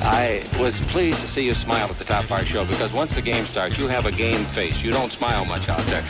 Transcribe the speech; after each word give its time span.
I 0.00 0.44
was 0.60 0.78
pleased 0.82 1.20
to 1.20 1.26
see 1.26 1.44
you 1.44 1.54
smile 1.54 1.88
at 1.88 1.98
the 1.98 2.04
top 2.04 2.24
of 2.24 2.32
our 2.32 2.44
show 2.44 2.64
because 2.64 2.92
once 2.92 3.14
the 3.14 3.22
game 3.22 3.46
starts, 3.46 3.78
you 3.78 3.88
have 3.88 4.06
a 4.06 4.12
game 4.12 4.44
face. 4.46 4.76
You 4.80 4.92
don't 4.92 5.10
smile 5.10 5.44
much 5.44 5.68
out 5.68 5.80
there. 5.86 6.04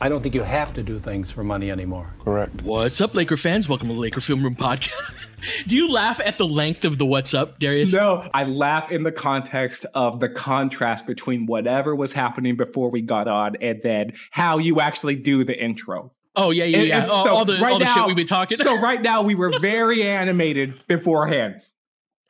I 0.00 0.08
don't 0.08 0.22
think 0.22 0.34
you 0.34 0.42
have 0.42 0.72
to 0.74 0.82
do 0.82 0.98
things 0.98 1.30
for 1.30 1.42
money 1.42 1.70
anymore. 1.70 2.14
Correct. 2.24 2.62
What's 2.62 3.00
up, 3.00 3.14
Laker 3.14 3.36
fans? 3.36 3.68
Welcome 3.68 3.88
to 3.88 3.94
the 3.94 4.00
Laker 4.00 4.20
Film 4.20 4.42
Room 4.44 4.54
Podcast. 4.54 5.12
do 5.66 5.76
you 5.76 5.90
laugh 5.92 6.20
at 6.24 6.38
the 6.38 6.46
length 6.46 6.84
of 6.84 6.98
the 6.98 7.06
What's 7.06 7.34
Up, 7.34 7.58
Darius? 7.58 7.92
No, 7.92 8.28
I 8.32 8.44
laugh 8.44 8.90
in 8.92 9.02
the 9.02 9.10
context 9.12 9.86
of 9.94 10.20
the 10.20 10.28
contrast 10.28 11.06
between 11.06 11.46
whatever 11.46 11.94
was 11.96 12.12
happening 12.12 12.56
before 12.56 12.90
we 12.90 13.00
got 13.00 13.26
on 13.28 13.56
and 13.60 13.80
then 13.82 14.12
how 14.30 14.58
you 14.58 14.80
actually 14.80 15.16
do 15.16 15.42
the 15.44 15.56
intro. 15.60 16.12
Oh 16.36 16.50
yeah, 16.50 16.64
yeah, 16.64 16.78
And- 16.78 16.88
yeah. 16.88 16.98
and 16.98 17.10
all, 17.10 17.24
so 17.24 17.34
all 17.34 17.44
the, 17.44 17.54
right 17.58 17.72
all 17.72 17.78
the 17.80 17.86
shit 17.86 18.06
we've 18.06 18.14
been 18.16 18.26
talking. 18.26 18.56
So 18.56 18.76
right 18.80 19.02
now 19.02 19.22
we 19.22 19.34
were 19.34 19.58
very 19.60 20.02
animated 20.08 20.86
beforehand. 20.86 21.62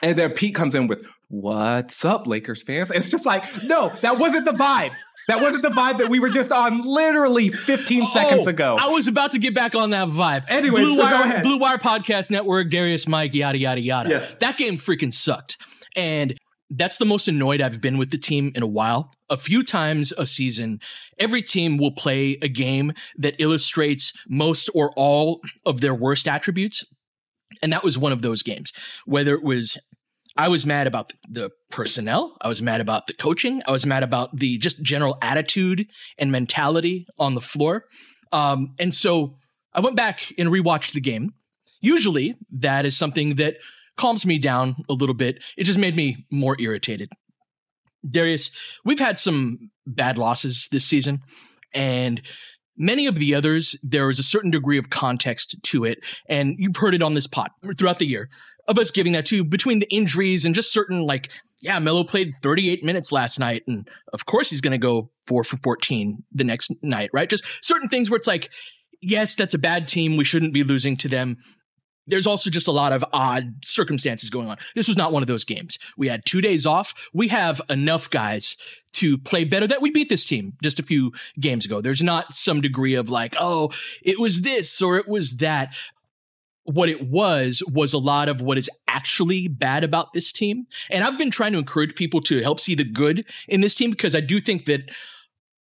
And 0.03 0.17
then 0.19 0.31
Pete 0.33 0.55
comes 0.55 0.75
in 0.75 0.87
with, 0.87 1.05
What's 1.31 2.07
up, 2.07 2.27
Lakers 2.27 2.63
fans? 2.63 2.91
It's 2.91 3.11
just 3.11 3.27
like, 3.27 3.45
no, 3.65 3.93
that 4.01 4.19
wasn't 4.19 4.47
the 4.47 4.53
vibe. 4.53 4.93
That 5.27 5.43
wasn't 5.43 5.63
the 5.63 5.69
vibe 5.69 5.99
that 5.99 6.09
we 6.09 6.21
were 6.21 6.31
just 6.31 6.51
on 6.51 6.81
literally 6.81 7.51
15 7.51 8.07
seconds 8.07 8.47
Oh, 8.47 8.51
ago. 8.51 8.77
I 8.81 8.89
was 8.89 9.09
about 9.09 9.33
to 9.33 9.39
get 9.39 9.55
back 9.55 9.75
on 9.75 9.91
that 9.91 10.09
vibe. 10.09 10.45
Anyway, 10.49 10.81
Blue 10.81 10.97
so 10.97 11.03
go 11.03 11.03
Wire, 11.03 11.25
ahead. 11.25 11.43
Blue 11.43 11.59
Wire 11.59 11.77
Podcast 11.77 12.31
Network, 12.31 12.71
Darius 12.71 13.07
Mike, 13.07 13.35
yada 13.35 13.59
yada 13.59 13.81
yada. 13.81 14.09
Yes. 14.09 14.35
That 14.37 14.57
game 14.57 14.77
freaking 14.77 15.13
sucked, 15.13 15.59
and 15.95 16.35
that's 16.71 16.97
the 16.97 17.05
most 17.05 17.29
annoyed 17.29 17.61
I've 17.61 17.83
been 17.83 17.99
with 17.99 18.11
the 18.11 18.17
team 18.17 18.53
in 18.55 18.63
a 18.63 18.67
while. 18.67 19.13
A 19.29 19.37
few 19.37 19.63
times 19.63 20.13
a 20.17 20.27
season, 20.27 20.81
every 21.19 21.43
team 21.43 21.77
will 21.77 21.93
play 21.93 22.39
a 22.41 22.49
game 22.49 22.93
that 23.19 23.35
illustrates 23.39 24.15
most 24.31 24.71
or 24.75 24.93
all 24.97 25.41
of 25.67 25.83
their 25.83 25.95
worst 25.95 26.27
attributes, 26.27 26.85
and 27.63 27.71
that 27.71 27.85
was 27.85 27.99
one 27.99 28.13
of 28.13 28.23
those 28.23 28.43
games. 28.43 28.73
Whether 29.05 29.35
it 29.35 29.43
was 29.43 29.77
I 30.39 30.47
was 30.47 30.65
mad 30.65 30.87
about 30.87 31.13
the 31.29 31.51
personnel. 31.69 32.37
I 32.41 32.47
was 32.47 32.63
mad 32.63 32.81
about 32.81 33.09
the 33.09 33.13
coaching. 33.13 33.61
I 33.67 33.73
was 33.73 33.85
mad 33.85 34.05
about 34.05 34.39
the 34.39 34.57
just 34.57 34.83
general 34.85 35.19
attitude 35.21 35.89
and 36.17 36.31
mentality 36.31 37.09
on 37.19 37.35
the 37.35 37.41
floor. 37.41 37.87
Um, 38.31 38.75
and 38.79 38.95
so 38.95 39.37
I 39.75 39.81
went 39.81 39.97
back 39.97 40.33
and 40.39 40.49
rewatched 40.49 40.93
the 40.93 41.01
game. 41.01 41.35
Usually 41.81 42.37
that 42.53 42.87
is 42.87 42.97
something 42.97 43.35
that 43.37 43.57
calms 43.97 44.25
me 44.25 44.39
down 44.39 44.77
a 44.89 44.93
little 44.93 45.15
bit. 45.15 45.43
It 45.57 45.65
just 45.65 45.79
made 45.79 45.97
me 45.97 46.25
more 46.31 46.57
irritated. 46.61 47.11
Darius, 48.09 48.53
we've 48.85 49.01
had 49.01 49.19
some 49.19 49.71
bad 49.87 50.19
losses 50.19 50.69
this 50.71 50.85
season, 50.85 51.21
and 51.75 52.23
many 52.79 53.07
of 53.07 53.17
the 53.17 53.35
others, 53.35 53.77
there 53.83 54.09
is 54.09 54.19
a 54.19 54.23
certain 54.23 54.51
degree 54.51 54.79
of 54.79 54.91
context 54.91 55.57
to 55.65 55.85
it. 55.85 55.99
And 56.29 56.55
you've 56.59 56.77
heard 56.77 56.95
it 56.95 57.03
on 57.03 57.15
this 57.15 57.27
pod 57.27 57.51
throughout 57.77 57.99
the 57.99 58.07
year 58.07 58.31
of 58.69 58.79
us 58.79 58.91
giving 58.91 59.13
that 59.15 59.27
to 59.27 59.43
between 59.43 59.81
the 59.81 59.89
injuries 59.91 60.45
and 60.45 60.55
just 60.55 60.73
certain 60.73 61.03
like, 61.03 61.31
yeah, 61.61 61.79
Melo 61.79 62.05
played 62.05 62.35
38 62.43 62.85
minutes 62.85 63.11
last 63.11 63.41
night. 63.41 63.65
And 63.67 63.89
of 64.13 64.27
course 64.27 64.51
he's 64.51 64.61
going 64.61 64.73
to 64.73 64.79
go 64.79 65.11
four 65.27 65.43
for 65.43 65.57
14 65.57 66.23
the 66.33 66.45
next 66.45 66.73
night, 66.83 67.11
right? 67.13 67.29
Just 67.29 67.45
certain 67.65 67.89
things 67.89 68.11
where 68.11 68.17
it's 68.17 68.27
like, 68.27 68.51
yes, 69.01 69.35
that's 69.35 69.55
a 69.55 69.59
bad 69.59 69.89
team. 69.89 70.17
We 70.17 70.25
shouldn't 70.25 70.55
be 70.55 70.63
losing 70.63 70.97
to 70.99 71.09
them. 71.09 71.39
There's 72.09 72.27
also 72.27 72.51
just 72.51 72.67
a 72.67 72.73
lot 72.73 72.93
of 72.93 73.05
odd 73.13 73.65
circumstances 73.65 74.31
going 74.31 74.49
on. 74.49 74.57
This 74.75 74.89
was 74.89 74.97
not 74.97 75.13
one 75.13 75.23
of 75.23 75.27
those 75.27 75.45
games. 75.45 75.79
We 75.97 76.09
had 76.09 76.25
two 76.25 76.41
days 76.41 76.67
off. 76.67 77.09
We 77.13 77.29
have 77.29 77.61
enough 77.69 78.11
guys 78.11 78.57
to 78.95 79.19
play 79.19 79.45
better 79.45 79.67
that 79.67 79.83
we 79.83 79.91
beat 79.91 80.09
this 80.09 80.25
team 80.25 80.55
just 80.63 80.79
a 80.79 80.83
few 80.83 81.13
games 81.39 81.67
ago. 81.67 81.81
There's 81.81 82.03
not 82.03 82.35
some 82.35 82.61
degree 82.61 82.95
of 82.95 83.11
like, 83.11 83.37
oh, 83.39 83.71
it 84.03 84.19
was 84.19 84.43
this 84.43 84.81
or 84.83 84.97
it 84.97 85.09
was 85.09 85.37
that. 85.37 85.75
What 86.65 86.91
it 86.91 87.09
was 87.09 87.63
was 87.67 87.95
a 87.95 87.99
lot 87.99 88.29
of 88.29 88.43
what 88.43 88.59
is 88.59 88.69
actually 88.87 89.49
bad 89.49 89.85
about 89.85 90.13
this 90.13 90.31
team. 90.31 90.67
And 90.91 91.03
I've 91.03 91.17
been 91.17 91.31
trying 91.31 91.53
to 91.53 91.59
encourage 91.59 91.95
people 91.95 92.21
to 92.23 92.43
help 92.43 92.61
see 92.61 92.75
the 92.75 92.85
good 92.85 93.25
in 93.49 93.63
this 93.63 93.75
team 93.75 93.91
because 93.91 94.15
I 94.15 94.21
do 94.21 94.39
think 94.39 94.67
that 94.67 94.91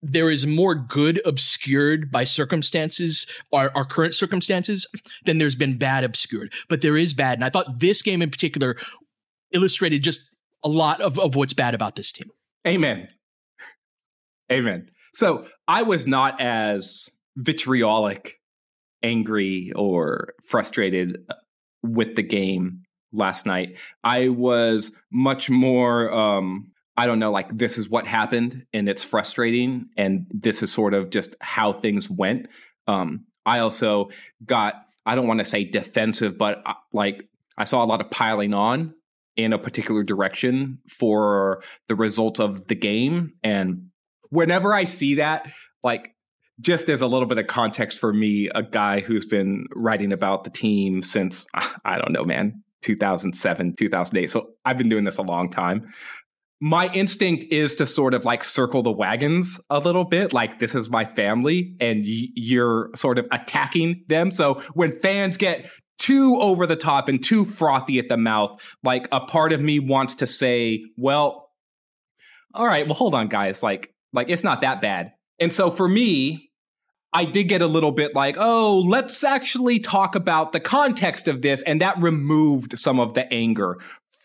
there 0.03 0.31
is 0.31 0.47
more 0.47 0.75
good 0.75 1.21
obscured 1.25 2.11
by 2.11 2.25
circumstances, 2.25 3.27
our, 3.53 3.71
our 3.75 3.85
current 3.85 4.15
circumstances, 4.15 4.87
than 5.25 5.39
there's 5.39 5.55
been 5.55 5.79
bad 5.79 6.05
obscured. 6.05 6.53
But 6.69 6.81
there 6.81 6.97
is 6.97 7.15
bad. 7.15 7.39
And 7.39 7.45
I 7.45 7.51
thought 7.51 7.81
this 7.81 8.03
game 8.03 8.23
in 8.23 8.31
particular 8.31 8.77
illustrated 9.53 10.03
just 10.03 10.21
a 10.65 10.69
lot 10.69 11.01
of, 11.01 11.19
of 11.19 11.35
what's 11.35 11.55
bad 11.55 11.75
about 11.75 11.97
this 11.97 12.13
team. 12.13 12.31
Amen. 12.67 13.09
Amen. 14.51 14.91
So 15.15 15.47
I 15.67 15.83
was 15.83 16.07
not 16.07 16.41
as 16.41 17.09
vitriolic, 17.37 18.41
angry, 19.03 19.73
or 19.75 20.35
frustrated 20.49 21.19
uh, 21.29 21.35
with 21.83 22.17
the 22.17 22.23
game 22.23 22.83
last 23.13 23.47
night. 23.47 23.79
I 24.05 24.29
was 24.29 24.93
much 25.11 25.49
more, 25.49 26.13
um, 26.13 26.73
I 26.97 27.07
don't 27.07 27.19
know, 27.19 27.31
like 27.31 27.57
this 27.57 27.79
is 27.79 27.89
what 27.89 28.07
happened 28.07 28.67
and 28.73 28.89
it's 28.89 29.05
frustrating. 29.05 29.91
And 29.97 30.27
this 30.31 30.63
is 30.63 30.73
sort 30.73 30.95
of 30.95 31.11
just 31.11 31.37
how 31.41 31.73
things 31.73 32.09
went. 32.09 32.49
Um, 32.87 33.27
I 33.45 33.59
also 33.59 34.11
got, 34.45 34.75
I 35.05 35.15
don't 35.15 35.27
want 35.27 35.41
to 35.41 35.45
say 35.45 35.65
defensive, 35.65 36.39
but 36.39 36.63
uh, 36.65 36.75
like 36.93 37.29
I 37.59 37.65
saw 37.65 37.85
a 37.85 37.87
lot 37.87 38.01
of 38.01 38.11
piling 38.11 38.55
on 38.55 38.95
in 39.37 39.53
a 39.53 39.59
particular 39.59 40.03
direction 40.03 40.79
for 40.89 41.63
the 41.89 41.95
result 41.95 42.41
of 42.41 42.67
the 42.67 42.75
game. 42.75 43.35
And 43.43 43.89
whenever 44.31 44.75
I 44.75 44.85
see 44.85 45.17
that, 45.17 45.47
like 45.85 46.15
just 46.61 46.89
as 46.89 47.03
a 47.03 47.07
little 47.07 47.29
bit 47.29 47.39
of 47.39 47.47
context 47.47 47.99
for 47.99 48.13
me, 48.13 48.49
a 48.55 48.63
guy 48.63 49.01
who's 49.01 49.27
been 49.27 49.67
writing 49.75 50.13
about 50.13 50.45
the 50.45 50.51
team 50.51 51.03
since, 51.03 51.47
I 51.85 51.99
don't 51.99 52.13
know, 52.13 52.25
man, 52.25 52.63
2007, 52.83 53.75
2008. 53.77 54.31
So 54.31 54.51
I've 54.65 54.79
been 54.79 54.89
doing 54.89 55.05
this 55.05 55.19
a 55.19 55.23
long 55.23 55.51
time. 55.51 55.87
My 56.61 56.89
instinct 56.93 57.45
is 57.51 57.75
to 57.77 57.87
sort 57.87 58.15
of 58.15 58.25
like 58.25 58.43
circle 58.43 58.83
the 58.83 58.91
wagons 58.91 59.61
a 59.69 59.79
little 59.79 60.05
bit, 60.05 60.33
like 60.33 60.59
this 60.59 60.75
is 60.75 60.89
my 60.89 61.05
family, 61.05 61.77
and 61.81 61.99
y- 62.01 62.29
you're 62.35 62.91
sort 62.95 63.19
of 63.19 63.27
attacking 63.31 64.05
them. 64.09 64.31
So 64.31 64.63
when 64.73 64.99
fans 64.99 65.37
get 65.37 65.69
too 65.99 66.37
over 66.37 66.67
the 66.67 66.77
top 66.77 67.09
and 67.09 67.23
too 67.23 67.45
frothy 67.45 67.99
at 67.99 68.09
the 68.09 68.17
mouth, 68.17 68.61
like 68.83 69.09
a 69.13 69.21
part 69.21 69.53
of 69.53 69.61
me 69.61 69.79
wants 69.79 70.15
to 70.17 70.27
say, 70.27 70.85
well, 70.97 71.51
all 72.55 72.67
right, 72.67 72.87
well, 72.87 72.95
hold 72.95 73.15
on, 73.15 73.29
guys. 73.29 73.63
Like, 73.63 73.93
like 74.13 74.31
it's 74.31 74.45
not 74.45 74.63
that 74.63 74.81
bad. 74.81 75.13
And 75.39 75.53
so 75.53 75.71
for 75.71 75.89
me, 75.89 76.51
I 77.13 77.25
did 77.25 77.45
get 77.45 77.63
a 77.63 77.67
little 77.67 77.93
bit 77.93 78.15
like, 78.15 78.37
oh, 78.39 78.81
let's 78.81 79.25
actually 79.25 79.79
talk 79.79 80.15
about 80.15 80.53
the 80.53 80.61
context 80.61 81.29
of 81.29 81.43
this. 81.43 81.63
And 81.63 81.81
that 81.81 82.03
removed 82.03 82.79
some 82.79 82.99
of 82.99 83.15
the 83.15 83.31
anger 83.33 83.79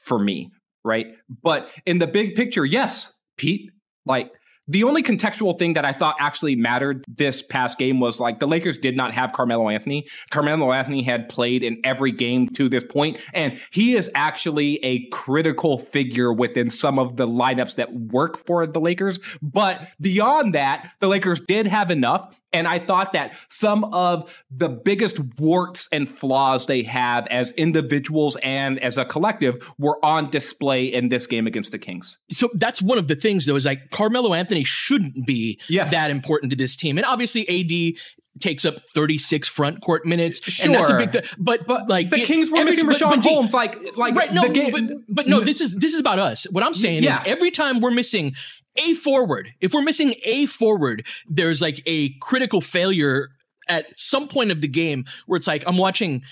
for 0.03 0.19
me, 0.19 0.49
right? 0.83 1.07
But 1.43 1.69
in 1.85 1.99
the 1.99 2.07
big 2.07 2.35
picture, 2.35 2.65
yes, 2.65 3.13
Pete, 3.37 3.71
like 4.05 4.31
The 4.71 4.83
only 4.83 5.03
contextual 5.03 5.59
thing 5.59 5.73
that 5.73 5.83
I 5.83 5.91
thought 5.91 6.15
actually 6.19 6.55
mattered 6.55 7.03
this 7.05 7.41
past 7.41 7.77
game 7.77 7.99
was 7.99 8.21
like 8.21 8.39
the 8.39 8.47
Lakers 8.47 8.77
did 8.77 8.95
not 8.95 9.13
have 9.13 9.33
Carmelo 9.33 9.67
Anthony. 9.69 10.07
Carmelo 10.29 10.71
Anthony 10.71 11.01
had 11.01 11.27
played 11.29 11.61
in 11.61 11.81
every 11.83 12.11
game 12.11 12.47
to 12.49 12.69
this 12.69 12.83
point, 12.83 13.17
and 13.33 13.59
he 13.71 13.95
is 13.95 14.09
actually 14.15 14.75
a 14.85 15.07
critical 15.07 15.77
figure 15.77 16.31
within 16.31 16.69
some 16.69 16.99
of 16.99 17.17
the 17.17 17.27
lineups 17.27 17.75
that 17.75 17.93
work 17.93 18.45
for 18.45 18.65
the 18.65 18.79
Lakers. 18.79 19.19
But 19.41 19.89
beyond 19.99 20.53
that, 20.53 20.93
the 21.01 21.07
Lakers 21.07 21.41
did 21.41 21.67
have 21.67 21.91
enough. 21.91 22.33
And 22.53 22.67
I 22.67 22.79
thought 22.79 23.13
that 23.13 23.33
some 23.49 23.83
of 23.85 24.29
the 24.49 24.67
biggest 24.69 25.19
warts 25.39 25.87
and 25.91 26.07
flaws 26.07 26.65
they 26.67 26.83
have 26.83 27.25
as 27.27 27.51
individuals 27.51 28.35
and 28.43 28.77
as 28.79 28.97
a 28.97 29.05
collective 29.05 29.71
were 29.77 30.03
on 30.03 30.29
display 30.29 30.85
in 30.85 31.09
this 31.09 31.27
game 31.27 31.47
against 31.47 31.71
the 31.71 31.79
Kings. 31.79 32.17
So 32.29 32.49
that's 32.55 32.81
one 32.81 32.97
of 32.97 33.07
the 33.07 33.15
things 33.15 33.45
though, 33.45 33.55
is 33.55 33.65
like 33.65 33.89
Carmelo 33.91 34.33
Anthony 34.33 34.63
shouldn't 34.65 35.25
be 35.25 35.59
Yes. 35.69 35.91
that 35.91 36.11
important 36.11 36.51
to 36.51 36.57
this 36.57 36.75
team. 36.75 36.97
And 36.97 37.05
obviously 37.05 37.47
AD 37.47 37.95
takes 38.39 38.63
up 38.65 38.75
36 38.95 39.47
front 39.47 39.81
court 39.81 40.05
minutes. 40.05 40.41
Sure. 40.43 40.65
And 40.65 40.73
that's 40.75 40.89
a 40.89 40.97
big, 40.97 41.11
th- 41.11 41.33
but, 41.37 41.67
but 41.67 41.89
like 41.89 42.09
The 42.09 42.17
it- 42.17 42.27
Kings 42.27 42.49
were 42.49 42.57
every- 42.59 42.71
missing 42.71 42.87
but- 42.87 42.95
Richaun 42.97 43.09
but 43.09 43.23
D- 43.23 43.29
Holmes, 43.29 43.53
like 43.53 43.75
like 43.97 44.15
right. 44.15 44.33
No, 44.33 44.47
the 44.47 44.53
game. 44.53 44.71
but, 44.71 44.83
but 45.09 45.27
no, 45.27 45.41
this 45.41 45.59
is, 45.61 45.75
this 45.75 45.93
is 45.93 45.99
about 45.99 46.17
us. 46.19 46.45
What 46.51 46.63
I'm 46.63 46.73
saying 46.73 47.03
Yeah. 47.03 47.21
is 47.21 47.27
every 47.27 47.51
time 47.51 47.81
we're 47.81 47.91
missing 47.91 48.33
a 48.75 48.93
forward, 48.93 49.53
if 49.59 49.73
we're 49.73 49.81
missing 49.81 50.15
a 50.23 50.45
forward, 50.45 51.05
there's 51.27 51.61
like 51.61 51.81
a 51.85 52.09
critical 52.19 52.61
failure 52.61 53.29
at 53.67 53.87
some 53.97 54.27
point 54.27 54.51
of 54.51 54.61
the 54.61 54.67
game 54.67 55.05
where 55.25 55.37
it's 55.37 55.47
like 55.47 55.63
I'm 55.67 55.77
watching 55.77 56.23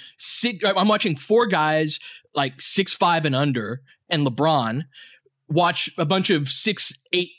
I'm 0.65 0.88
watching 0.88 1.15
four 1.15 1.47
guys 1.47 2.00
like 2.33 2.62
six 2.62 2.94
five 2.94 3.25
and 3.25 3.36
under, 3.36 3.81
and 4.09 4.25
LeBron 4.25 4.86
watch 5.47 5.89
a 5.97 6.06
bunch 6.06 6.30
of 6.30 6.50
six 6.50 6.94
eight 7.13 7.31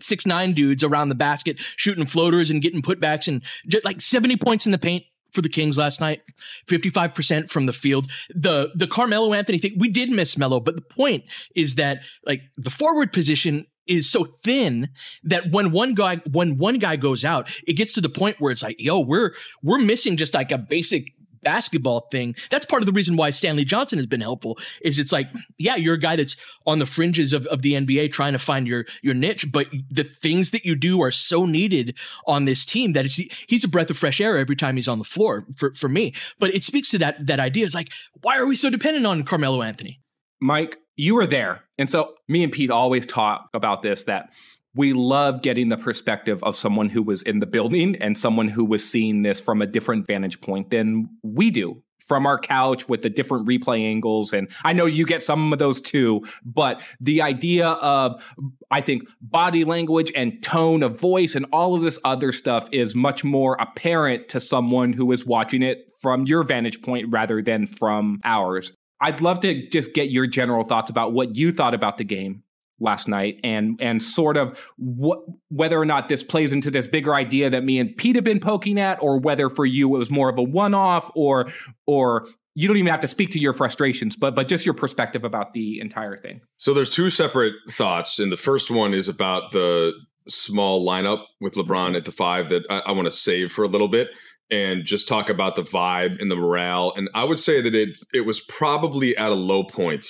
six 0.00 0.26
nine 0.26 0.52
dudes 0.52 0.82
around 0.82 1.08
the 1.08 1.14
basket 1.14 1.60
shooting 1.76 2.06
floaters 2.06 2.50
and 2.50 2.62
getting 2.62 2.82
putbacks 2.82 3.28
and 3.28 3.42
just 3.68 3.84
like 3.84 4.00
70 4.00 4.36
points 4.36 4.66
in 4.66 4.72
the 4.72 4.78
paint 4.78 5.04
for 5.30 5.40
the 5.40 5.48
Kings 5.48 5.78
last 5.78 6.00
night, 6.00 6.20
55% 6.66 7.48
from 7.50 7.66
the 7.66 7.72
field. 7.72 8.10
The 8.34 8.70
the 8.74 8.86
Carmelo 8.86 9.32
Anthony 9.32 9.58
thing, 9.58 9.76
we 9.78 9.88
did 9.88 10.10
miss 10.10 10.36
Melo, 10.36 10.60
but 10.60 10.74
the 10.74 10.82
point 10.82 11.24
is 11.54 11.76
that 11.76 12.00
like 12.26 12.42
the 12.56 12.70
forward 12.70 13.12
position 13.12 13.66
is 13.86 14.10
so 14.10 14.24
thin 14.24 14.88
that 15.24 15.50
when 15.50 15.72
one 15.72 15.94
guy 15.94 16.16
when 16.30 16.58
one 16.58 16.78
guy 16.78 16.96
goes 16.96 17.24
out, 17.24 17.50
it 17.66 17.74
gets 17.74 17.92
to 17.92 18.00
the 18.00 18.08
point 18.08 18.36
where 18.40 18.52
it's 18.52 18.62
like, 18.62 18.76
yo, 18.78 19.00
we're 19.00 19.32
we're 19.62 19.80
missing 19.80 20.16
just 20.16 20.34
like 20.34 20.52
a 20.52 20.58
basic 20.58 21.12
basketball 21.42 22.08
thing. 22.10 22.34
That's 22.50 22.64
part 22.64 22.82
of 22.82 22.86
the 22.86 22.92
reason 22.92 23.16
why 23.16 23.30
Stanley 23.30 23.64
Johnson 23.64 23.98
has 23.98 24.06
been 24.06 24.20
helpful. 24.20 24.58
Is 24.82 24.98
it's 24.98 25.12
like, 25.12 25.28
yeah, 25.58 25.76
you're 25.76 25.94
a 25.94 25.98
guy 25.98 26.16
that's 26.16 26.36
on 26.66 26.78
the 26.78 26.86
fringes 26.86 27.32
of, 27.32 27.46
of 27.46 27.62
the 27.62 27.72
NBA 27.72 28.12
trying 28.12 28.32
to 28.32 28.38
find 28.38 28.66
your 28.66 28.86
your 29.02 29.14
niche, 29.14 29.50
but 29.52 29.66
the 29.90 30.04
things 30.04 30.52
that 30.52 30.64
you 30.64 30.74
do 30.74 31.02
are 31.02 31.10
so 31.10 31.44
needed 31.44 31.96
on 32.26 32.44
this 32.44 32.64
team 32.64 32.92
that 32.92 33.04
it's 33.04 33.20
he's 33.48 33.64
a 33.64 33.68
breath 33.68 33.90
of 33.90 33.98
fresh 33.98 34.20
air 34.20 34.38
every 34.38 34.56
time 34.56 34.76
he's 34.76 34.88
on 34.88 34.98
the 34.98 35.04
floor 35.04 35.46
for, 35.56 35.72
for 35.72 35.88
me. 35.88 36.14
But 36.38 36.54
it 36.54 36.64
speaks 36.64 36.90
to 36.90 36.98
that 36.98 37.26
that 37.26 37.40
idea. 37.40 37.66
It's 37.66 37.74
like, 37.74 37.90
why 38.22 38.38
are 38.38 38.46
we 38.46 38.56
so 38.56 38.70
dependent 38.70 39.06
on 39.06 39.22
Carmelo 39.24 39.62
Anthony? 39.62 40.00
Mike, 40.40 40.76
you 40.96 41.14
were 41.14 41.26
there. 41.26 41.62
And 41.78 41.88
so 41.88 42.14
me 42.28 42.42
and 42.42 42.52
Pete 42.52 42.70
always 42.70 43.06
talk 43.06 43.48
about 43.54 43.82
this 43.82 44.04
that 44.04 44.30
we 44.74 44.92
love 44.92 45.42
getting 45.42 45.68
the 45.68 45.76
perspective 45.76 46.42
of 46.42 46.56
someone 46.56 46.88
who 46.88 47.02
was 47.02 47.22
in 47.22 47.40
the 47.40 47.46
building 47.46 47.96
and 47.96 48.16
someone 48.16 48.48
who 48.48 48.64
was 48.64 48.88
seeing 48.88 49.22
this 49.22 49.40
from 49.40 49.60
a 49.60 49.66
different 49.66 50.06
vantage 50.06 50.40
point 50.40 50.70
than 50.70 51.08
we 51.22 51.50
do 51.50 51.82
from 52.06 52.26
our 52.26 52.38
couch 52.38 52.88
with 52.88 53.02
the 53.02 53.10
different 53.10 53.46
replay 53.46 53.82
angles. 53.82 54.32
And 54.32 54.50
I 54.64 54.72
know 54.72 54.86
you 54.86 55.06
get 55.06 55.22
some 55.22 55.52
of 55.52 55.58
those 55.58 55.80
too, 55.80 56.22
but 56.44 56.82
the 57.00 57.22
idea 57.22 57.68
of, 57.68 58.22
I 58.70 58.80
think, 58.80 59.08
body 59.20 59.64
language 59.64 60.10
and 60.16 60.42
tone 60.42 60.82
of 60.82 60.98
voice 60.98 61.34
and 61.34 61.46
all 61.52 61.74
of 61.74 61.82
this 61.82 61.98
other 62.04 62.32
stuff 62.32 62.68
is 62.72 62.94
much 62.94 63.24
more 63.24 63.56
apparent 63.60 64.28
to 64.30 64.40
someone 64.40 64.92
who 64.92 65.12
is 65.12 65.24
watching 65.24 65.62
it 65.62 65.90
from 66.00 66.24
your 66.24 66.42
vantage 66.42 66.82
point 66.82 67.06
rather 67.10 67.40
than 67.40 67.66
from 67.66 68.20
ours. 68.24 68.72
I'd 69.02 69.20
love 69.20 69.40
to 69.40 69.68
just 69.68 69.92
get 69.94 70.10
your 70.10 70.26
general 70.26 70.64
thoughts 70.64 70.90
about 70.90 71.12
what 71.12 71.36
you 71.36 71.52
thought 71.52 71.74
about 71.74 71.98
the 71.98 72.04
game 72.04 72.44
last 72.80 73.06
night 73.08 73.38
and 73.44 73.78
and 73.80 74.02
sort 74.02 74.36
of 74.36 74.58
what 74.76 75.20
whether 75.50 75.78
or 75.78 75.84
not 75.84 76.08
this 76.08 76.22
plays 76.22 76.52
into 76.52 76.70
this 76.70 76.86
bigger 76.86 77.14
idea 77.14 77.48
that 77.50 77.64
me 77.64 77.78
and 77.78 77.96
Pete 77.96 78.16
have 78.16 78.24
been 78.24 78.40
poking 78.40 78.78
at 78.78 79.00
or 79.02 79.18
whether 79.18 79.48
for 79.48 79.64
you 79.64 79.94
it 79.94 79.98
was 79.98 80.10
more 80.10 80.28
of 80.28 80.38
a 80.38 80.42
one-off 80.42 81.10
or 81.14 81.50
or 81.86 82.26
you 82.54 82.68
don't 82.68 82.76
even 82.76 82.90
have 82.90 83.00
to 83.00 83.08
speak 83.08 83.30
to 83.30 83.38
your 83.38 83.52
frustrations 83.52 84.16
but 84.16 84.34
but 84.34 84.48
just 84.48 84.66
your 84.66 84.74
perspective 84.74 85.24
about 85.24 85.52
the 85.52 85.80
entire 85.80 86.16
thing. 86.16 86.40
So 86.56 86.74
there's 86.74 86.90
two 86.90 87.10
separate 87.10 87.54
thoughts, 87.70 88.18
and 88.18 88.32
the 88.32 88.36
first 88.36 88.70
one 88.70 88.94
is 88.94 89.08
about 89.08 89.52
the 89.52 89.92
small 90.28 90.86
lineup 90.86 91.24
with 91.40 91.54
LeBron 91.54 91.66
mm-hmm. 91.66 91.96
at 91.96 92.04
the 92.04 92.12
five 92.12 92.48
that 92.50 92.64
I, 92.70 92.78
I 92.86 92.92
want 92.92 93.06
to 93.06 93.10
save 93.12 93.52
for 93.52 93.64
a 93.64 93.68
little 93.68 93.88
bit 93.88 94.08
and 94.50 94.84
just 94.84 95.08
talk 95.08 95.28
about 95.28 95.56
the 95.56 95.62
vibe 95.62 96.20
and 96.20 96.30
the 96.30 96.36
morale. 96.36 96.92
And 96.96 97.08
I 97.14 97.24
would 97.24 97.38
say 97.38 97.60
that 97.60 97.74
it 97.74 97.98
it 98.12 98.22
was 98.22 98.40
probably 98.40 99.16
at 99.16 99.32
a 99.32 99.36
low 99.36 99.64
point 99.64 100.06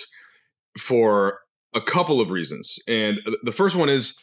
for 0.79 1.40
a 1.75 1.81
couple 1.81 2.20
of 2.20 2.31
reasons. 2.31 2.79
And 2.87 3.20
the 3.43 3.52
first 3.52 3.76
one 3.76 3.88
is 3.88 4.19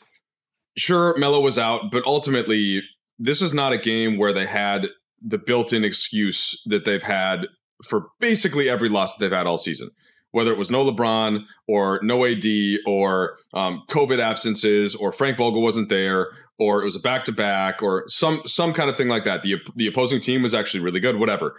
sure 0.77 1.17
Melo 1.17 1.39
was 1.39 1.57
out, 1.57 1.91
but 1.91 2.05
ultimately 2.05 2.83
this 3.17 3.41
is 3.41 3.53
not 3.53 3.73
a 3.73 3.77
game 3.77 4.17
where 4.17 4.33
they 4.33 4.45
had 4.45 4.87
the 5.21 5.37
built-in 5.37 5.83
excuse 5.83 6.61
that 6.65 6.85
they've 6.85 7.03
had 7.03 7.47
for 7.83 8.07
basically 8.19 8.69
every 8.69 8.89
loss 8.89 9.15
that 9.15 9.25
they've 9.25 9.37
had 9.37 9.47
all 9.47 9.57
season. 9.57 9.89
Whether 10.31 10.51
it 10.51 10.59
was 10.59 10.69
no 10.69 10.83
LeBron 10.83 11.43
or 11.67 11.99
no 12.03 12.23
AD 12.23 12.45
or 12.85 13.37
um, 13.53 13.83
COVID 13.89 14.19
absences 14.21 14.93
or 14.93 15.11
Frank 15.11 15.37
Vogel 15.37 15.61
wasn't 15.61 15.89
there 15.89 16.27
or 16.59 16.81
it 16.81 16.85
was 16.85 16.95
a 16.95 16.99
back 16.99 17.23
to 17.25 17.31
back 17.31 17.81
or 17.81 18.03
some 18.07 18.41
some 18.45 18.73
kind 18.73 18.89
of 18.89 18.97
thing 18.97 19.07
like 19.07 19.23
that. 19.23 19.41
The 19.41 19.55
the 19.75 19.87
opposing 19.87 20.19
team 20.19 20.43
was 20.43 20.53
actually 20.53 20.83
really 20.83 20.99
good. 20.99 21.17
Whatever. 21.17 21.55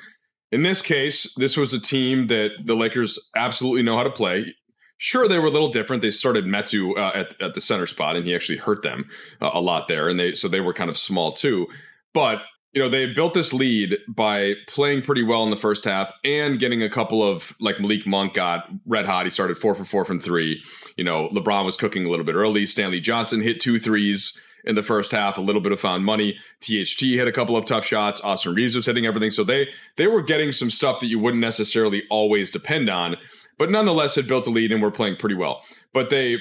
In 0.53 0.63
this 0.63 0.83
case, 0.83 1.33
this 1.37 1.57
was 1.57 1.73
a 1.73 1.81
team 1.81 2.27
that 2.27 2.51
the 2.65 2.75
Lakers 2.75 3.19
absolutely 3.37 3.83
know 3.83 3.97
how 3.97 4.03
to 4.03 4.11
play. 4.11 4.55
Sure, 4.99 5.29
they 5.29 5.39
were 5.39 5.47
a 5.47 5.51
little 5.51 5.71
different. 5.71 6.03
They 6.03 6.11
started 6.11 6.45
Metu 6.45 6.97
uh, 6.99 7.13
at 7.15 7.41
at 7.41 7.55
the 7.55 7.61
center 7.61 7.87
spot, 7.87 8.17
and 8.17 8.27
he 8.27 8.35
actually 8.35 8.59
hurt 8.59 8.83
them 8.83 9.09
uh, 9.41 9.51
a 9.55 9.61
lot 9.61 9.89
there, 9.89 10.09
and 10.09 10.21
they 10.21 10.35
so 10.35 10.49
they 10.49 10.61
were 10.61 10.75
kind 10.75 10.91
of 10.91 10.99
small 10.99 11.33
too. 11.33 11.67
But 12.13 12.43
you 12.73 12.83
know 12.83 12.89
they 12.89 13.07
built 13.07 13.33
this 13.33 13.53
lead 13.53 13.99
by 14.09 14.55
playing 14.69 15.03
pretty 15.03 15.23
well 15.23 15.43
in 15.45 15.51
the 15.51 15.57
first 15.57 15.85
half 15.85 16.13
and 16.25 16.59
getting 16.59 16.83
a 16.83 16.91
couple 16.91 17.23
of 17.23 17.55
like 17.61 17.81
Malik 17.81 18.07
Monk 18.07 18.35
got 18.35 18.69
red 18.87 19.07
hot. 19.07 19.25
He 19.25 19.31
started 19.31 19.57
four 19.57 19.75
for 19.75 19.85
four 19.85 20.05
from 20.05 20.21
three. 20.21 20.63
You 20.97 21.05
know 21.05 21.29
LeBron 21.31 21.65
was 21.65 21.77
cooking 21.77 22.05
a 22.05 22.11
little 22.11 22.25
bit 22.25 22.35
early. 22.35 22.67
Stanley 22.67 23.01
Johnson 23.01 23.41
hit 23.41 23.61
two 23.61 23.79
threes 23.79 24.39
in 24.65 24.75
the 24.75 24.83
first 24.83 25.13
half, 25.13 25.39
a 25.39 25.41
little 25.41 25.61
bit 25.61 25.73
of 25.73 25.81
found 25.81 26.05
money. 26.05 26.39
THT 26.61 27.01
hit 27.01 27.29
a 27.29 27.33
couple 27.33 27.57
of 27.57 27.65
tough 27.65 27.85
shots. 27.85 28.21
Austin 28.21 28.55
Reaves 28.55 28.77
was 28.77 28.87
hitting 28.87 29.07
everything. 29.07 29.31
So 29.31 29.45
they 29.45 29.69
they 29.97 30.07
were 30.07 30.23
getting 30.23 30.53
some 30.53 30.71
stuff 30.71 31.01
that 31.01 31.07
you 31.07 31.19
wouldn't 31.19 31.41
necessarily 31.41 32.05
always 32.11 32.51
depend 32.51 32.89
on, 32.89 33.17
but 33.59 33.71
nonetheless 33.71 34.15
had 34.15 34.29
built 34.29 34.47
a 34.47 34.51
lead 34.51 34.73
and 34.73 34.83
were 34.83 34.91
playing 34.91 35.17
pretty 35.17 35.35
well. 35.35 35.63
But 35.93 36.11
they 36.11 36.39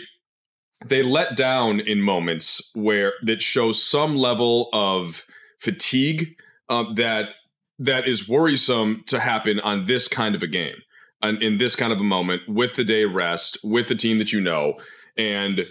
they 0.85 1.03
let 1.03 1.35
down 1.35 1.79
in 1.79 2.01
moments 2.01 2.71
where 2.73 3.13
that 3.23 3.41
shows 3.41 3.83
some 3.83 4.15
level 4.15 4.69
of 4.71 5.25
fatigue 5.57 6.35
um, 6.69 6.95
that 6.95 7.29
that 7.77 8.07
is 8.07 8.27
worrisome 8.27 9.03
to 9.07 9.19
happen 9.19 9.59
on 9.61 9.85
this 9.85 10.07
kind 10.07 10.35
of 10.35 10.43
a 10.43 10.47
game 10.47 10.75
and 11.21 11.41
in 11.41 11.57
this 11.57 11.75
kind 11.75 11.91
of 11.91 11.99
a 11.99 12.03
moment 12.03 12.41
with 12.47 12.75
the 12.75 12.83
day 12.83 13.05
rest 13.05 13.57
with 13.63 13.87
the 13.87 13.95
team 13.95 14.17
that 14.19 14.31
you 14.31 14.39
know 14.39 14.73
and 15.17 15.65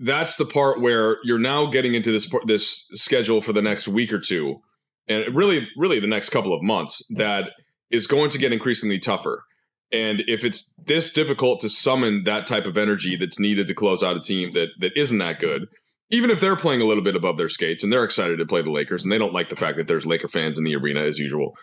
that's 0.00 0.36
the 0.36 0.44
part 0.44 0.80
where 0.80 1.18
you're 1.24 1.38
now 1.38 1.66
getting 1.66 1.94
into 1.94 2.12
this 2.12 2.30
this 2.46 2.88
schedule 2.94 3.40
for 3.40 3.52
the 3.52 3.62
next 3.62 3.88
week 3.88 4.12
or 4.12 4.20
two 4.20 4.60
and 5.08 5.34
really 5.34 5.68
really 5.76 6.00
the 6.00 6.06
next 6.06 6.30
couple 6.30 6.54
of 6.54 6.62
months 6.62 7.02
that 7.16 7.50
is 7.90 8.06
going 8.06 8.30
to 8.30 8.38
get 8.38 8.52
increasingly 8.52 8.98
tougher. 8.98 9.44
And 9.90 10.22
if 10.26 10.44
it's 10.44 10.74
this 10.84 11.12
difficult 11.12 11.60
to 11.60 11.70
summon 11.70 12.24
that 12.24 12.46
type 12.46 12.66
of 12.66 12.76
energy 12.76 13.16
that's 13.16 13.40
needed 13.40 13.66
to 13.68 13.74
close 13.74 14.02
out 14.02 14.16
a 14.16 14.20
team 14.20 14.52
that 14.52 14.68
that 14.80 14.92
isn't 14.96 15.18
that 15.18 15.40
good 15.40 15.66
even 16.10 16.30
if 16.30 16.40
they're 16.40 16.56
playing 16.56 16.80
a 16.80 16.86
little 16.86 17.04
bit 17.04 17.16
above 17.16 17.36
their 17.36 17.50
skates 17.50 17.84
and 17.84 17.92
they're 17.92 18.04
excited 18.04 18.38
to 18.38 18.46
play 18.46 18.62
the 18.62 18.70
Lakers 18.70 19.02
and 19.02 19.12
they 19.12 19.18
don't 19.18 19.34
like 19.34 19.50
the 19.50 19.56
fact 19.56 19.76
that 19.76 19.88
there's 19.88 20.06
Laker 20.06 20.28
fans 20.28 20.56
in 20.56 20.64
the 20.64 20.74
arena 20.74 21.02
as 21.02 21.18
usual 21.18 21.56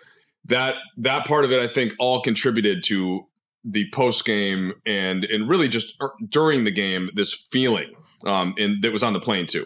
that 0.46 0.76
that 0.98 1.26
part 1.26 1.46
of 1.46 1.52
it 1.52 1.60
I 1.60 1.68
think 1.68 1.94
all 2.00 2.22
contributed 2.22 2.84
to 2.86 3.28
the 3.68 3.90
post 3.92 4.26
game 4.26 4.74
and 4.86 5.24
and 5.26 5.50
really 5.50 5.68
just 5.68 5.96
er, 6.02 6.12
during 6.30 6.64
the 6.66 6.72
game 6.72 7.10
this 7.16 7.34
feeling 7.34 7.92
um 8.26 8.54
and 8.58 8.84
that 8.84 8.92
was 8.94 9.02
on 9.04 9.14
the 9.14 9.20
plane 9.20 9.48
too. 9.48 9.66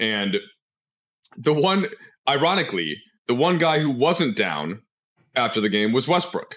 And 0.00 0.36
the 1.36 1.52
one 1.52 1.86
ironically 2.28 2.96
the 3.28 3.34
one 3.34 3.58
guy 3.58 3.78
who 3.78 3.90
wasn't 3.90 4.36
down 4.36 4.82
after 5.36 5.60
the 5.60 5.68
game 5.68 5.92
was 5.92 6.08
Westbrook. 6.08 6.56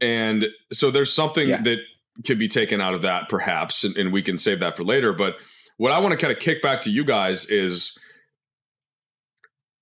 And 0.00 0.46
so 0.72 0.90
there's 0.90 1.12
something 1.12 1.48
Yeah. 1.48 1.62
that 1.62 1.78
could 2.24 2.38
be 2.38 2.48
taken 2.48 2.80
out 2.80 2.94
of 2.94 3.02
that 3.02 3.28
perhaps 3.28 3.84
and, 3.84 3.96
and 3.96 4.12
we 4.12 4.22
can 4.22 4.38
save 4.38 4.60
that 4.60 4.76
for 4.76 4.84
later. 4.84 5.12
But 5.12 5.34
what 5.76 5.92
I 5.92 5.98
want 5.98 6.12
to 6.12 6.16
kind 6.18 6.32
of 6.32 6.38
kick 6.38 6.62
back 6.62 6.80
to 6.82 6.90
you 6.90 7.04
guys 7.04 7.46
is 7.46 7.96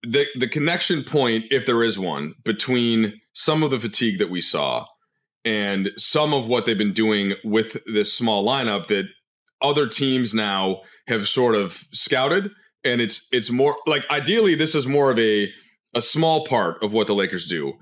the 0.03 0.27
the 0.39 0.49
connection 0.49 1.03
point 1.05 1.45
if 1.51 1.67
there 1.67 1.83
is 1.83 1.99
one 1.99 2.35
between 2.45 3.21
some 3.33 3.63
of 3.63 3.71
the 3.71 3.81
fatigue 3.81 4.19
that 4.19 4.31
we 4.31 4.41
saw 4.41 4.87
and 5.47 5.91
some 5.97 6.35
of 6.35 6.49
what 6.49 6.67
they've 6.67 6.77
been 6.77 6.93
doing 6.93 7.35
with 7.45 7.79
this 7.87 8.13
small 8.13 8.45
lineup 8.45 8.89
that 8.89 9.05
other 9.63 9.87
teams 9.87 10.35
now 10.35 10.83
have 11.07 11.29
sort 11.29 11.55
of 11.55 11.85
scouted, 11.93 12.51
and 12.85 13.01
it's 13.01 13.29
it's 13.33 13.51
more 13.51 13.77
like 13.87 14.05
ideally 14.11 14.57
this 14.57 14.75
is 14.75 14.87
more 14.87 15.11
of 15.11 15.19
a 15.19 15.51
a 15.95 16.03
small 16.03 16.45
part 16.45 16.83
of 16.83 16.93
what 16.93 17.07
the 17.07 17.15
Lakers 17.15 17.47
do. 17.47 17.75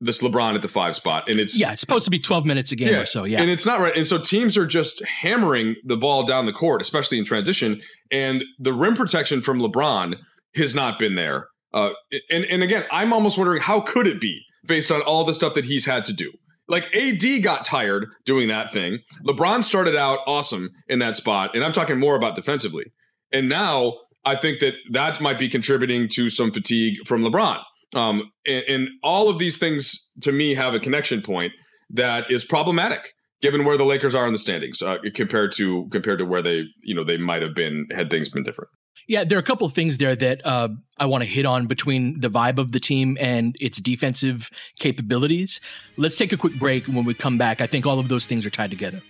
This 0.00 0.20
LeBron 0.20 0.54
at 0.54 0.62
the 0.62 0.68
five 0.68 0.96
spot, 0.96 1.28
and 1.28 1.38
it's 1.38 1.56
yeah, 1.56 1.72
it's 1.72 1.80
supposed 1.80 2.04
to 2.06 2.10
be 2.10 2.18
twelve 2.18 2.44
minutes 2.44 2.72
a 2.72 2.76
game 2.76 2.92
yeah, 2.92 3.00
or 3.00 3.06
so. 3.06 3.24
Yeah, 3.24 3.40
and 3.40 3.48
it's 3.48 3.64
not 3.64 3.80
right. 3.80 3.96
And 3.96 4.06
so 4.06 4.18
teams 4.18 4.56
are 4.56 4.66
just 4.66 5.04
hammering 5.04 5.76
the 5.84 5.96
ball 5.96 6.24
down 6.24 6.46
the 6.46 6.52
court, 6.52 6.82
especially 6.82 7.18
in 7.18 7.24
transition, 7.24 7.80
and 8.10 8.42
the 8.58 8.72
rim 8.72 8.96
protection 8.96 9.40
from 9.40 9.60
LeBron 9.60 10.16
has 10.56 10.74
not 10.74 10.98
been 10.98 11.14
there. 11.14 11.48
Uh, 11.72 11.90
and 12.30 12.44
and 12.46 12.62
again, 12.62 12.84
I'm 12.90 13.12
almost 13.12 13.38
wondering 13.38 13.62
how 13.62 13.80
could 13.80 14.06
it 14.06 14.20
be 14.20 14.42
based 14.66 14.90
on 14.90 15.00
all 15.02 15.24
the 15.24 15.34
stuff 15.34 15.54
that 15.54 15.66
he's 15.66 15.86
had 15.86 16.04
to 16.06 16.12
do. 16.12 16.32
Like 16.68 16.94
AD 16.94 17.42
got 17.42 17.64
tired 17.64 18.06
doing 18.24 18.48
that 18.48 18.72
thing. 18.72 19.00
LeBron 19.26 19.64
started 19.64 19.96
out 19.96 20.20
awesome 20.26 20.70
in 20.88 20.98
that 21.00 21.14
spot, 21.14 21.54
and 21.54 21.64
I'm 21.64 21.72
talking 21.72 21.98
more 21.98 22.16
about 22.16 22.36
defensively. 22.36 22.84
And 23.32 23.48
now 23.48 23.94
I 24.24 24.36
think 24.36 24.60
that 24.60 24.74
that 24.92 25.20
might 25.20 25.38
be 25.38 25.48
contributing 25.48 26.08
to 26.14 26.30
some 26.30 26.50
fatigue 26.50 27.06
from 27.06 27.22
LeBron. 27.22 27.62
Um, 27.94 28.30
and, 28.46 28.64
and 28.68 28.88
all 29.02 29.28
of 29.28 29.38
these 29.38 29.58
things 29.58 30.12
to 30.22 30.32
me 30.32 30.54
have 30.54 30.74
a 30.74 30.80
connection 30.80 31.22
point 31.22 31.52
that 31.90 32.30
is 32.30 32.44
problematic 32.44 33.12
given 33.42 33.64
where 33.64 33.76
the 33.76 33.84
Lakers 33.84 34.14
are 34.14 34.26
in 34.26 34.32
the 34.32 34.38
standings 34.38 34.80
uh, 34.80 34.96
compared 35.14 35.52
to 35.52 35.86
compared 35.90 36.18
to 36.18 36.24
where 36.24 36.42
they 36.42 36.64
you 36.82 36.94
know 36.94 37.04
they 37.04 37.18
might 37.18 37.42
have 37.42 37.54
been 37.54 37.86
had 37.92 38.10
things 38.10 38.28
been 38.30 38.42
different. 38.42 38.70
Yeah, 39.06 39.24
there 39.24 39.36
are 39.36 39.40
a 39.40 39.44
couple 39.44 39.66
of 39.66 39.74
things 39.74 39.98
there 39.98 40.16
that 40.16 40.46
uh, 40.46 40.68
I 40.98 41.06
want 41.06 41.22
to 41.24 41.28
hit 41.28 41.44
on 41.44 41.66
between 41.66 42.20
the 42.20 42.28
vibe 42.28 42.58
of 42.58 42.72
the 42.72 42.80
team 42.80 43.18
and 43.20 43.54
its 43.60 43.78
defensive 43.78 44.48
capabilities. 44.78 45.60
Let's 45.96 46.16
take 46.16 46.32
a 46.32 46.36
quick 46.36 46.54
break. 46.54 46.86
When 46.86 47.04
we 47.04 47.12
come 47.12 47.36
back, 47.36 47.60
I 47.60 47.66
think 47.66 47.84
all 47.84 47.98
of 47.98 48.08
those 48.08 48.26
things 48.26 48.46
are 48.46 48.50
tied 48.50 48.70
together. 48.70 49.00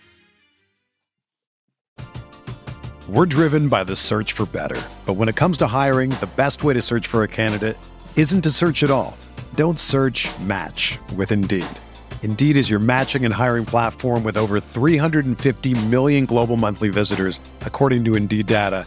We're 3.08 3.26
driven 3.26 3.68
by 3.68 3.84
the 3.84 3.94
search 3.94 4.32
for 4.32 4.46
better. 4.46 4.80
But 5.04 5.14
when 5.14 5.28
it 5.28 5.36
comes 5.36 5.58
to 5.58 5.66
hiring, 5.66 6.10
the 6.10 6.30
best 6.36 6.64
way 6.64 6.72
to 6.72 6.80
search 6.80 7.06
for 7.06 7.22
a 7.22 7.28
candidate 7.28 7.76
isn't 8.16 8.42
to 8.42 8.50
search 8.50 8.82
at 8.82 8.90
all. 8.90 9.16
Don't 9.54 9.78
search 9.78 10.26
match 10.40 10.98
with 11.14 11.30
Indeed. 11.30 11.66
Indeed 12.22 12.56
is 12.56 12.70
your 12.70 12.80
matching 12.80 13.26
and 13.26 13.34
hiring 13.34 13.66
platform 13.66 14.24
with 14.24 14.38
over 14.38 14.58
350 14.58 15.86
million 15.86 16.24
global 16.24 16.56
monthly 16.56 16.88
visitors, 16.88 17.38
according 17.60 18.04
to 18.06 18.14
Indeed 18.14 18.46
data 18.46 18.86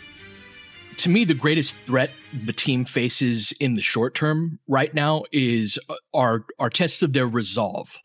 to 0.97 1.09
me, 1.09 1.25
the 1.25 1.33
greatest 1.33 1.75
threat 1.85 2.11
the 2.45 2.53
team 2.53 2.85
faces 2.85 3.51
in 3.59 3.75
the 3.75 3.81
short 3.81 4.15
term 4.15 4.59
right 4.67 4.93
now 4.93 5.23
is 5.31 5.79
uh, 5.89 5.95
our 6.13 6.45
our 6.59 6.69
tests 6.69 7.01
of 7.01 7.13
their 7.13 7.27
resolve 7.27 7.99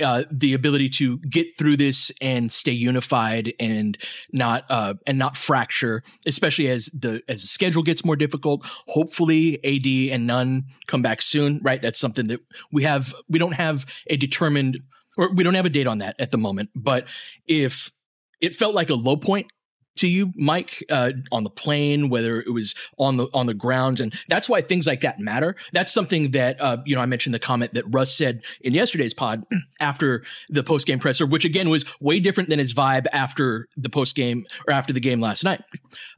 uh, 0.00 0.24
the 0.30 0.54
ability 0.54 0.88
to 0.88 1.18
get 1.18 1.46
through 1.56 1.76
this 1.76 2.10
and 2.20 2.52
stay 2.52 2.72
unified 2.72 3.52
and 3.60 3.98
not 4.32 4.64
uh, 4.70 4.94
and 5.06 5.18
not 5.18 5.36
fracture, 5.36 6.02
especially 6.26 6.68
as 6.68 6.86
the 6.86 7.22
as 7.28 7.42
the 7.42 7.48
schedule 7.48 7.82
gets 7.82 8.04
more 8.04 8.16
difficult. 8.16 8.64
Hopefully, 8.88 9.58
AD 9.64 10.14
and 10.14 10.26
Nunn 10.26 10.64
come 10.86 11.02
back 11.02 11.22
soon. 11.22 11.60
Right, 11.62 11.80
that's 11.80 11.98
something 11.98 12.28
that 12.28 12.40
we 12.70 12.82
have. 12.84 13.14
We 13.28 13.38
don't 13.38 13.54
have 13.54 13.84
a 14.08 14.16
determined 14.16 14.80
or 15.16 15.32
we 15.32 15.44
don't 15.44 15.54
have 15.54 15.66
a 15.66 15.70
date 15.70 15.86
on 15.86 15.98
that 15.98 16.16
at 16.18 16.30
the 16.30 16.38
moment. 16.38 16.70
But 16.74 17.06
if 17.46 17.92
it 18.40 18.54
felt 18.54 18.74
like 18.74 18.90
a 18.90 18.94
low 18.94 19.16
point 19.16 19.48
to 19.96 20.08
you, 20.08 20.32
Mike, 20.36 20.84
uh, 20.90 21.12
on 21.30 21.44
the 21.44 21.50
plane, 21.50 22.08
whether 22.08 22.40
it 22.40 22.52
was 22.52 22.74
on 22.98 23.16
the 23.16 23.28
on 23.34 23.46
the 23.46 23.54
grounds, 23.54 24.00
and 24.00 24.14
that's 24.28 24.48
why 24.48 24.60
things 24.62 24.86
like 24.86 25.00
that 25.00 25.20
matter. 25.20 25.56
That's 25.72 25.92
something 25.92 26.30
that 26.32 26.60
uh, 26.60 26.78
you 26.84 26.94
know 26.94 27.02
I 27.02 27.06
mentioned 27.06 27.34
the 27.34 27.38
comment 27.38 27.74
that 27.74 27.84
Russ 27.88 28.16
said 28.16 28.42
in 28.60 28.74
yesterday's 28.74 29.14
pod 29.14 29.44
after 29.80 30.24
the 30.48 30.62
post 30.62 30.86
game 30.86 30.98
presser, 30.98 31.26
which 31.26 31.44
again 31.44 31.68
was 31.68 31.84
way 32.00 32.20
different 32.20 32.48
than 32.48 32.58
his 32.58 32.72
vibe 32.74 33.06
after 33.12 33.68
the 33.76 33.90
post 33.90 34.16
game 34.16 34.46
or 34.66 34.72
after 34.72 34.92
the 34.92 35.00
game 35.00 35.20
last 35.20 35.44
night. 35.44 35.62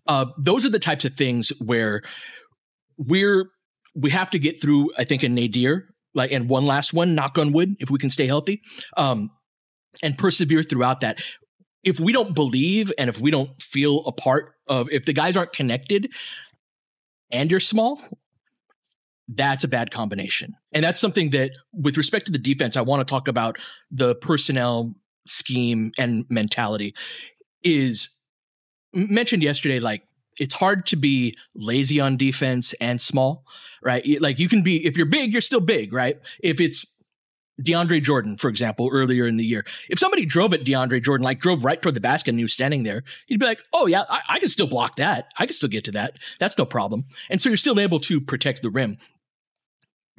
Uh, 0.06 0.26
those 0.38 0.64
are 0.64 0.70
the 0.70 0.78
types 0.78 1.04
of 1.04 1.14
things 1.14 1.50
where 1.60 2.02
we're 2.96 3.50
we 3.94 4.10
have 4.10 4.30
to 4.30 4.38
get 4.38 4.60
through. 4.60 4.90
I 4.96 5.04
think 5.04 5.22
a 5.22 5.28
nadir, 5.28 5.94
like 6.14 6.32
and 6.32 6.48
one 6.48 6.66
last 6.66 6.92
one, 6.92 7.14
knock 7.14 7.38
on 7.38 7.52
wood, 7.52 7.76
if 7.80 7.90
we 7.90 7.98
can 7.98 8.10
stay 8.10 8.26
healthy. 8.26 8.62
Um, 8.96 9.30
and 10.02 10.18
persevere 10.18 10.64
throughout 10.64 11.00
that 11.00 11.22
if 11.84 12.00
we 12.00 12.12
don't 12.12 12.34
believe 12.34 12.92
and 12.98 13.08
if 13.08 13.20
we 13.20 13.30
don't 13.30 13.60
feel 13.62 14.04
a 14.06 14.12
part 14.12 14.54
of 14.68 14.90
if 14.90 15.04
the 15.04 15.12
guys 15.12 15.36
aren't 15.36 15.52
connected 15.52 16.12
and 17.30 17.50
you're 17.50 17.60
small 17.60 18.00
that's 19.28 19.64
a 19.64 19.68
bad 19.68 19.90
combination. 19.90 20.54
And 20.72 20.84
that's 20.84 21.00
something 21.00 21.30
that 21.30 21.52
with 21.72 21.96
respect 21.96 22.26
to 22.26 22.32
the 22.32 22.38
defense 22.38 22.76
i 22.76 22.80
want 22.80 23.00
to 23.00 23.10
talk 23.10 23.28
about 23.28 23.58
the 23.90 24.14
personnel 24.16 24.94
scheme 25.26 25.92
and 25.98 26.26
mentality 26.28 26.94
is 27.62 28.18
mentioned 28.92 29.42
yesterday 29.42 29.80
like 29.80 30.02
it's 30.38 30.54
hard 30.54 30.84
to 30.86 30.96
be 30.96 31.36
lazy 31.54 32.00
on 32.00 32.16
defense 32.16 32.74
and 32.74 33.00
small 33.00 33.44
right? 33.84 34.20
Like 34.20 34.38
you 34.38 34.48
can 34.48 34.62
be 34.62 34.84
if 34.84 34.96
you're 34.96 35.06
big 35.06 35.32
you're 35.32 35.42
still 35.42 35.60
big 35.60 35.92
right? 35.92 36.18
If 36.42 36.60
it's 36.60 36.93
DeAndre 37.62 38.02
Jordan, 38.02 38.36
for 38.36 38.48
example, 38.48 38.88
earlier 38.92 39.26
in 39.26 39.36
the 39.36 39.44
year. 39.44 39.64
If 39.88 39.98
somebody 39.98 40.26
drove 40.26 40.52
at 40.52 40.64
DeAndre 40.64 41.02
Jordan, 41.02 41.24
like 41.24 41.40
drove 41.40 41.64
right 41.64 41.80
toward 41.80 41.94
the 41.94 42.00
basket 42.00 42.30
and 42.30 42.38
he 42.38 42.44
was 42.44 42.52
standing 42.52 42.82
there, 42.82 43.04
he'd 43.26 43.38
be 43.38 43.46
like, 43.46 43.62
oh, 43.72 43.86
yeah, 43.86 44.04
I, 44.08 44.20
I, 44.28 44.38
can 44.38 44.48
still 44.48 44.66
block 44.66 44.96
that. 44.96 45.32
I 45.38 45.46
can 45.46 45.54
still 45.54 45.68
get 45.68 45.84
to 45.84 45.92
that. 45.92 46.18
That's 46.40 46.58
no 46.58 46.64
problem. 46.64 47.04
And 47.30 47.40
so 47.40 47.48
you're 47.48 47.56
still 47.56 47.78
able 47.78 48.00
to 48.00 48.20
protect 48.20 48.62
the 48.62 48.70
rim. 48.70 48.98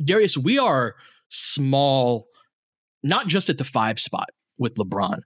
Darius, 0.04 0.38
we 0.38 0.58
are 0.58 0.96
small, 1.30 2.28
not 3.04 3.28
just 3.28 3.50
at 3.50 3.58
the 3.58 3.64
five 3.64 4.00
spot 4.00 4.30
with 4.58 4.76
LeBron, 4.76 5.22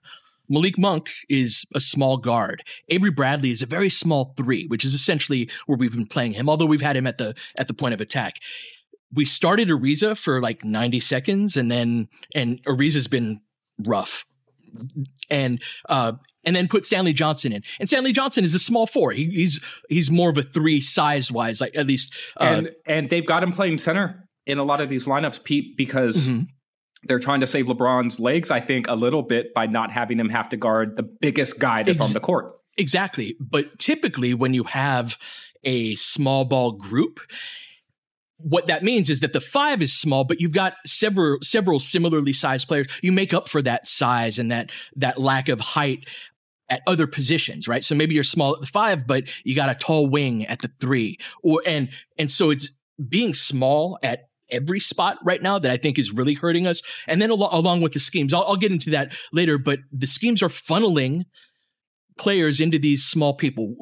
Malik 0.50 0.76
Monk 0.76 1.10
is 1.28 1.64
a 1.76 1.80
small 1.80 2.16
guard. 2.16 2.64
Avery 2.88 3.12
Bradley 3.12 3.52
is 3.52 3.62
a 3.62 3.66
very 3.66 3.88
small 3.88 4.34
three, 4.36 4.66
which 4.66 4.84
is 4.84 4.94
essentially 4.94 5.48
where 5.66 5.78
we've 5.78 5.94
been 5.94 6.06
playing 6.06 6.32
him, 6.32 6.48
although 6.48 6.66
we've 6.66 6.80
had 6.82 6.96
him 6.96 7.06
at 7.06 7.18
the 7.18 7.34
at 7.56 7.68
the 7.68 7.74
point 7.74 7.94
of 7.94 8.00
attack. 8.00 8.40
We 9.12 9.24
started 9.24 9.68
Ariza 9.68 10.16
for 10.16 10.40
like 10.40 10.64
90 10.64 11.00
seconds 11.00 11.56
and 11.56 11.70
then 11.70 12.08
and 12.34 12.62
Ariza's 12.64 13.08
been 13.08 13.40
rough. 13.78 14.24
And 15.28 15.60
uh 15.88 16.12
and 16.44 16.54
then 16.54 16.68
put 16.68 16.84
Stanley 16.84 17.12
Johnson 17.12 17.52
in. 17.52 17.62
And 17.80 17.88
Stanley 17.88 18.12
Johnson 18.12 18.44
is 18.44 18.54
a 18.54 18.58
small 18.58 18.86
four. 18.86 19.12
He, 19.12 19.26
he's 19.26 19.60
he's 19.88 20.10
more 20.10 20.30
of 20.30 20.38
a 20.38 20.42
three 20.42 20.80
size 20.80 21.30
wise, 21.30 21.60
like 21.60 21.76
at 21.76 21.86
least 21.86 22.14
uh, 22.40 22.44
and 22.44 22.70
and 22.86 23.10
they've 23.10 23.26
got 23.26 23.42
him 23.42 23.52
playing 23.52 23.78
center 23.78 24.28
in 24.46 24.58
a 24.58 24.64
lot 24.64 24.80
of 24.80 24.88
these 24.88 25.06
lineups, 25.06 25.42
Pete, 25.44 25.76
because 25.76 26.16
mm-hmm 26.16 26.42
they're 27.04 27.18
trying 27.18 27.40
to 27.40 27.46
save 27.46 27.66
LeBron's 27.66 28.20
legs, 28.20 28.50
I 28.50 28.60
think, 28.60 28.86
a 28.88 28.94
little 28.94 29.22
bit 29.22 29.54
by 29.54 29.66
not 29.66 29.90
having 29.90 30.18
him 30.18 30.28
have 30.28 30.48
to 30.50 30.56
guard 30.56 30.96
the 30.96 31.02
biggest 31.02 31.58
guy 31.58 31.82
that's 31.82 31.98
Ex- 31.98 32.08
on 32.08 32.12
the 32.12 32.20
court. 32.20 32.54
Exactly. 32.76 33.36
But 33.40 33.78
typically, 33.78 34.34
when 34.34 34.54
you 34.54 34.64
have 34.64 35.18
a 35.64 35.94
small 35.94 36.44
ball 36.44 36.72
group, 36.72 37.20
what 38.42 38.66
that 38.66 38.82
means 38.82 39.10
is 39.10 39.20
that 39.20 39.32
the 39.32 39.40
five 39.40 39.82
is 39.82 39.92
small, 39.92 40.24
but 40.24 40.40
you've 40.40 40.52
got 40.52 40.74
several 40.86 41.38
several 41.42 41.78
similarly 41.78 42.32
sized 42.32 42.68
players. 42.68 42.86
You 43.02 43.12
make 43.12 43.34
up 43.34 43.48
for 43.48 43.62
that 43.62 43.86
size 43.86 44.38
and 44.38 44.50
that 44.50 44.70
that 44.96 45.20
lack 45.20 45.48
of 45.48 45.60
height 45.60 46.08
at 46.68 46.82
other 46.86 47.06
positions, 47.06 47.66
right? 47.66 47.84
So 47.84 47.94
maybe 47.94 48.14
you're 48.14 48.24
small 48.24 48.54
at 48.54 48.60
the 48.60 48.66
five, 48.66 49.06
but 49.06 49.24
you 49.44 49.54
got 49.54 49.68
a 49.68 49.74
tall 49.74 50.08
wing 50.08 50.46
at 50.46 50.60
the 50.60 50.70
three, 50.80 51.18
or 51.42 51.62
and 51.66 51.90
and 52.18 52.30
so 52.30 52.50
it's 52.50 52.70
being 53.08 53.34
small 53.34 53.98
at 54.02 54.28
every 54.50 54.80
spot 54.80 55.18
right 55.24 55.42
now 55.42 55.58
that 55.58 55.70
I 55.70 55.76
think 55.76 55.98
is 55.98 56.12
really 56.12 56.34
hurting 56.34 56.66
us. 56.66 56.82
And 57.06 57.20
then 57.20 57.30
al- 57.30 57.50
along 57.52 57.82
with 57.82 57.92
the 57.92 58.00
schemes, 58.00 58.34
I'll, 58.34 58.42
I'll 58.42 58.56
get 58.56 58.72
into 58.72 58.90
that 58.90 59.12
later, 59.32 59.58
but 59.58 59.78
the 59.92 60.06
schemes 60.06 60.42
are 60.42 60.48
funneling 60.48 61.22
players 62.18 62.60
into 62.60 62.78
these 62.78 63.04
small 63.04 63.34
people. 63.34 63.74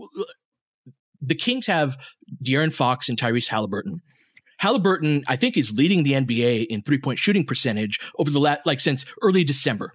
The 1.20 1.34
Kings 1.34 1.66
have 1.66 1.96
De'Aaron 2.44 2.72
Fox 2.72 3.08
and 3.08 3.18
Tyrese 3.18 3.48
Halliburton. 3.48 4.02
Halliburton, 4.58 5.24
I 5.26 5.36
think, 5.36 5.56
is 5.56 5.74
leading 5.74 6.04
the 6.04 6.12
NBA 6.12 6.66
in 6.66 6.82
three 6.82 6.98
point 6.98 7.18
shooting 7.18 7.44
percentage 7.44 7.98
over 8.18 8.30
the 8.30 8.40
last, 8.40 8.60
like 8.66 8.80
since 8.80 9.04
early 9.22 9.44
December. 9.44 9.94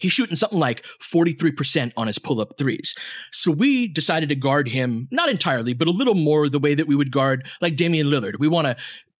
He's 0.00 0.12
shooting 0.12 0.36
something 0.36 0.58
like 0.58 0.84
43% 1.00 1.92
on 1.96 2.08
his 2.08 2.18
pull 2.18 2.40
up 2.40 2.58
threes. 2.58 2.94
So 3.32 3.52
we 3.52 3.86
decided 3.86 4.28
to 4.30 4.34
guard 4.34 4.68
him, 4.68 5.08
not 5.12 5.28
entirely, 5.28 5.72
but 5.72 5.88
a 5.88 5.92
little 5.92 6.14
more 6.14 6.48
the 6.48 6.58
way 6.58 6.74
that 6.74 6.88
we 6.88 6.96
would 6.96 7.12
guard 7.12 7.46
like 7.60 7.76
Damian 7.76 8.08
Lillard. 8.08 8.40
We 8.40 8.48
want 8.48 8.66
to 8.66 8.76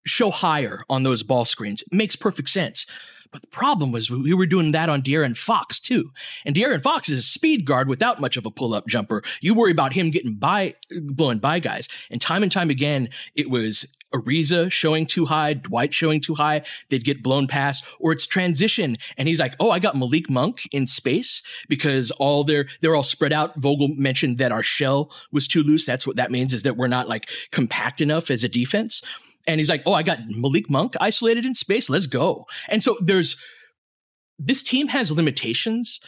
show 0.06 0.30
higher 0.30 0.82
on 0.88 1.02
those 1.02 1.22
ball 1.22 1.44
screens. 1.44 1.82
It 1.82 1.92
makes 1.92 2.16
perfect 2.16 2.48
sense. 2.48 2.86
But 3.30 3.42
the 3.42 3.48
problem 3.48 3.92
was 3.92 4.10
we 4.10 4.32
were 4.32 4.46
doing 4.46 4.72
that 4.72 4.88
on 4.88 5.02
De'Aaron 5.02 5.36
Fox 5.36 5.78
too. 5.78 6.10
And 6.46 6.54
De'Aaron 6.54 6.80
Fox 6.80 7.10
is 7.10 7.18
a 7.18 7.22
speed 7.22 7.66
guard 7.66 7.86
without 7.86 8.20
much 8.20 8.38
of 8.38 8.46
a 8.46 8.50
pull 8.50 8.72
up 8.72 8.86
jumper. 8.88 9.22
You 9.42 9.54
worry 9.54 9.70
about 9.70 9.92
him 9.92 10.10
getting 10.10 10.34
by, 10.34 10.74
blowing 11.02 11.38
by 11.38 11.58
guys. 11.58 11.88
And 12.10 12.20
time 12.20 12.42
and 12.42 12.50
time 12.50 12.70
again, 12.70 13.10
it 13.34 13.50
was 13.50 13.84
Ariza 14.14 14.70
showing 14.70 15.06
too 15.06 15.26
high, 15.26 15.54
Dwight 15.54 15.92
showing 15.92 16.20
too 16.20 16.34
high. 16.34 16.62
They'd 16.88 17.04
get 17.04 17.22
blown 17.22 17.46
past 17.46 17.84
or 17.98 18.12
it's 18.12 18.26
transition. 18.26 18.96
And 19.16 19.28
he's 19.28 19.40
like, 19.40 19.54
Oh, 19.60 19.70
I 19.70 19.78
got 19.78 19.96
Malik 19.96 20.30
Monk 20.30 20.62
in 20.72 20.86
space 20.86 21.42
because 21.68 22.10
all 22.12 22.44
they're, 22.44 22.66
they're 22.80 22.96
all 22.96 23.02
spread 23.02 23.32
out. 23.32 23.56
Vogel 23.56 23.88
mentioned 23.96 24.38
that 24.38 24.52
our 24.52 24.62
shell 24.62 25.10
was 25.32 25.46
too 25.46 25.62
loose. 25.62 25.84
That's 25.84 26.06
what 26.06 26.16
that 26.16 26.30
means 26.30 26.52
is 26.52 26.62
that 26.62 26.76
we're 26.76 26.86
not 26.86 27.08
like 27.08 27.28
compact 27.50 28.00
enough 28.00 28.30
as 28.30 28.44
a 28.44 28.48
defense. 28.48 29.02
And 29.46 29.60
he's 29.60 29.70
like, 29.70 29.82
oh, 29.86 29.94
I 29.94 30.02
got 30.02 30.20
Malik 30.28 30.68
Monk 30.68 30.94
isolated 31.00 31.44
in 31.44 31.54
space. 31.54 31.88
Let's 31.88 32.06
go. 32.06 32.46
And 32.68 32.82
so 32.82 32.96
there's 33.00 33.36
this 34.38 34.62
team 34.62 34.88
has 34.88 35.10
limitations, 35.10 36.00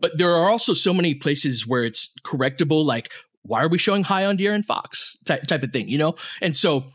but 0.00 0.18
there 0.18 0.34
are 0.34 0.50
also 0.50 0.74
so 0.74 0.92
many 0.92 1.14
places 1.14 1.66
where 1.66 1.84
it's 1.84 2.12
correctable. 2.24 2.84
Like, 2.84 3.12
why 3.42 3.62
are 3.62 3.68
we 3.68 3.78
showing 3.78 4.04
high 4.04 4.24
on 4.24 4.36
De'Aaron 4.36 4.64
Fox 4.64 5.16
type, 5.24 5.44
type 5.44 5.62
of 5.62 5.72
thing, 5.72 5.88
you 5.88 5.98
know? 5.98 6.16
And 6.40 6.56
so 6.56 6.86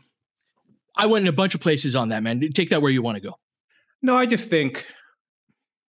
I 0.98 1.06
went 1.06 1.22
in 1.22 1.28
a 1.28 1.32
bunch 1.32 1.54
of 1.54 1.60
places 1.60 1.96
on 1.96 2.08
that, 2.10 2.22
man. 2.22 2.40
Take 2.52 2.70
that 2.70 2.82
where 2.82 2.90
you 2.90 3.00
want 3.00 3.16
to 3.16 3.22
go. 3.22 3.38
No, 4.02 4.16
I 4.16 4.26
just 4.26 4.50
think 4.50 4.86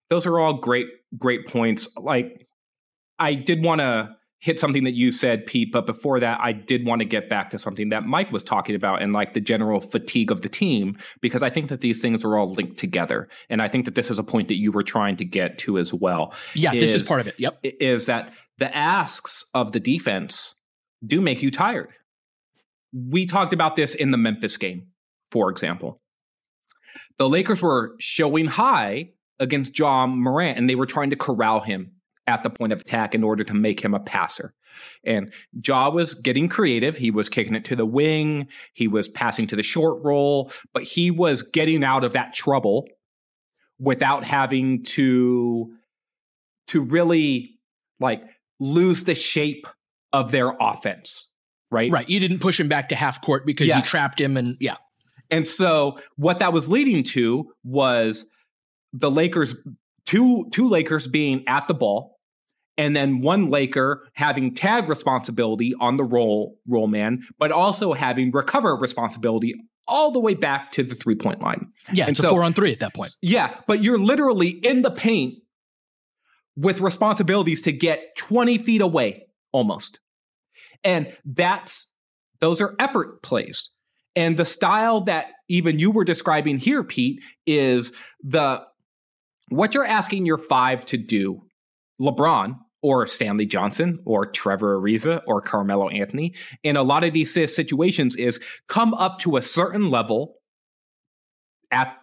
those 0.09 0.25
are 0.25 0.39
all 0.39 0.53
great, 0.53 0.87
great 1.17 1.47
points. 1.47 1.89
Like, 1.97 2.47
I 3.17 3.33
did 3.33 3.63
want 3.63 3.81
to 3.81 4.15
hit 4.41 4.59
something 4.59 4.85
that 4.85 4.93
you 4.93 5.11
said, 5.11 5.45
Pete. 5.45 5.71
But 5.71 5.85
before 5.85 6.19
that, 6.21 6.39
I 6.41 6.53
did 6.53 6.85
want 6.85 6.99
to 6.99 7.05
get 7.05 7.29
back 7.29 7.49
to 7.49 7.59
something 7.59 7.89
that 7.89 8.05
Mike 8.05 8.31
was 8.31 8.43
talking 8.43 8.75
about 8.75 9.01
and 9.01 9.11
like 9.11 9.33
the 9.33 9.41
general 9.41 9.81
fatigue 9.81 10.31
of 10.31 10.41
the 10.41 10.49
team, 10.49 10.97
because 11.21 11.43
I 11.43 11.49
think 11.49 11.67
that 11.69 11.81
these 11.81 12.01
things 12.01 12.23
are 12.23 12.37
all 12.37 12.47
linked 12.47 12.77
together. 12.77 13.27
And 13.49 13.61
I 13.61 13.67
think 13.67 13.83
that 13.85 13.95
this 13.95 14.09
is 14.09 14.17
a 14.17 14.23
point 14.23 14.47
that 14.47 14.57
you 14.57 14.71
were 14.71 14.83
trying 14.83 15.17
to 15.17 15.25
get 15.25 15.57
to 15.59 15.77
as 15.77 15.93
well. 15.93 16.33
Yeah, 16.53 16.73
is, 16.73 16.81
this 16.81 17.01
is 17.01 17.07
part 17.07 17.19
of 17.19 17.27
it. 17.27 17.35
Yep. 17.37 17.59
Is 17.63 18.05
that 18.05 18.31
the 18.57 18.73
asks 18.75 19.43
of 19.53 19.73
the 19.73 19.79
defense 19.79 20.55
do 21.05 21.19
make 21.19 21.43
you 21.43 21.51
tired. 21.51 21.89
We 22.93 23.25
talked 23.25 23.53
about 23.53 23.75
this 23.75 23.93
in 23.93 24.11
the 24.11 24.17
Memphis 24.17 24.57
game, 24.57 24.87
for 25.31 25.49
example. 25.49 26.01
The 27.17 27.29
Lakers 27.29 27.61
were 27.61 27.95
showing 27.99 28.47
high 28.47 29.11
against 29.39 29.77
Ja 29.77 30.07
Morant 30.07 30.57
and 30.57 30.69
they 30.69 30.75
were 30.75 30.85
trying 30.85 31.09
to 31.11 31.15
corral 31.15 31.61
him 31.61 31.91
at 32.27 32.43
the 32.43 32.49
point 32.49 32.73
of 32.73 32.81
attack 32.81 33.15
in 33.15 33.23
order 33.23 33.43
to 33.43 33.53
make 33.53 33.79
him 33.81 33.93
a 33.93 33.99
passer. 33.99 34.53
And 35.03 35.33
Ja 35.65 35.89
was 35.89 36.13
getting 36.13 36.47
creative. 36.47 36.97
He 36.97 37.11
was 37.11 37.27
kicking 37.27 37.55
it 37.55 37.65
to 37.65 37.75
the 37.75 37.85
wing. 37.85 38.47
He 38.73 38.87
was 38.87 39.07
passing 39.07 39.47
to 39.47 39.55
the 39.55 39.63
short 39.63 40.03
roll, 40.03 40.51
but 40.73 40.83
he 40.83 41.11
was 41.11 41.41
getting 41.41 41.83
out 41.83 42.03
of 42.03 42.13
that 42.13 42.33
trouble 42.33 42.87
without 43.79 44.23
having 44.23 44.83
to 44.83 45.73
to 46.67 46.81
really 46.81 47.59
like 47.99 48.21
lose 48.59 49.05
the 49.05 49.15
shape 49.15 49.65
of 50.13 50.31
their 50.31 50.55
offense. 50.61 51.31
Right? 51.71 51.91
Right. 51.91 52.09
You 52.09 52.19
didn't 52.19 52.39
push 52.39 52.59
him 52.59 52.67
back 52.67 52.89
to 52.89 52.95
half 52.95 53.21
court 53.21 53.45
because 53.45 53.67
yes. 53.67 53.77
you 53.77 53.83
trapped 53.83 54.19
him 54.19 54.37
and 54.37 54.57
yeah. 54.59 54.77
And 55.31 55.47
so 55.47 55.99
what 56.15 56.39
that 56.39 56.53
was 56.53 56.69
leading 56.69 57.03
to 57.03 57.51
was 57.63 58.25
the 58.93 59.11
Lakers 59.11 59.55
two 60.05 60.49
two 60.51 60.69
Lakers 60.69 61.07
being 61.07 61.43
at 61.47 61.67
the 61.67 61.73
ball 61.73 62.17
and 62.77 62.95
then 62.95 63.21
one 63.21 63.47
Laker 63.47 64.07
having 64.13 64.55
tag 64.55 64.87
responsibility 64.87 65.73
on 65.79 65.97
the 65.97 66.03
roll 66.03 66.57
roll 66.67 66.87
man, 66.87 67.21
but 67.37 67.51
also 67.51 67.93
having 67.93 68.31
recover 68.31 68.75
responsibility 68.75 69.53
all 69.87 70.11
the 70.11 70.19
way 70.19 70.33
back 70.33 70.71
to 70.71 70.83
the 70.83 70.95
three 70.95 71.15
point 71.15 71.41
line. 71.41 71.67
Yeah, 71.91 72.05
and 72.05 72.11
it's 72.11 72.21
so, 72.21 72.27
a 72.27 72.31
four 72.31 72.43
on 72.43 72.53
three 72.53 72.71
at 72.71 72.79
that 72.79 72.93
point. 72.93 73.15
Yeah, 73.21 73.55
but 73.67 73.83
you're 73.83 73.97
literally 73.97 74.49
in 74.49 74.81
the 74.81 74.91
paint 74.91 75.39
with 76.55 76.79
responsibilities 76.81 77.61
to 77.63 77.71
get 77.71 78.15
20 78.17 78.57
feet 78.57 78.81
away 78.81 79.27
almost. 79.51 79.99
And 80.83 81.15
that's 81.25 81.91
those 82.39 82.61
are 82.61 82.75
effort 82.79 83.21
plays. 83.21 83.69
And 84.15 84.37
the 84.37 84.45
style 84.45 85.01
that 85.01 85.27
even 85.47 85.79
you 85.79 85.91
were 85.91 86.03
describing 86.03 86.57
here, 86.57 86.83
Pete, 86.83 87.23
is 87.45 87.91
the 88.23 88.63
what 89.49 89.73
you're 89.73 89.85
asking 89.85 90.25
your 90.25 90.37
five 90.37 90.85
to 90.85 90.97
do, 90.97 91.43
LeBron, 92.01 92.57
or 92.81 93.07
Stanley 93.07 93.45
Johnson 93.45 93.99
or 94.05 94.25
Trevor 94.25 94.79
Ariza 94.79 95.21
or 95.27 95.41
Carmelo 95.41 95.89
Anthony 95.89 96.33
in 96.63 96.77
a 96.77 96.83
lot 96.83 97.03
of 97.03 97.13
these 97.13 97.33
situations 97.33 98.15
is 98.15 98.39
come 98.67 98.93
up 98.93 99.19
to 99.19 99.37
a 99.37 99.41
certain 99.41 99.89
level 99.89 100.35
at 101.71 101.95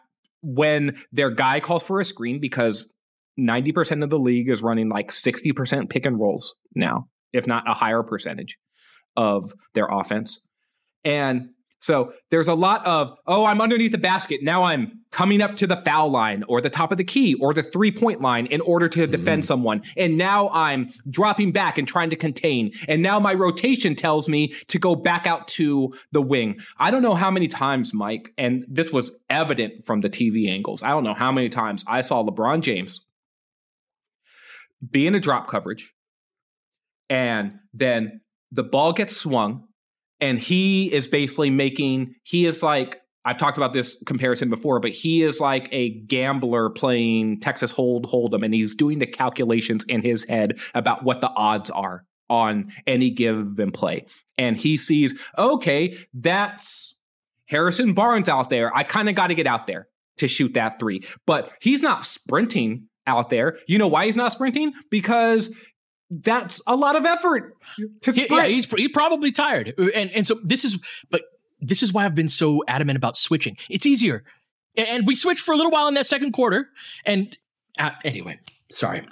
when 0.43 0.97
their 1.13 1.31
guy 1.31 1.61
calls 1.61 1.83
for 1.83 2.01
a 2.01 2.05
screen 2.05 2.41
because 2.41 2.91
90% 3.39 4.03
of 4.03 4.11
the 4.11 4.19
league 4.19 4.49
is 4.49 4.63
running 4.63 4.89
like 4.89 5.11
60% 5.11 5.91
pick 5.91 6.07
and 6.07 6.21
rolls 6.21 6.55
now, 6.75 7.09
if 7.33 7.47
not 7.47 7.69
a 7.69 7.75
higher 7.75 8.03
percentage 8.03 8.59
of 9.17 9.53
their 9.75 9.87
offense. 9.91 10.45
And 11.05 11.51
so 11.79 12.13
there's 12.31 12.49
a 12.49 12.55
lot 12.55 12.85
of, 12.87 13.17
oh, 13.27 13.45
I'm 13.45 13.61
underneath 13.61 13.93
the 13.93 13.99
basket. 13.99 14.41
Now 14.43 14.65
I'm 14.65 15.01
coming 15.11 15.43
up 15.43 15.57
to 15.57 15.67
the 15.67 15.77
foul 15.77 16.11
line 16.11 16.43
or 16.49 16.61
the 16.61 16.71
top 16.71 16.91
of 16.91 16.99
the 16.99 17.05
key 17.05 17.35
or 17.35 17.55
the 17.55 17.63
three 17.63 17.93
point 17.93 18.21
line 18.21 18.47
in 18.47 18.61
order 18.63 18.89
to 18.89 19.07
defend 19.07 19.43
mm-hmm. 19.43 19.47
someone. 19.47 19.83
And 19.97 20.17
now 20.17 20.49
I'm 20.51 20.91
dropping 21.09 21.53
back 21.53 21.79
and 21.79 21.87
trying 21.87 22.11
to 22.11 22.17
contain. 22.17 22.73
And 22.89 23.03
now 23.03 23.21
my 23.21 23.35
rotation 23.35 23.95
tells 23.95 24.29
me 24.29 24.49
to 24.69 24.79
go 24.79 24.95
back 24.95 25.27
out 25.27 25.49
to 25.49 25.95
the 26.13 26.23
wing. 26.23 26.59
I 26.79 26.91
don't 26.91 27.03
know 27.03 27.15
how 27.15 27.31
many 27.31 27.47
times, 27.47 27.93
Mike, 27.95 28.33
and 28.39 28.65
this 28.69 28.93
was 28.93 29.13
evident 29.29 29.85
from 29.85 30.01
the 30.01 30.11
TV 30.11 30.51
angles. 30.51 30.83
I 30.83 30.89
don't 30.89 31.05
know 31.05 31.15
how 31.15 31.31
many 31.31 31.49
times 31.49 31.85
I 31.87 32.01
saw 32.01 32.25
LeBron 32.25 32.63
James 32.63 33.03
be 34.91 35.07
in 35.07 35.15
a 35.15 35.21
drop 35.21 35.49
coverage 35.49 35.95
and 37.09 37.53
then 37.73 38.21
the 38.53 38.63
ball 38.63 38.93
gets 38.93 39.17
swung 39.17 39.66
and 40.21 40.39
he 40.39 40.93
is 40.93 41.07
basically 41.09 41.51
making 41.51 42.15
he 42.23 42.47
is 42.47 42.63
like 42.63 43.01
I've 43.27 43.39
talked 43.39 43.57
about 43.57 43.73
this 43.73 44.01
comparison 44.07 44.51
before, 44.51 44.79
but 44.79 44.93
he 44.93 45.25
is 45.25 45.41
like 45.41 45.69
a 45.73 45.91
gambler 45.91 46.71
playing 46.71 47.41
Texas 47.41 47.73
Hold 47.73 48.07
Hold'em, 48.07 48.45
and 48.45 48.55
he's 48.55 48.77
doing 48.77 49.01
the 49.01 49.07
calculations 49.07 49.85
in 49.89 50.03
his 50.03 50.23
head 50.25 50.61
about 50.75 51.03
what 51.03 51.21
the 51.21 51.31
odds 51.31 51.69
are 51.71 52.05
on 52.31 52.73
any 52.87 53.11
given 53.11 53.73
play. 53.73 54.07
And 54.39 54.57
he 54.57 54.77
sees, 54.77 55.21
okay, 55.37 55.97
that's 56.15 56.95
Harrison 57.47 57.95
Barnes 57.95 58.29
out 58.29 58.49
there. 58.49 58.75
I 58.77 58.85
kind 58.85 59.09
of 59.09 59.17
got 59.17 59.29
to 59.29 59.35
get 59.35 59.49
out 59.49 59.67
there 59.67 59.89
to 60.19 60.29
shoot 60.29 60.55
that 60.55 60.79
three. 60.79 61.03
But 61.27 61.53
he's 61.61 61.83
not 61.83 62.05
sprinting 62.05 62.89
out 63.09 63.31
there. 63.31 63.59
You 63.67 63.79
know 63.79 63.89
why 63.89 64.07
he's 64.07 64.17
not 64.17 64.33
sprinting? 64.33 64.73
Because 64.91 65.51
that's 66.11 66.61
a 66.67 66.77
lot 66.77 66.97
of 66.97 67.05
effort 67.05 67.57
to 68.03 68.13
sprint. 68.13 68.31
Yeah, 68.31 68.47
he's 68.47 68.67
he 68.73 68.89
probably 68.89 69.33
tired, 69.33 69.75
and 69.79 70.11
and 70.11 70.27
so 70.27 70.39
this 70.43 70.65
is, 70.65 70.79
but 71.11 71.23
this 71.61 71.83
is 71.83 71.93
why 71.93 72.05
I've 72.05 72.15
been 72.15 72.29
so 72.29 72.63
adamant 72.69 72.97
about 72.97 73.17
switching. 73.17 73.57
It's 73.69 73.87
easier, 73.87 74.25
and 74.77 75.07
we 75.07 75.17
switched 75.17 75.41
for 75.41 75.53
a 75.53 75.57
little 75.57 75.73
while 75.73 75.89
in 75.89 75.95
that 75.95 76.07
second 76.07 76.33
quarter, 76.33 76.69
and 77.05 77.37
uh, 77.79 77.91
anyway, 78.05 78.39
sorry. 78.71 79.07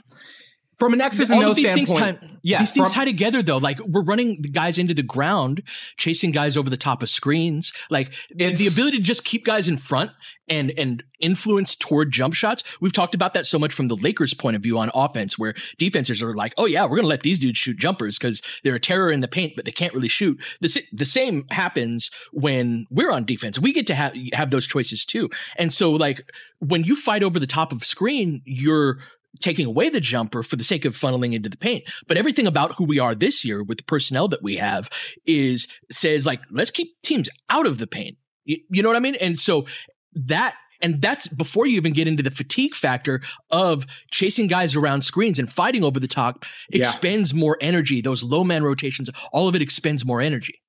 From 0.79 0.93
an 0.93 1.01
X's 1.01 1.31
and 1.31 1.41
All 1.41 1.47
O 1.47 1.51
of 1.51 1.57
these 1.57 1.71
standpoint, 1.71 2.21
things 2.21 2.31
tie, 2.33 2.39
yeah, 2.43 2.59
these 2.59 2.73
things 2.73 2.89
from- 2.89 2.95
tie 2.95 3.05
together 3.05 3.43
though. 3.43 3.59
Like 3.59 3.79
we're 3.81 4.03
running 4.03 4.43
the 4.43 4.49
guys 4.49 4.79
into 4.79 4.95
the 4.95 5.03
ground, 5.03 5.63
chasing 5.97 6.33
guys 6.33 6.57
over 6.57 6.69
the 6.69 6.77
top 6.77 7.03
of 7.03 7.11
screens. 7.11 7.73
Like 7.91 8.13
the, 8.35 8.67
ability 8.67 8.99
to 8.99 9.03
just 9.03 9.25
keep 9.25 9.45
guys 9.45 9.69
in 9.69 9.77
front 9.77 10.11
and 10.49 10.73
and 10.77 11.03
influence 11.21 11.75
toward 11.75 12.13
jump 12.13 12.35
shots. 12.35 12.63
We've 12.81 12.93
talked 12.93 13.15
about 13.15 13.35
that 13.35 13.47
so 13.47 13.59
much 13.59 13.73
from 13.73 13.89
the 13.89 13.97
Lakers' 13.97 14.35
point 14.35 14.57
of 14.57 14.63
view 14.63 14.79
on 14.79 14.91
offense, 14.95 15.39
where 15.39 15.55
defenses 15.79 16.23
are 16.23 16.35
like, 16.35 16.55
"Oh 16.59 16.67
yeah, 16.67 16.83
we're 16.85 16.97
going 16.97 17.03
to 17.03 17.09
let 17.09 17.23
these 17.23 17.39
dudes 17.39 17.59
shoot 17.59 17.79
jumpers 17.79 18.19
because 18.19 18.43
they're 18.63 18.75
a 18.75 18.81
terror 18.81 19.11
in 19.11 19.21
the 19.21 19.29
paint, 19.29 19.55
but 19.57 19.65
they 19.65 19.73
can't 19.73 19.95
really 19.95 20.09
shoot." 20.09 20.43
The 20.61 20.83
the 20.93 21.05
same 21.05 21.47
happens 21.51 22.11
when 22.33 22.87
we're 22.91 23.13
on 23.13 23.25
defense. 23.25 23.59
We 23.59 23.73
get 23.73 23.87
to 23.89 23.95
have 23.95 24.15
have 24.33 24.51
those 24.51 24.67
choices 24.67 25.05
too. 25.05 25.31
And 25.57 25.73
so, 25.73 25.93
like 25.93 26.31
when 26.59 26.85
you 26.85 26.97
fight 26.97 27.23
over 27.23 27.39
the 27.39 27.47
top 27.47 27.73
of 27.73 27.85
screen, 27.85 28.43
you're 28.45 28.99
taking 29.41 29.67
away 29.67 29.89
the 29.89 30.01
jumper 30.01 30.43
for 30.43 30.57
the 30.57 30.65
sake 30.65 30.85
of 30.85 30.95
funneling 30.95 31.35
into 31.35 31.49
the 31.49 31.57
paint. 31.57 31.85
But 32.07 32.17
everything 32.17 32.47
about 32.47 32.75
who 32.77 32.85
we 32.85 32.99
are 32.99 33.15
this 33.15 33.45
year 33.45 33.63
with 33.63 33.79
the 33.79 33.85
personnel 33.85 34.29
that 34.29 34.43
we 34.43 34.57
have 34.57 34.89
is 35.27 35.69
says 35.91 36.27
like, 36.27 36.41
let's 36.51 36.71
keep 36.71 36.95
teams 37.03 37.29
out 37.51 37.67
of 37.67 37.79
the 37.79 37.87
paint. 37.87 38.17
You, 38.45 38.59
you 38.71 38.83
know 38.83 38.89
what 38.89 38.97
I 38.97 39.01
mean? 39.01 39.17
And 39.21 39.39
so 39.39 39.67
that 40.15 40.55
and 40.81 41.01
that's 41.01 41.29
before 41.29 41.67
you 41.67 41.77
even 41.77 41.93
get 41.95 42.07
into 42.09 42.23
the 42.23 42.31
fatigue 42.31 42.75
factor 42.75 43.23
of 43.51 43.87
chasing 44.11 44.49
guys 44.49 44.77
around 44.77 45.03
screens 45.03 45.39
and 45.39 45.51
fighting 45.51 45.83
over 45.83 45.99
the 45.99 46.09
top 46.09 46.45
Yeah. 46.71 46.81
expends 46.81 47.33
more 47.33 47.57
energy. 47.61 48.01
Those 48.03 48.23
low 48.23 48.45
man 48.45 48.63
rotations, 48.65 49.09
all 49.33 49.49
of 49.49 49.55
it 49.55 49.63
expends 49.63 50.05
more 50.05 50.21
energy. 50.21 50.61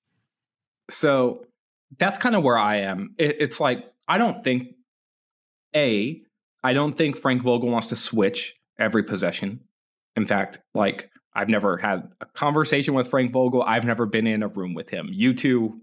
So 0.90 1.46
that's 1.98 2.18
kind 2.18 2.36
of 2.36 2.44
where 2.44 2.58
I 2.58 2.78
am. 2.78 3.14
It, 3.18 3.38
it's 3.40 3.60
like 3.60 3.84
I 4.08 4.18
don't 4.18 4.44
think 4.44 4.70
a 5.76 6.22
I 6.66 6.74
don't 6.74 6.98
think 6.98 7.18
Frank 7.18 7.44
Vogel 7.44 7.70
wants 7.70 7.88
to 7.88 7.96
switch 7.96 8.56
every 8.80 9.04
possession. 9.04 9.62
In 10.16 10.26
fact, 10.26 10.60
like 10.74 11.10
I've 11.34 11.50
never 11.50 11.78
had 11.78 12.10
a 12.22 12.26
conversation 12.26 12.94
with 12.94 13.08
Frank 13.10 13.32
Vogel. 13.32 13.62
I've 13.62 13.84
never 13.86 14.06
been 14.06 14.26
in 14.28 14.42
a 14.44 14.48
room 14.48 14.74
with 14.74 14.90
him. 14.90 15.10
You 15.12 15.34
two 15.34 15.82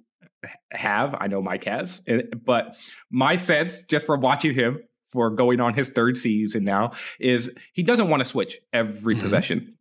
have. 0.73 1.15
I 1.21 1.29
know 1.29 1.41
Mike 1.41 1.65
has, 1.65 2.03
Eh, 2.09 2.23
but 2.45 2.75
my 3.11 3.37
sense 3.37 3.83
just 3.85 4.07
from 4.07 4.21
watching 4.21 4.55
him 4.55 4.81
for 5.07 5.31
going 5.31 5.61
on 5.61 5.75
his 5.75 5.89
third 5.91 6.17
season 6.17 6.65
now 6.65 6.93
is 7.21 7.53
he 7.75 7.83
doesn't 7.83 8.09
want 8.09 8.21
to 8.21 8.25
switch 8.25 8.59
every 8.73 9.15
Mhm. 9.15 9.21
possession. 9.21 9.75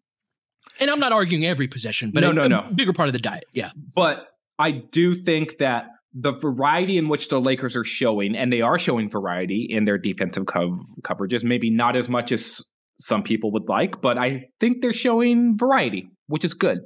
And 0.79 0.89
I'm 0.91 0.99
not 0.99 1.11
arguing 1.13 1.45
every 1.45 1.67
possession, 1.67 2.11
but 2.11 2.21
No, 2.21 2.29
a, 2.31 2.33
no, 2.33 2.47
no. 2.47 2.69
bigger 2.75 2.93
part 2.93 3.07
of 3.09 3.13
the 3.13 3.19
diet. 3.19 3.45
Yeah. 3.53 3.71
But 3.95 4.27
I 4.59 4.71
do 4.71 5.15
think 5.15 5.57
that 5.57 5.87
the 6.13 6.33
variety 6.33 6.97
in 6.97 7.07
which 7.07 7.29
the 7.29 7.39
Lakers 7.39 7.75
are 7.75 7.85
showing, 7.85 8.35
and 8.35 8.51
they 8.51 8.61
are 8.61 8.77
showing 8.77 9.09
variety 9.09 9.65
in 9.69 9.85
their 9.85 9.97
defensive 9.97 10.45
cov- 10.45 10.79
coverages, 11.01 11.43
maybe 11.43 11.69
not 11.69 11.95
as 11.95 12.09
much 12.09 12.31
as 12.31 12.61
some 12.99 13.23
people 13.23 13.51
would 13.51 13.67
like, 13.67 14.01
but 14.01 14.17
I 14.17 14.45
think 14.59 14.81
they're 14.81 14.93
showing 14.93 15.57
variety, 15.57 16.09
which 16.27 16.45
is 16.45 16.53
good. 16.53 16.79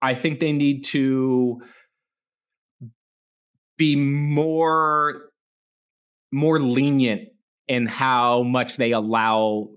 I 0.00 0.14
think 0.14 0.40
they 0.40 0.52
need 0.52 0.84
to 0.86 1.60
be 3.76 3.96
more 3.96 5.30
more 6.32 6.58
lenient 6.58 7.28
in 7.68 7.86
how 7.86 8.42
much 8.42 8.76
they 8.76 8.92
allow 8.92 9.68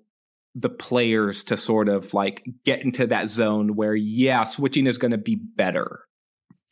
the 0.55 0.69
players 0.69 1.43
to 1.43 1.57
sort 1.57 1.89
of 1.89 2.13
like 2.13 2.45
get 2.63 2.81
into 2.81 3.05
that 3.07 3.27
zone 3.27 3.75
where 3.75 3.95
yeah 3.95 4.43
switching 4.43 4.87
is 4.87 4.97
going 4.97 5.11
to 5.11 5.17
be 5.17 5.35
better 5.35 6.04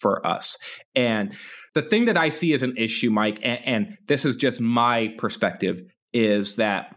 for 0.03 0.25
us 0.25 0.57
and 0.93 1.33
the 1.73 1.81
thing 1.81 2.05
that 2.05 2.17
i 2.17 2.29
see 2.29 2.53
as 2.53 2.61
an 2.61 2.75
issue 2.77 3.09
mike 3.09 3.39
and, 3.41 3.59
and 3.65 3.97
this 4.07 4.25
is 4.25 4.35
just 4.35 4.61
my 4.61 5.11
perspective 5.17 5.81
is 6.13 6.57
that 6.57 6.95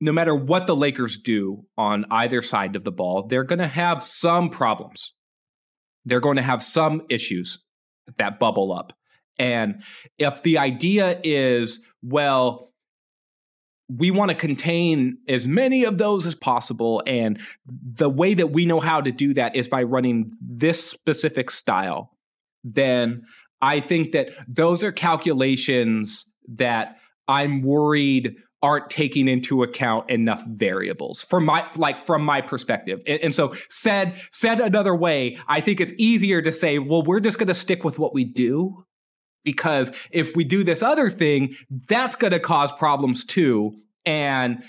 no 0.00 0.12
matter 0.12 0.34
what 0.34 0.68
the 0.68 0.76
lakers 0.76 1.18
do 1.18 1.64
on 1.76 2.04
either 2.10 2.40
side 2.42 2.76
of 2.76 2.84
the 2.84 2.92
ball 2.92 3.26
they're 3.26 3.42
going 3.42 3.58
to 3.58 3.66
have 3.66 4.02
some 4.02 4.50
problems 4.50 5.12
they're 6.04 6.20
going 6.20 6.36
to 6.36 6.42
have 6.42 6.62
some 6.62 7.02
issues 7.08 7.58
that 8.18 8.38
bubble 8.38 8.72
up 8.72 8.92
and 9.38 9.82
if 10.18 10.42
the 10.44 10.58
idea 10.58 11.18
is 11.24 11.80
well 12.02 12.70
we 13.88 14.10
want 14.10 14.30
to 14.30 14.34
contain 14.34 15.18
as 15.28 15.46
many 15.46 15.84
of 15.84 15.98
those 15.98 16.26
as 16.26 16.34
possible. 16.34 17.02
And 17.06 17.40
the 17.66 18.08
way 18.08 18.34
that 18.34 18.48
we 18.48 18.66
know 18.66 18.80
how 18.80 19.00
to 19.00 19.12
do 19.12 19.34
that 19.34 19.56
is 19.56 19.68
by 19.68 19.82
running 19.82 20.32
this 20.40 20.84
specific 20.84 21.50
style. 21.50 22.10
Then 22.64 23.22
I 23.62 23.80
think 23.80 24.12
that 24.12 24.30
those 24.48 24.82
are 24.82 24.92
calculations 24.92 26.24
that 26.48 26.96
I'm 27.28 27.62
worried 27.62 28.36
aren't 28.62 28.88
taking 28.88 29.28
into 29.28 29.62
account 29.62 30.08
enough 30.10 30.42
variables 30.46 31.22
from 31.22 31.44
my 31.44 31.68
like 31.76 32.00
from 32.00 32.24
my 32.24 32.40
perspective. 32.40 33.02
And, 33.06 33.20
and 33.20 33.34
so 33.34 33.54
said 33.68 34.18
said 34.32 34.58
another 34.58 34.94
way 34.94 35.38
i 35.48 35.60
think 35.60 35.82
it's 35.82 35.92
easier 35.98 36.40
to 36.40 36.50
say 36.50 36.78
well 36.78 37.02
we're 37.02 37.20
just 37.20 37.38
going 37.38 37.48
to 37.48 37.54
stick 37.54 37.84
with 37.84 37.98
what 37.98 38.14
we 38.14 38.24
do 38.24 38.84
because 39.44 39.94
if 40.10 40.34
we 40.34 40.42
do 40.42 40.64
this 40.64 40.82
other 40.82 41.10
thing 41.10 41.54
that's 41.88 42.16
going 42.16 42.32
to 42.32 42.40
cause 42.40 42.72
problems 42.72 43.24
too. 43.24 43.72
And 44.04 44.64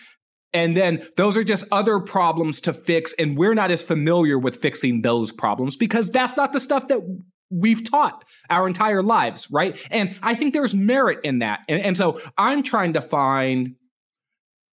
and 0.54 0.78
then 0.78 1.06
those 1.18 1.36
are 1.36 1.44
just 1.44 1.66
other 1.72 2.00
problems 2.00 2.62
to 2.62 2.72
fix 2.72 3.14
and 3.20 3.38
we're 3.38 3.56
not 3.56 3.72
as 3.72 3.82
familiar 3.82 4.40
with 4.40 4.62
fixing 4.62 5.02
those 5.02 5.34
problems 5.34 5.76
because 5.76 6.10
that's 6.10 6.38
not 6.38 6.54
the 6.54 6.62
stuff 6.62 6.88
that 6.88 7.02
we've 7.50 7.90
taught 7.90 8.26
our 8.50 8.68
entire 8.68 9.04
lives 9.04 9.50
right? 9.52 9.80
And 9.92 10.18
i 10.22 10.36
think 10.36 10.54
there's 10.54 10.76
merit 10.76 11.20
in 11.24 11.40
that. 11.40 11.62
And, 11.70 11.82
and 11.82 11.98
so 11.98 12.20
i'm 12.38 12.64
trying 12.64 12.94
to 12.94 13.02
find 13.02 13.76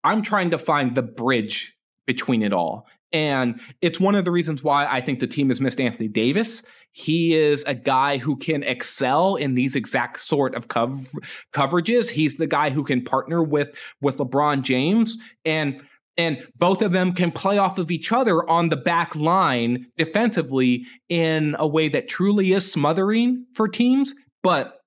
i'm 0.05 0.23
trying 0.23 0.51
to 0.51 0.59
find 0.59 0.95
the 0.95 1.03
bridge 1.03 1.77
between 2.07 2.43
it 2.43 2.53
all. 2.53 2.87
And 3.13 3.61
it's 3.83 3.99
one 3.99 4.15
of 4.15 4.25
the 4.25 4.31
reasons 4.31 4.63
why 4.63 4.87
i 4.87 5.01
think 5.01 5.21
the 5.21 5.27
team 5.27 5.49
has 5.49 5.61
missed 5.61 5.81
anthony 5.81 6.09
davis. 6.09 6.63
He 6.93 7.35
is 7.35 7.63
a 7.65 7.75
guy 7.75 8.17
who 8.19 8.37
can 8.37 8.63
excel 8.65 9.37
in 9.37 9.55
these 9.55 9.77
exact 9.77 10.19
sort 10.21 10.57
of 10.57 10.67
cov- 10.67 11.13
coverages. 11.53 12.11
He's 12.11 12.37
the 12.37 12.49
guy 12.49 12.71
who 12.71 12.83
can 12.83 13.05
partner 13.05 13.43
with 13.43 13.79
with 14.01 14.17
LeBron 14.17 14.63
James. 14.63 15.17
And 15.45 15.83
and 16.17 16.39
both 16.57 16.83
of 16.83 16.93
them 16.93 17.13
can 17.13 17.33
play 17.33 17.59
off 17.59 17.79
of 17.79 17.91
each 17.91 18.13
other 18.13 18.49
on 18.49 18.69
the 18.69 18.77
back 18.77 19.15
line 19.17 19.87
defensively 19.97 20.85
in 21.09 21.57
a 21.59 21.67
way 21.67 21.89
that 21.89 22.09
truly 22.09 22.53
is 22.53 22.71
smothering 22.71 23.47
for 23.55 23.69
teams. 23.69 24.15
But 24.43 24.81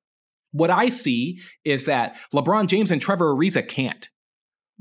what 0.52 0.70
I 0.70 0.90
see 0.90 1.40
is 1.66 1.86
that 1.86 2.16
LeBron 2.34 2.68
James 2.68 2.92
and 2.92 3.02
Trevor 3.02 3.34
Ariza 3.34 3.68
can't. 3.68 4.10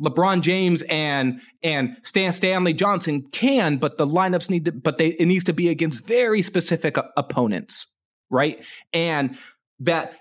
LeBron 0.01 0.41
James 0.41 0.83
and 0.83 1.41
and 1.63 1.97
Stan 2.03 2.33
Stanley 2.33 2.73
Johnson 2.73 3.27
can, 3.31 3.77
but 3.77 3.99
the 3.99 4.07
lineups 4.07 4.51
need 4.51 4.65
to, 4.65 4.73
but 4.73 4.99
they 4.99 5.09
it 5.09 5.27
needs 5.27 5.45
to 5.45 5.53
be 5.53 5.69
against 5.69 6.07
very 6.07 6.43
specific 6.43 6.97
opponents, 7.17 7.87
right? 8.31 8.65
And 8.93 9.37
that 9.81 10.15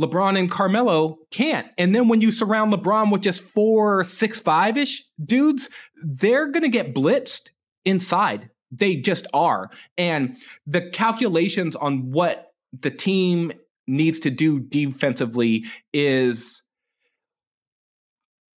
LeBron 0.00 0.38
and 0.38 0.50
Carmelo 0.50 1.18
can't. 1.30 1.66
And 1.76 1.94
then 1.94 2.08
when 2.08 2.20
you 2.20 2.32
surround 2.32 2.72
LeBron 2.72 3.12
with 3.12 3.20
just 3.20 3.42
four, 3.42 4.02
six, 4.02 4.40
five 4.40 4.78
ish 4.78 5.04
dudes, 5.22 5.68
they're 6.02 6.50
gonna 6.50 6.68
get 6.68 6.94
blitzed 6.94 7.50
inside. 7.84 8.48
They 8.72 8.96
just 8.96 9.26
are. 9.34 9.70
And 9.98 10.38
the 10.66 10.90
calculations 10.90 11.76
on 11.76 12.12
what 12.12 12.52
the 12.78 12.90
team 12.90 13.52
needs 13.86 14.20
to 14.20 14.30
do 14.30 14.60
defensively 14.60 15.64
is 15.92 16.62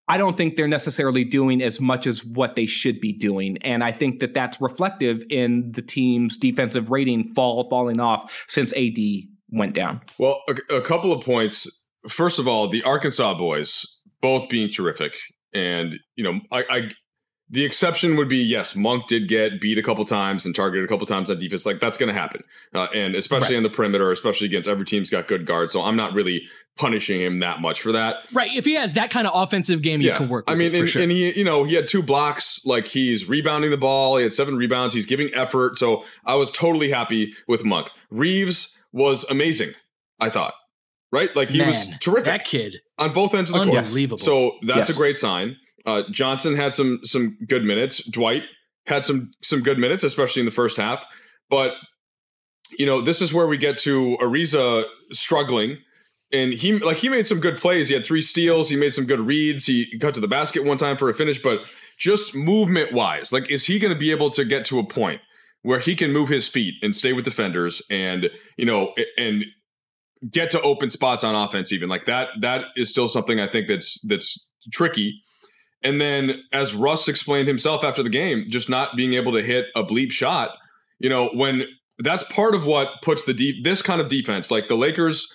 I 0.07 0.17
don't 0.17 0.37
think 0.37 0.55
they're 0.55 0.67
necessarily 0.67 1.23
doing 1.23 1.61
as 1.61 1.81
much 1.81 2.07
as 2.07 2.23
what 2.23 2.55
they 2.55 2.65
should 2.65 2.99
be 2.99 3.13
doing. 3.13 3.57
And 3.61 3.83
I 3.83 3.91
think 3.91 4.19
that 4.19 4.33
that's 4.33 4.61
reflective 4.61 5.23
in 5.29 5.71
the 5.71 5.81
team's 5.81 6.37
defensive 6.37 6.91
rating 6.91 7.33
fall 7.33 7.67
falling 7.69 7.99
off 7.99 8.45
since 8.47 8.73
AD 8.73 8.97
went 9.53 9.73
down. 9.75 10.01
Well, 10.17 10.41
a, 10.49 10.75
a 10.77 10.81
couple 10.81 11.11
of 11.13 11.23
points. 11.23 11.85
First 12.09 12.39
of 12.39 12.47
all, 12.47 12.67
the 12.67 12.83
Arkansas 12.83 13.37
boys 13.37 14.01
both 14.21 14.49
being 14.49 14.69
terrific, 14.69 15.15
and 15.53 15.99
you 16.15 16.23
know, 16.23 16.41
I, 16.51 16.63
I 16.69 16.89
the 17.49 17.63
exception 17.65 18.15
would 18.15 18.27
be 18.29 18.37
yes, 18.37 18.75
Monk 18.75 19.07
did 19.07 19.27
get 19.27 19.61
beat 19.61 19.77
a 19.77 19.83
couple 19.83 20.03
times 20.05 20.45
and 20.45 20.55
targeted 20.55 20.83
a 20.85 20.87
couple 20.87 21.05
times 21.05 21.29
on 21.29 21.37
defense. 21.39 21.65
Like 21.65 21.79
that's 21.79 21.97
going 21.97 22.13
to 22.13 22.19
happen, 22.19 22.41
uh, 22.73 22.87
and 22.95 23.15
especially 23.15 23.53
Right. 23.55 23.57
on 23.57 23.63
the 23.63 23.69
perimeter, 23.69 24.11
especially 24.11 24.47
against 24.47 24.67
every 24.67 24.85
team's 24.85 25.09
got 25.09 25.27
good 25.27 25.45
guards. 25.45 25.71
So 25.71 25.81
I'm 25.81 25.95
not 25.95 26.13
really 26.13 26.43
punishing 26.75 27.21
him 27.21 27.39
that 27.39 27.61
much 27.61 27.79
for 27.81 27.91
that. 27.91 28.15
Right. 28.31 28.51
If 28.55 28.65
he 28.65 28.73
has 28.73 28.93
that 28.95 29.11
kind 29.11 29.27
of 29.27 29.33
offensive 29.35 29.83
game, 29.83 30.01
you 30.01 30.13
can 30.13 30.27
work 30.29 30.49
with 30.49 30.55
I 30.55 30.57
mean, 30.57 30.73
and, 30.73 30.89
sure. 30.89 31.03
and 31.03 31.11
he, 31.11 31.37
you 31.37 31.43
know, 31.43 31.63
he 31.63 31.75
had 31.75 31.87
two 31.87 32.01
blocks. 32.01 32.65
Like 32.65 32.87
he's 32.87 33.29
rebounding 33.29 33.69
the 33.69 33.77
ball. 33.77 34.17
He 34.17 34.23
had 34.23 34.33
seven 34.33 34.55
rebounds. 34.57 34.95
He's 34.95 35.05
giving 35.05 35.31
effort. 35.35 35.77
So 35.77 36.03
I 36.25 36.33
was 36.35 36.49
totally 36.49 36.89
happy 36.89 37.33
with 37.47 37.63
Monk. 37.63 37.89
Reaves 38.09 38.82
was 38.93 39.25
amazing. 39.29 39.71
I 40.19 40.29
thought, 40.29 40.53
right? 41.11 41.35
Like 41.35 41.49
he 41.49 41.61
was 41.61 41.87
terrific 41.99 42.25
That 42.25 42.45
kid. 42.45 42.77
on 42.97 43.11
both 43.13 43.33
ends 43.33 43.49
of 43.49 43.57
the 43.59 43.65
court. 43.65 43.77
Unbelievable. 43.79 44.19
So 44.23 44.53
that's 44.61 44.77
Yes. 44.77 44.89
a 44.91 44.93
great 44.93 45.17
sign. 45.17 45.57
Uh, 45.85 46.03
Johnson 46.11 46.55
had 46.55 46.73
some 46.73 46.99
some 47.03 47.37
good 47.47 47.63
minutes. 47.65 48.07
Dwight 48.09 48.43
had 48.85 49.03
some 49.03 49.31
some 49.41 49.61
good 49.61 49.77
minutes, 49.79 50.03
especially 50.03 50.39
in 50.41 50.45
the 50.45 50.51
first 50.51 50.77
half. 50.77 51.05
But 51.49 51.73
you 52.79 52.85
know, 52.85 53.01
this 53.01 53.21
is 53.21 53.33
where 53.33 53.47
we 53.47 53.57
get 53.57 53.77
to 53.79 54.17
Ariza 54.21 54.85
struggling. 55.11 55.77
And 56.31 56.53
he 56.53 56.79
like 56.79 56.97
he 56.97 57.09
made 57.09 57.27
some 57.27 57.39
good 57.39 57.57
plays. 57.57 57.89
He 57.89 57.95
had 57.95 58.05
three 58.05 58.21
steals. 58.21 58.69
He 58.69 58.75
made 58.75 58.93
some 58.93 59.05
good 59.05 59.19
reads. 59.19 59.65
He 59.65 59.95
got 59.99 60.13
to 60.15 60.19
the 60.21 60.27
basket 60.27 60.63
one 60.63 60.77
time 60.77 60.97
for 60.97 61.09
a 61.09 61.13
finish. 61.13 61.41
But 61.41 61.59
just 61.97 62.33
movement 62.33 62.91
wise, 62.93 63.31
like 63.31 63.51
is 63.51 63.65
he 63.65 63.77
going 63.77 63.93
to 63.93 63.99
be 63.99 64.09
able 64.11 64.29
to 64.31 64.43
get 64.45 64.65
to 64.65 64.79
a 64.79 64.83
point 64.83 65.21
where 65.63 65.79
he 65.79 65.95
can 65.95 66.11
move 66.11 66.29
his 66.29 66.47
feet 66.47 66.75
and 66.81 66.95
stay 66.95 67.13
with 67.13 67.25
defenders 67.25 67.81
and 67.89 68.29
you 68.57 68.65
know 68.65 68.93
and 69.17 69.45
get 70.29 70.51
to 70.51 70.61
open 70.61 70.89
spots 70.89 71.23
on 71.23 71.35
offense 71.35 71.71
even 71.73 71.89
like 71.89 72.05
that 72.05 72.29
that 72.39 72.65
is 72.75 72.89
still 72.89 73.07
something 73.07 73.39
I 73.39 73.47
think 73.47 73.67
that's 73.67 73.99
that's 74.07 74.47
tricky. 74.71 75.21
And 75.81 75.99
then 75.99 76.43
as 76.53 76.73
Russ 76.73 77.09
explained 77.09 77.49
himself 77.49 77.83
after 77.83 78.01
the 78.03 78.09
game, 78.09 78.45
just 78.47 78.69
not 78.69 78.95
being 78.95 79.15
able 79.15 79.33
to 79.33 79.41
hit 79.41 79.65
a 79.75 79.83
bleep 79.83 80.11
shot, 80.11 80.51
you 80.99 81.09
know, 81.09 81.29
when 81.33 81.65
that's 81.99 82.23
part 82.23 82.55
of 82.55 82.65
what 82.65 82.87
puts 83.01 83.25
the 83.25 83.33
deep 83.33 83.63
this 83.63 83.81
kind 83.81 83.99
of 83.99 84.07
defense 84.07 84.49
like 84.49 84.67
the 84.67 84.77
Lakers 84.77 85.27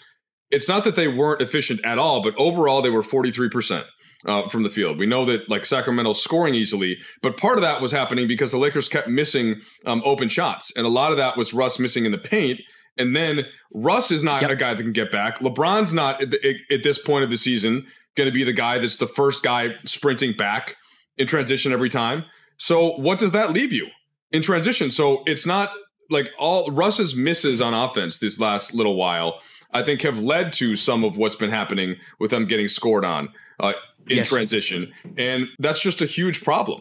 it's 0.50 0.68
not 0.68 0.84
that 0.84 0.96
they 0.96 1.08
weren't 1.08 1.42
efficient 1.42 1.80
at 1.84 1.98
all, 1.98 2.22
but 2.22 2.34
overall 2.38 2.82
they 2.82 2.90
were 2.90 3.02
43%. 3.02 3.84
Uh, 4.26 4.48
from 4.48 4.64
the 4.64 4.68
field. 4.68 4.98
We 4.98 5.06
know 5.06 5.24
that 5.26 5.48
like 5.48 5.64
Sacramento 5.64 6.12
scoring 6.12 6.52
easily, 6.52 6.98
but 7.22 7.36
part 7.36 7.56
of 7.56 7.62
that 7.62 7.80
was 7.80 7.92
happening 7.92 8.26
because 8.26 8.50
the 8.50 8.58
Lakers 8.58 8.88
kept 8.88 9.06
missing 9.06 9.60
um, 9.86 10.02
open 10.04 10.28
shots, 10.28 10.72
and 10.76 10.84
a 10.84 10.90
lot 10.90 11.12
of 11.12 11.18
that 11.18 11.36
was 11.36 11.54
Russ 11.54 11.78
missing 11.78 12.04
in 12.04 12.10
the 12.10 12.18
paint. 12.18 12.58
And 12.98 13.14
then 13.14 13.44
Russ 13.72 14.10
is 14.10 14.24
not 14.24 14.42
yep. 14.42 14.50
a 14.50 14.56
guy 14.56 14.74
that 14.74 14.82
can 14.82 14.92
get 14.92 15.12
back. 15.12 15.38
LeBron's 15.38 15.94
not 15.94 16.20
at, 16.20 16.32
the, 16.32 16.56
at 16.70 16.82
this 16.82 16.98
point 16.98 17.22
of 17.22 17.30
the 17.30 17.38
season 17.38 17.86
going 18.16 18.26
to 18.26 18.32
be 18.32 18.44
the 18.44 18.52
guy 18.52 18.78
that's 18.78 18.96
the 18.96 19.06
first 19.06 19.42
guy 19.42 19.76
sprinting 19.84 20.36
back 20.36 20.76
in 21.16 21.26
transition 21.26 21.72
every 21.72 21.88
time. 21.88 22.24
So 22.56 22.96
what 22.96 23.18
does 23.18 23.32
that 23.32 23.52
leave 23.52 23.72
you 23.72 23.86
in 24.32 24.42
transition? 24.42 24.90
So 24.90 25.22
it's 25.26 25.46
not 25.46 25.70
like 26.10 26.30
all 26.38 26.70
Russ's 26.70 27.14
misses 27.14 27.60
on 27.60 27.72
offense 27.72 28.18
this 28.18 28.40
last 28.40 28.74
little 28.74 28.96
while. 28.96 29.40
I 29.72 29.82
think 29.82 30.02
have 30.02 30.18
led 30.18 30.52
to 30.54 30.76
some 30.76 31.04
of 31.04 31.16
what's 31.16 31.36
been 31.36 31.50
happening 31.50 31.96
with 32.18 32.30
them 32.30 32.46
getting 32.46 32.68
scored 32.68 33.04
on 33.04 33.28
uh, 33.60 33.72
in 34.08 34.18
yes. 34.18 34.28
transition, 34.28 34.92
and 35.16 35.46
that's 35.58 35.80
just 35.80 36.00
a 36.00 36.06
huge 36.06 36.42
problem. 36.42 36.80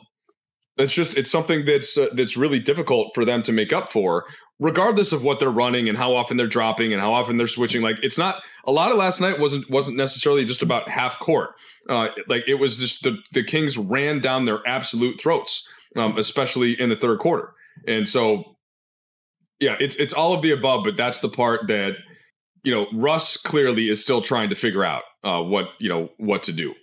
It's 0.77 0.93
just 0.93 1.17
it's 1.17 1.31
something 1.31 1.65
that's 1.65 1.97
uh, 1.97 2.07
that's 2.13 2.37
really 2.37 2.59
difficult 2.59 3.11
for 3.15 3.25
them 3.25 3.41
to 3.43 3.51
make 3.51 3.73
up 3.73 3.91
for 3.91 4.25
regardless 4.59 5.11
of 5.11 5.23
what 5.23 5.39
they're 5.39 5.51
running 5.51 5.87
and 5.87 5.97
how 5.97 6.15
often 6.15 6.37
they're 6.37 6.47
dropping 6.47 6.91
and 6.91 7.01
how 7.01 7.13
often 7.13 7.37
they're 7.37 7.47
switching 7.47 7.81
like 7.81 7.97
it's 8.01 8.17
not 8.17 8.41
a 8.65 8.71
lot 8.71 8.91
of 8.91 8.97
last 8.97 9.21
night 9.21 9.39
wasn't 9.39 9.69
wasn't 9.69 9.95
necessarily 9.95 10.45
just 10.45 10.61
about 10.61 10.89
half 10.89 11.19
court 11.19 11.51
uh, 11.89 12.07
like 12.27 12.43
it 12.47 12.55
was 12.55 12.77
just 12.77 13.03
the 13.03 13.17
the 13.33 13.43
kings 13.43 13.77
ran 13.77 14.19
down 14.19 14.45
their 14.45 14.65
absolute 14.67 15.19
throats 15.21 15.67
um, 15.95 16.17
especially 16.17 16.79
in 16.79 16.89
the 16.89 16.95
third 16.95 17.19
quarter 17.19 17.53
and 17.87 18.09
so 18.09 18.55
yeah 19.59 19.75
it's 19.79 19.95
it's 19.97 20.13
all 20.13 20.33
of 20.33 20.41
the 20.41 20.51
above 20.51 20.83
but 20.83 20.97
that's 20.97 21.21
the 21.21 21.29
part 21.29 21.67
that 21.67 21.95
you 22.63 22.73
know 22.73 22.87
russ 22.93 23.37
clearly 23.37 23.89
is 23.89 24.01
still 24.01 24.21
trying 24.21 24.49
to 24.49 24.55
figure 24.55 24.83
out 24.83 25.03
uh, 25.23 25.41
what 25.41 25.69
you 25.79 25.89
know 25.89 26.09
what 26.17 26.43
to 26.43 26.51
do 26.51 26.73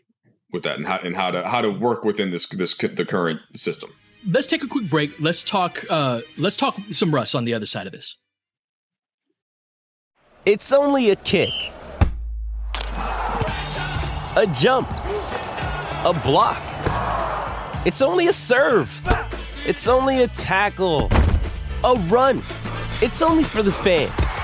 with 0.52 0.62
that 0.62 0.76
and 0.76 0.86
how 0.86 0.98
and 0.98 1.16
how 1.16 1.30
to 1.30 1.46
how 1.46 1.60
to 1.60 1.70
work 1.70 2.04
within 2.04 2.30
this 2.30 2.46
this 2.48 2.74
the 2.74 3.04
current 3.04 3.40
system 3.54 3.90
let's 4.30 4.46
take 4.46 4.62
a 4.62 4.66
quick 4.66 4.88
break. 4.88 5.18
Let's 5.20 5.44
talk. 5.44 5.84
Uh, 5.90 6.20
let's 6.36 6.56
talk 6.56 6.78
some 6.92 7.14
Russ 7.14 7.34
on 7.34 7.44
the 7.44 7.54
other 7.54 7.66
side 7.66 7.86
of 7.86 7.92
this. 7.92 8.18
It's 10.44 10.72
only 10.72 11.10
a 11.10 11.16
kick, 11.16 11.52
a 14.36 14.46
jump, 14.54 14.90
a 14.90 16.20
block. 16.22 16.62
It's 17.86 18.02
only 18.02 18.28
a 18.28 18.32
serve. 18.32 19.02
It's 19.66 19.88
only 19.88 20.22
a 20.22 20.28
tackle, 20.28 21.08
a 21.82 21.94
run. 22.08 22.42
It's 23.00 23.22
only 23.22 23.42
for 23.42 23.62
the 23.62 23.72
fans. 23.72 24.43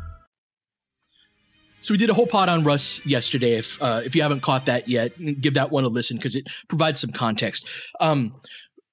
So 1.81 1.93
we 1.93 1.97
did 1.97 2.09
a 2.09 2.13
whole 2.13 2.27
pod 2.27 2.49
on 2.49 2.63
Russ 2.63 3.03
yesterday. 3.05 3.53
If 3.53 3.81
uh, 3.81 4.01
if 4.05 4.15
you 4.15 4.21
haven't 4.21 4.41
caught 4.41 4.67
that 4.67 4.87
yet, 4.87 5.13
give 5.41 5.55
that 5.55 5.71
one 5.71 5.83
a 5.83 5.87
listen 5.87 6.17
because 6.17 6.35
it 6.35 6.47
provides 6.67 6.99
some 6.99 7.11
context. 7.11 7.67
Um, 7.99 8.35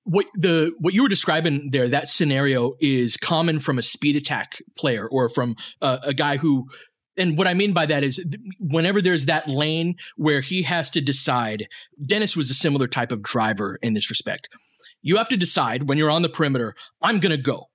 what 0.05 0.27
the 0.35 0.72
what 0.79 0.94
you 0.94 1.03
were 1.03 1.09
describing 1.09 1.68
there, 1.70 1.88
that 1.88 2.09
scenario 2.09 2.74
is 2.81 3.16
common 3.18 3.59
from 3.59 3.79
a 3.79 3.83
speed 3.83 4.16
attack 4.16 4.62
player 4.77 5.07
or 5.07 5.29
from 5.29 5.57
uh, 5.83 5.98
a 6.03 6.14
guy 6.14 6.38
who. 6.38 6.66
And 7.18 7.37
what 7.37 7.48
I 7.48 7.55
mean 7.55 7.72
by 7.72 7.85
that 7.87 8.05
is 8.05 8.24
whenever 8.61 9.03
there's 9.03 9.27
that 9.27 9.48
lane 9.48 9.96
where 10.16 10.40
he 10.40 10.62
has 10.62 10.88
to 10.90 11.01
decide, 11.01 11.66
Dennis 12.07 12.37
was 12.37 12.48
a 12.48 12.55
similar 12.55 12.87
type 12.87 13.11
of 13.11 13.24
driver 13.24 13.77
in 13.83 13.94
this 13.94 14.09
respect. 14.09 14.48
You 15.03 15.16
have 15.16 15.29
to 15.31 15.37
decide 15.37 15.88
when 15.88 15.98
you're 15.98 16.12
on 16.12 16.22
the 16.22 16.29
perimeter, 16.29 16.77
I'm 17.03 17.18
going 17.18 17.37
to 17.37 17.42
go. 17.42 17.67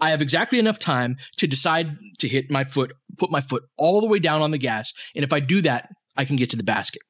I 0.00 0.10
have 0.10 0.20
exactly 0.20 0.58
enough 0.58 0.78
time 0.78 1.16
to 1.38 1.46
decide 1.46 1.96
to 2.18 2.28
hit 2.28 2.50
my 2.50 2.64
foot, 2.64 2.92
put 3.18 3.30
my 3.30 3.40
foot 3.40 3.64
all 3.76 4.00
the 4.00 4.06
way 4.06 4.18
down 4.18 4.42
on 4.42 4.50
the 4.50 4.58
gas. 4.58 4.92
And 5.14 5.24
if 5.24 5.32
I 5.32 5.40
do 5.40 5.62
that, 5.62 5.90
I 6.16 6.24
can 6.24 6.36
get 6.36 6.50
to 6.50 6.56
the 6.56 6.62
basket. 6.62 7.02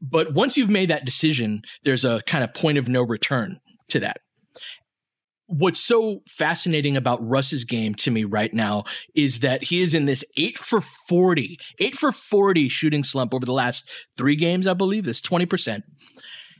But 0.00 0.34
once 0.34 0.56
you've 0.56 0.70
made 0.70 0.90
that 0.90 1.04
decision, 1.04 1.62
there's 1.84 2.04
a 2.04 2.20
kind 2.26 2.44
of 2.44 2.52
point 2.54 2.78
of 2.78 2.88
no 2.88 3.02
return 3.02 3.60
to 3.88 4.00
that. 4.00 4.18
What's 5.46 5.80
so 5.80 6.20
fascinating 6.28 6.96
about 6.96 7.26
Russ's 7.26 7.64
game 7.64 7.94
to 7.96 8.10
me 8.12 8.22
right 8.22 8.54
now 8.54 8.84
is 9.16 9.40
that 9.40 9.64
he 9.64 9.80
is 9.80 9.94
in 9.94 10.06
this 10.06 10.24
eight 10.36 10.56
for 10.56 10.80
40, 10.80 11.58
eight 11.80 11.96
for 11.96 12.12
40 12.12 12.68
shooting 12.68 13.02
slump 13.02 13.34
over 13.34 13.44
the 13.44 13.52
last 13.52 13.88
three 14.16 14.36
games, 14.36 14.68
I 14.68 14.74
believe. 14.74 15.06
That's 15.06 15.20
20%. 15.20 15.82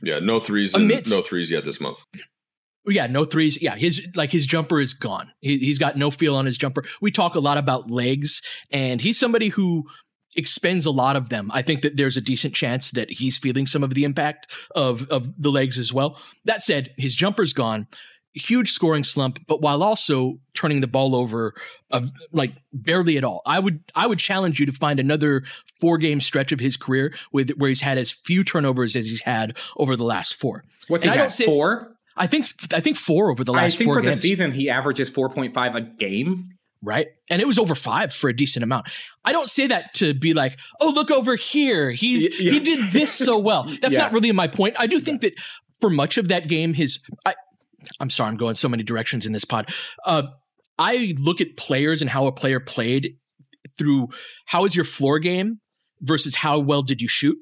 Yeah, 0.03 0.19
no 0.19 0.39
threes, 0.39 0.73
Amidst, 0.73 1.15
no 1.15 1.21
threes 1.21 1.51
yet 1.51 1.63
this 1.63 1.79
month. 1.79 1.99
Yeah, 2.85 3.07
no 3.07 3.25
threes. 3.25 3.61
Yeah, 3.61 3.75
his 3.75 4.07
like 4.15 4.31
his 4.31 4.45
jumper 4.45 4.79
is 4.79 4.93
gone. 4.93 5.31
He, 5.39 5.67
has 5.67 5.77
got 5.77 5.97
no 5.97 6.09
feel 6.09 6.35
on 6.35 6.45
his 6.45 6.57
jumper. 6.57 6.83
We 6.99 7.11
talk 7.11 7.35
a 7.35 7.39
lot 7.39 7.57
about 7.57 7.91
legs, 7.91 8.41
and 8.71 8.99
he's 8.99 9.19
somebody 9.19 9.49
who 9.49 9.85
expends 10.35 10.85
a 10.85 10.91
lot 10.91 11.15
of 11.15 11.29
them. 11.29 11.51
I 11.53 11.61
think 11.61 11.81
that 11.81 11.97
there's 11.97 12.17
a 12.17 12.21
decent 12.21 12.55
chance 12.55 12.91
that 12.91 13.11
he's 13.11 13.37
feeling 13.37 13.67
some 13.67 13.83
of 13.83 13.93
the 13.93 14.03
impact 14.03 14.51
of 14.75 15.07
of 15.09 15.41
the 15.41 15.51
legs 15.51 15.77
as 15.77 15.93
well. 15.93 16.19
That 16.45 16.61
said, 16.61 16.93
his 16.97 17.15
jumper's 17.15 17.53
gone. 17.53 17.87
Huge 18.33 18.71
scoring 18.71 19.03
slump, 19.03 19.45
but 19.45 19.61
while 19.61 19.83
also 19.83 20.39
turning 20.53 20.79
the 20.79 20.87
ball 20.87 21.17
over, 21.17 21.53
uh, 21.91 22.07
like 22.31 22.53
barely 22.71 23.17
at 23.17 23.25
all. 23.25 23.41
I 23.45 23.59
would 23.59 23.83
I 23.93 24.07
would 24.07 24.19
challenge 24.19 24.57
you 24.57 24.65
to 24.65 24.71
find 24.71 25.01
another 25.01 25.43
four 25.81 25.97
game 25.97 26.21
stretch 26.21 26.53
of 26.53 26.61
his 26.61 26.77
career 26.77 27.13
with 27.33 27.51
where 27.57 27.67
he's 27.67 27.81
had 27.81 27.97
as 27.97 28.11
few 28.11 28.45
turnovers 28.45 28.95
as 28.95 29.07
he's 29.07 29.21
had 29.21 29.57
over 29.75 29.97
the 29.97 30.05
last 30.05 30.35
four. 30.35 30.63
What's 30.87 31.03
and 31.03 31.13
he 31.13 31.19
I 31.19 31.21
don't 31.21 31.31
say, 31.31 31.45
four? 31.45 31.97
I 32.17 32.27
think 32.27 32.45
I 32.73 32.79
think 32.79 32.97
four 32.97 33.31
over 33.31 33.43
the 33.43 33.53
last. 33.53 33.75
I 33.75 33.77
think 33.77 33.93
for 33.93 34.01
games. 34.01 34.15
the 34.15 34.21
season 34.21 34.51
he 34.51 34.69
averages 34.69 35.09
four 35.09 35.29
point 35.29 35.53
five 35.53 35.75
a 35.75 35.81
game. 35.81 36.49
Right, 36.83 37.07
and 37.29 37.39
it 37.39 37.47
was 37.47 37.59
over 37.59 37.75
five 37.75 38.11
for 38.11 38.27
a 38.27 38.35
decent 38.35 38.63
amount. 38.63 38.87
I 39.23 39.33
don't 39.33 39.49
say 39.49 39.67
that 39.67 39.93
to 39.95 40.15
be 40.15 40.33
like, 40.33 40.57
oh, 40.79 40.89
look 40.89 41.11
over 41.11 41.35
here, 41.35 41.91
he's 41.91 42.39
yeah. 42.39 42.53
he 42.53 42.59
did 42.59 42.91
this 42.91 43.11
so 43.11 43.37
well. 43.37 43.63
That's 43.81 43.93
yeah. 43.93 44.01
not 44.01 44.13
really 44.13 44.31
my 44.31 44.47
point. 44.47 44.75
I 44.79 44.87
do 44.87 44.99
think 44.99 45.21
that 45.21 45.33
for 45.79 45.91
much 45.91 46.17
of 46.17 46.29
that 46.29 46.47
game, 46.47 46.73
his 46.73 46.99
I, 47.23 47.35
I'm 47.99 48.09
sorry, 48.09 48.29
I'm 48.29 48.37
going 48.37 48.55
so 48.55 48.67
many 48.67 48.81
directions 48.81 49.27
in 49.27 49.33
this 49.33 49.45
pod. 49.45 49.71
Uh, 50.05 50.23
I 50.79 51.13
look 51.19 51.39
at 51.39 51.55
players 51.55 52.01
and 52.01 52.09
how 52.09 52.25
a 52.25 52.31
player 52.31 52.59
played 52.59 53.15
through 53.77 54.09
how 54.45 54.65
is 54.65 54.75
your 54.75 54.85
floor 54.85 55.19
game 55.19 55.59
versus 56.01 56.35
how 56.35 56.59
well 56.59 56.81
did 56.81 57.01
you 57.01 57.07
shoot. 57.07 57.37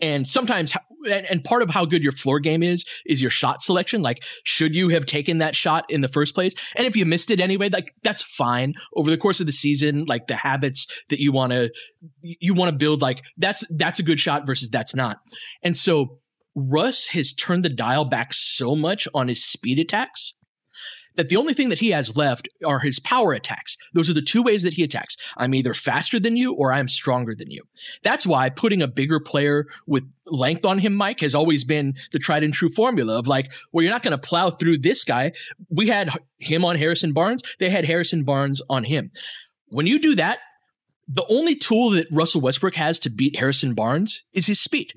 And 0.00 0.26
sometimes, 0.26 0.74
and 1.08 1.42
part 1.44 1.62
of 1.62 1.70
how 1.70 1.84
good 1.84 2.02
your 2.02 2.12
floor 2.12 2.40
game 2.40 2.62
is, 2.62 2.84
is 3.06 3.20
your 3.20 3.30
shot 3.30 3.62
selection. 3.62 4.02
Like, 4.02 4.22
should 4.44 4.74
you 4.74 4.88
have 4.90 5.06
taken 5.06 5.38
that 5.38 5.56
shot 5.56 5.84
in 5.88 6.00
the 6.00 6.08
first 6.08 6.34
place? 6.34 6.54
And 6.76 6.86
if 6.86 6.96
you 6.96 7.04
missed 7.04 7.30
it 7.30 7.40
anyway, 7.40 7.68
like, 7.68 7.94
that's 8.02 8.22
fine. 8.22 8.74
Over 8.94 9.10
the 9.10 9.16
course 9.16 9.40
of 9.40 9.46
the 9.46 9.52
season, 9.52 10.04
like 10.06 10.26
the 10.26 10.36
habits 10.36 10.86
that 11.08 11.20
you 11.20 11.32
want 11.32 11.52
to, 11.52 11.70
you 12.22 12.54
want 12.54 12.70
to 12.70 12.76
build, 12.76 13.02
like, 13.02 13.22
that's, 13.36 13.64
that's 13.76 13.98
a 13.98 14.02
good 14.04 14.20
shot 14.20 14.46
versus 14.46 14.70
that's 14.70 14.94
not. 14.94 15.18
And 15.62 15.76
so 15.76 16.18
Russ 16.54 17.08
has 17.08 17.32
turned 17.32 17.64
the 17.64 17.70
dial 17.70 18.04
back 18.04 18.34
so 18.34 18.74
much 18.74 19.06
on 19.14 19.28
his 19.28 19.44
speed 19.44 19.78
attacks 19.78 20.34
that 21.20 21.28
the 21.28 21.36
only 21.36 21.52
thing 21.52 21.68
that 21.68 21.80
he 21.80 21.90
has 21.90 22.16
left 22.16 22.48
are 22.64 22.78
his 22.78 22.98
power 22.98 23.34
attacks. 23.34 23.76
Those 23.92 24.08
are 24.08 24.14
the 24.14 24.22
two 24.22 24.42
ways 24.42 24.62
that 24.62 24.72
he 24.72 24.82
attacks. 24.82 25.18
I'm 25.36 25.54
either 25.54 25.74
faster 25.74 26.18
than 26.18 26.34
you 26.34 26.54
or 26.54 26.72
I'm 26.72 26.88
stronger 26.88 27.34
than 27.34 27.50
you. 27.50 27.62
That's 28.02 28.26
why 28.26 28.48
putting 28.48 28.80
a 28.80 28.88
bigger 28.88 29.20
player 29.20 29.66
with 29.86 30.10
length 30.24 30.64
on 30.64 30.78
him, 30.78 30.94
Mike, 30.94 31.20
has 31.20 31.34
always 31.34 31.62
been 31.62 31.92
the 32.12 32.18
tried 32.18 32.42
and 32.42 32.54
true 32.54 32.70
formula 32.70 33.18
of 33.18 33.28
like, 33.28 33.52
well, 33.70 33.82
you're 33.82 33.92
not 33.92 34.02
going 34.02 34.18
to 34.18 34.28
plow 34.28 34.48
through 34.48 34.78
this 34.78 35.04
guy. 35.04 35.32
We 35.68 35.88
had 35.88 36.08
him 36.38 36.64
on 36.64 36.76
Harrison 36.76 37.12
Barnes. 37.12 37.42
They 37.58 37.68
had 37.68 37.84
Harrison 37.84 38.24
Barnes 38.24 38.62
on 38.70 38.84
him. 38.84 39.10
When 39.66 39.86
you 39.86 39.98
do 39.98 40.14
that, 40.14 40.38
the 41.06 41.26
only 41.28 41.54
tool 41.54 41.90
that 41.90 42.06
Russell 42.10 42.40
Westbrook 42.40 42.76
has 42.76 42.98
to 43.00 43.10
beat 43.10 43.36
Harrison 43.36 43.74
Barnes 43.74 44.22
is 44.32 44.46
his 44.46 44.58
speed. 44.58 44.94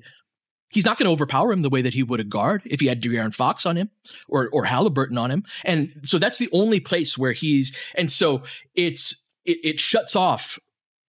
He's 0.74 0.84
not 0.84 0.98
going 0.98 1.06
to 1.06 1.12
overpower 1.12 1.52
him 1.52 1.62
the 1.62 1.70
way 1.70 1.82
that 1.82 1.94
he 1.94 2.02
would 2.02 2.20
a 2.20 2.24
guard 2.24 2.62
if 2.66 2.80
he 2.80 2.86
had 2.86 3.00
De'Aaron 3.00 3.32
Fox 3.32 3.64
on 3.64 3.76
him 3.76 3.90
or 4.28 4.50
or 4.52 4.64
Halliburton 4.64 5.16
on 5.16 5.30
him. 5.30 5.44
And 5.64 5.92
so 6.02 6.18
that's 6.18 6.38
the 6.38 6.48
only 6.52 6.80
place 6.80 7.16
where 7.16 7.32
he's 7.32 7.74
and 7.94 8.10
so 8.10 8.42
it's 8.74 9.24
it, 9.44 9.58
it 9.64 9.80
shuts 9.80 10.16
off. 10.16 10.58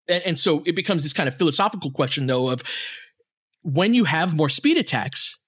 And, 0.06 0.22
and 0.24 0.38
so 0.38 0.62
it 0.66 0.76
becomes 0.76 1.02
this 1.02 1.14
kind 1.14 1.28
of 1.28 1.36
philosophical 1.36 1.90
question 1.90 2.26
though 2.26 2.50
of 2.50 2.62
when 3.62 3.94
you 3.94 4.04
have 4.04 4.36
more 4.36 4.50
speed 4.50 4.76
attacks, 4.76 5.38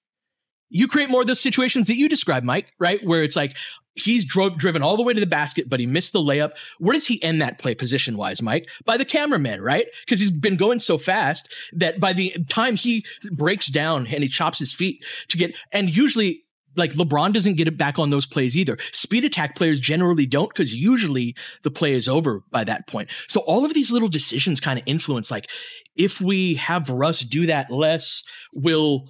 you 0.69 0.87
create 0.87 1.09
more 1.09 1.21
of 1.21 1.27
those 1.27 1.39
situations 1.39 1.87
that 1.87 1.95
you 1.95 2.09
describe, 2.09 2.43
Mike, 2.43 2.73
right? 2.79 2.99
Where 3.05 3.21
it's 3.21 3.35
like, 3.35 3.55
he's 3.97 4.25
drove, 4.25 4.57
driven 4.57 4.81
all 4.81 4.97
the 4.97 5.03
way 5.03 5.13
to 5.13 5.19
the 5.19 5.25
basket, 5.25 5.69
but 5.69 5.79
he 5.79 5.85
missed 5.85 6.13
the 6.13 6.19
layup. 6.19 6.51
Where 6.79 6.93
does 6.93 7.07
he 7.07 7.21
end 7.23 7.41
that 7.41 7.59
play 7.59 7.75
position 7.75 8.17
wise, 8.17 8.41
Mike? 8.41 8.69
By 8.85 8.97
the 8.97 9.05
cameraman, 9.05 9.61
right? 9.61 9.87
Because 10.05 10.19
he's 10.19 10.31
been 10.31 10.57
going 10.57 10.79
so 10.79 10.97
fast 10.97 11.53
that 11.73 11.99
by 11.99 12.13
the 12.13 12.33
time 12.49 12.75
he 12.75 13.05
breaks 13.31 13.67
down 13.67 14.07
and 14.07 14.23
he 14.23 14.29
chops 14.29 14.59
his 14.59 14.73
feet 14.73 15.03
to 15.29 15.37
get, 15.37 15.55
and 15.71 15.95
usually 15.95 16.43
like 16.75 16.93
LeBron 16.93 17.33
doesn't 17.33 17.55
get 17.55 17.67
it 17.67 17.77
back 17.77 17.99
on 17.99 18.11
those 18.11 18.25
plays 18.25 18.55
either. 18.55 18.77
Speed 18.91 19.25
attack 19.25 19.55
players 19.55 19.79
generally 19.79 20.27
don't 20.27 20.49
because 20.49 20.75
usually 20.75 21.35
the 21.63 21.71
play 21.71 21.93
is 21.93 22.07
over 22.07 22.43
by 22.51 22.63
that 22.63 22.87
point. 22.87 23.09
So 23.27 23.41
all 23.41 23.65
of 23.65 23.73
these 23.73 23.91
little 23.91 24.09
decisions 24.09 24.59
kind 24.59 24.77
of 24.77 24.83
influence 24.85 25.31
like 25.31 25.49
if 25.95 26.21
we 26.21 26.53
have 26.55 26.89
Russ 26.89 27.21
do 27.21 27.47
that 27.47 27.71
less, 27.71 28.23
will 28.53 29.09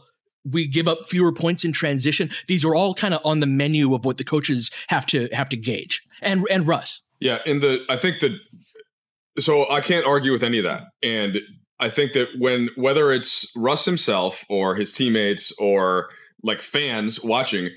we 0.52 0.68
give 0.68 0.88
up 0.88 1.10
fewer 1.10 1.32
points 1.32 1.64
in 1.64 1.72
transition. 1.72 2.30
These 2.48 2.66
are 2.66 2.76
all 2.76 2.94
kind 2.94 3.14
of 3.14 3.22
on 3.26 3.40
the 3.40 3.48
menu 3.48 3.94
of 3.94 4.06
what 4.06 4.18
the 4.18 4.24
coaches 4.24 4.72
have 4.88 5.06
to 5.08 5.28
have 5.32 5.50
to 5.50 5.58
gauge. 5.58 6.04
And 6.22 6.46
and 6.50 6.68
Russ. 6.68 7.02
Yeah, 7.20 7.40
in 7.46 7.60
the 7.60 7.80
I 7.90 7.98
think 7.98 8.20
that 8.20 8.38
so 9.40 9.70
I 9.70 9.82
can't 9.82 10.06
argue 10.06 10.32
with 10.32 10.44
any 10.44 10.58
of 10.58 10.64
that. 10.64 10.84
And 11.04 11.40
I 11.80 11.90
think 11.90 12.14
that 12.14 12.30
when 12.38 12.70
whether 12.76 13.12
it's 13.12 13.52
Russ 13.56 13.86
himself 13.86 14.44
or 14.50 14.76
his 14.76 14.94
teammates 14.94 15.52
or 15.60 16.10
like 16.44 16.62
fans 16.62 17.24
watching, 17.24 17.70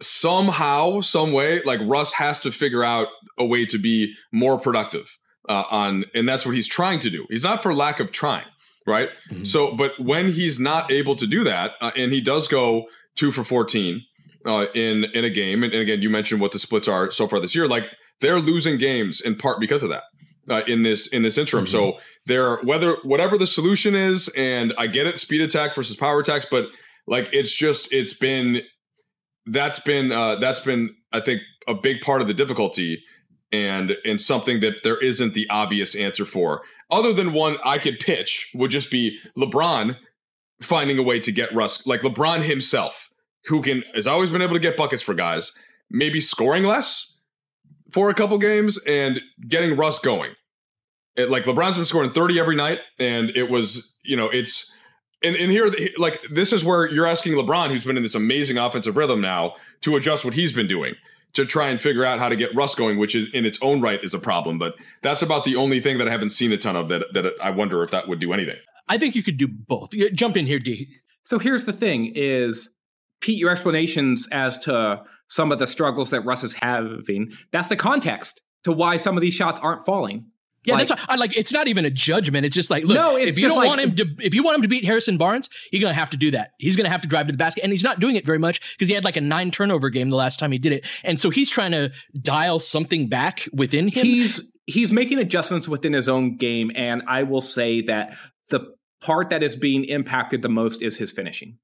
somehow, 0.00 1.00
some 1.00 1.32
way, 1.32 1.62
like 1.62 1.80
Russ 1.84 2.14
has 2.14 2.40
to 2.40 2.52
figure 2.52 2.84
out 2.84 3.08
a 3.38 3.44
way 3.44 3.64
to 3.66 3.78
be 3.78 4.14
more 4.32 4.58
productive 4.58 5.18
uh, 5.48 5.64
on, 5.70 6.04
and 6.14 6.28
that's 6.28 6.44
what 6.44 6.54
he's 6.54 6.68
trying 6.68 6.98
to 7.00 7.10
do. 7.10 7.26
He's 7.30 7.44
not 7.44 7.62
for 7.62 7.74
lack 7.74 8.00
of 8.00 8.12
trying 8.12 8.46
right? 8.86 9.08
Mm-hmm. 9.30 9.44
So, 9.44 9.74
but 9.74 9.92
when 9.98 10.32
he's 10.32 10.58
not 10.58 10.90
able 10.90 11.16
to 11.16 11.26
do 11.26 11.44
that, 11.44 11.72
uh, 11.80 11.90
and 11.96 12.12
he 12.12 12.20
does 12.20 12.48
go 12.48 12.86
two 13.16 13.32
for 13.32 13.44
fourteen 13.44 14.02
uh, 14.46 14.66
in 14.74 15.04
in 15.04 15.24
a 15.24 15.30
game, 15.30 15.62
and, 15.62 15.72
and, 15.72 15.82
again, 15.82 16.02
you 16.02 16.10
mentioned 16.10 16.40
what 16.40 16.52
the 16.52 16.58
splits 16.58 16.88
are 16.88 17.10
so 17.10 17.28
far 17.28 17.40
this 17.40 17.54
year. 17.54 17.68
Like 17.68 17.88
they're 18.20 18.40
losing 18.40 18.78
games 18.78 19.20
in 19.20 19.36
part 19.36 19.60
because 19.60 19.82
of 19.82 19.90
that 19.90 20.04
uh, 20.48 20.62
in 20.66 20.82
this 20.82 21.06
in 21.08 21.22
this 21.22 21.38
interim. 21.38 21.64
Mm-hmm. 21.64 21.72
So 21.72 21.98
they're 22.26 22.56
whether 22.58 22.96
whatever 23.02 23.38
the 23.38 23.46
solution 23.46 23.94
is, 23.94 24.28
and 24.36 24.72
I 24.78 24.86
get 24.86 25.06
it, 25.06 25.18
speed 25.18 25.40
attack 25.40 25.74
versus 25.74 25.96
power 25.96 26.20
attacks, 26.20 26.46
but 26.50 26.66
like 27.06 27.28
it's 27.32 27.54
just 27.54 27.92
it's 27.92 28.14
been 28.14 28.62
that's 29.46 29.80
been 29.80 30.12
uh, 30.12 30.36
that's 30.36 30.60
been 30.60 30.94
I 31.12 31.20
think 31.20 31.42
a 31.68 31.74
big 31.74 32.00
part 32.00 32.20
of 32.20 32.26
the 32.26 32.34
difficulty 32.34 33.02
and 33.52 33.96
and 34.04 34.20
something 34.20 34.60
that 34.60 34.82
there 34.82 34.98
isn't 34.98 35.34
the 35.34 35.48
obvious 35.50 35.94
answer 35.94 36.24
for 36.24 36.62
other 36.92 37.12
than 37.12 37.32
one 37.32 37.56
I 37.64 37.78
could 37.78 37.98
pitch 37.98 38.52
would 38.54 38.70
just 38.70 38.90
be 38.90 39.18
LeBron 39.36 39.96
finding 40.60 40.98
a 40.98 41.02
way 41.02 41.18
to 41.18 41.32
get 41.32 41.52
Russ, 41.54 41.86
like 41.86 42.02
LeBron 42.02 42.42
himself, 42.44 43.10
who 43.46 43.62
can 43.62 43.82
has 43.94 44.06
always 44.06 44.30
been 44.30 44.42
able 44.42 44.54
to 44.54 44.60
get 44.60 44.76
buckets 44.76 45.02
for 45.02 45.14
guys, 45.14 45.58
maybe 45.90 46.20
scoring 46.20 46.64
less 46.64 47.20
for 47.90 48.10
a 48.10 48.14
couple 48.14 48.38
games 48.38 48.78
and 48.86 49.20
getting 49.48 49.76
Russ 49.76 49.98
going. 49.98 50.32
It, 51.16 51.30
like 51.30 51.44
LeBron's 51.44 51.76
been 51.76 51.86
scoring 51.86 52.10
30 52.10 52.38
every 52.38 52.56
night, 52.56 52.78
and 52.98 53.30
it 53.30 53.50
was, 53.50 53.98
you 54.04 54.16
know, 54.16 54.28
it's 54.28 54.72
and, 55.24 55.36
and 55.36 55.50
here 55.50 55.70
like 55.98 56.20
this 56.30 56.52
is 56.52 56.64
where 56.64 56.88
you're 56.88 57.06
asking 57.06 57.34
LeBron, 57.34 57.70
who's 57.70 57.84
been 57.84 57.96
in 57.96 58.02
this 58.02 58.14
amazing 58.14 58.58
offensive 58.58 58.96
rhythm 58.96 59.20
now, 59.20 59.54
to 59.80 59.96
adjust 59.96 60.24
what 60.24 60.34
he's 60.34 60.52
been 60.52 60.68
doing 60.68 60.94
to 61.34 61.46
try 61.46 61.68
and 61.68 61.80
figure 61.80 62.04
out 62.04 62.18
how 62.18 62.28
to 62.28 62.36
get 62.36 62.54
Russ 62.54 62.74
going, 62.74 62.98
which 62.98 63.14
is 63.14 63.28
in 63.32 63.46
its 63.46 63.58
own 63.62 63.80
right 63.80 64.02
is 64.02 64.14
a 64.14 64.18
problem. 64.18 64.58
But 64.58 64.74
that's 65.02 65.22
about 65.22 65.44
the 65.44 65.56
only 65.56 65.80
thing 65.80 65.98
that 65.98 66.08
I 66.08 66.10
haven't 66.10 66.30
seen 66.30 66.52
a 66.52 66.58
ton 66.58 66.76
of 66.76 66.88
that 66.88 67.12
that 67.14 67.32
I 67.42 67.50
wonder 67.50 67.82
if 67.82 67.90
that 67.90 68.08
would 68.08 68.20
do 68.20 68.32
anything. 68.32 68.56
I 68.88 68.98
think 68.98 69.14
you 69.14 69.22
could 69.22 69.38
do 69.38 69.48
both. 69.48 69.90
Jump 70.14 70.36
in 70.36 70.46
here, 70.46 70.58
D. 70.58 70.88
So 71.24 71.38
here's 71.38 71.64
the 71.64 71.72
thing: 71.72 72.12
is 72.14 72.74
Pete, 73.20 73.38
your 73.38 73.50
explanations 73.50 74.28
as 74.32 74.58
to 74.58 75.02
some 75.28 75.52
of 75.52 75.58
the 75.58 75.66
struggles 75.66 76.10
that 76.10 76.20
Russ 76.22 76.44
is 76.44 76.54
having. 76.54 77.32
That's 77.52 77.68
the 77.68 77.76
context 77.76 78.42
to 78.64 78.72
why 78.72 78.96
some 78.98 79.16
of 79.16 79.22
these 79.22 79.34
shots 79.34 79.58
aren't 79.60 79.86
falling. 79.86 80.26
Yeah, 80.64 80.76
like, 80.76 80.86
that's 80.86 81.04
I 81.08 81.16
like. 81.16 81.36
It's 81.36 81.52
not 81.52 81.66
even 81.66 81.84
a 81.84 81.90
judgment. 81.90 82.46
It's 82.46 82.54
just 82.54 82.70
like, 82.70 82.84
look, 82.84 82.94
no, 82.94 83.16
if 83.16 83.36
you 83.36 83.48
don't 83.48 83.58
like, 83.58 83.66
want 83.66 83.80
him 83.80 83.96
to, 83.96 84.06
if 84.20 84.32
you 84.32 84.44
want 84.44 84.56
him 84.56 84.62
to 84.62 84.68
beat 84.68 84.84
Harrison 84.84 85.18
Barnes, 85.18 85.48
you're 85.72 85.82
gonna 85.82 85.92
have 85.92 86.10
to 86.10 86.16
do 86.16 86.30
that. 86.32 86.52
He's 86.58 86.76
gonna 86.76 86.88
have 86.88 87.00
to 87.02 87.08
drive 87.08 87.26
to 87.26 87.32
the 87.32 87.38
basket, 87.38 87.64
and 87.64 87.72
he's 87.72 87.82
not 87.82 87.98
doing 87.98 88.14
it 88.14 88.24
very 88.24 88.38
much 88.38 88.60
because 88.78 88.88
he 88.88 88.94
had 88.94 89.04
like 89.04 89.16
a 89.16 89.20
nine 89.20 89.50
turnover 89.50 89.90
game 89.90 90.10
the 90.10 90.16
last 90.16 90.38
time 90.38 90.52
he 90.52 90.58
did 90.58 90.72
it, 90.72 90.86
and 91.02 91.20
so 91.20 91.30
he's 91.30 91.50
trying 91.50 91.72
to 91.72 91.90
dial 92.20 92.60
something 92.60 93.08
back 93.08 93.48
within 93.52 93.88
him. 93.88 94.04
He's 94.04 94.40
he's 94.66 94.92
making 94.92 95.18
adjustments 95.18 95.68
within 95.68 95.94
his 95.94 96.08
own 96.08 96.36
game, 96.36 96.70
and 96.76 97.02
I 97.08 97.24
will 97.24 97.40
say 97.40 97.82
that 97.82 98.16
the 98.50 98.60
part 99.00 99.30
that 99.30 99.42
is 99.42 99.56
being 99.56 99.84
impacted 99.84 100.42
the 100.42 100.48
most 100.48 100.80
is 100.80 100.96
his 100.96 101.10
finishing. 101.10 101.58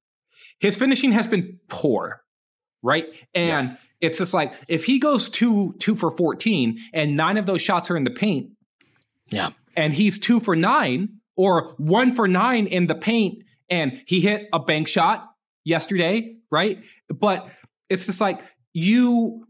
His 0.59 0.77
finishing 0.77 1.13
has 1.13 1.29
been 1.29 1.61
poor, 1.69 2.23
right? 2.83 3.07
And 3.33 3.69
yeah. 3.69 3.77
it's 4.01 4.19
just 4.19 4.35
like 4.35 4.55
if 4.67 4.87
he 4.87 4.99
goes 4.99 5.29
two 5.29 5.77
two 5.79 5.95
for 5.95 6.11
fourteen, 6.11 6.79
and 6.93 7.17
nine 7.17 7.37
of 7.37 7.47
those 7.47 7.63
shots 7.63 7.93
are 7.93 7.97
in 7.97 8.03
the 8.03 8.11
paint 8.11 8.51
yeah. 9.31 9.51
And 9.77 9.93
he's 9.93 10.19
two 10.19 10.41
for 10.41 10.57
nine 10.57 11.21
or 11.37 11.75
one 11.79 12.15
for 12.15 12.27
nine 12.27 12.67
in 12.67 12.87
the 12.87 12.95
paint. 12.95 13.45
And 13.71 14.03
he 14.07 14.21
hit 14.21 14.49
a 14.53 14.59
bank 14.59 14.89
shot 14.89 15.29
yesterday, 15.65 16.37
right? 16.51 16.79
But 17.09 17.49
it's 17.89 18.07
just 18.07 18.21
like 18.21 18.41
you, 18.73 19.47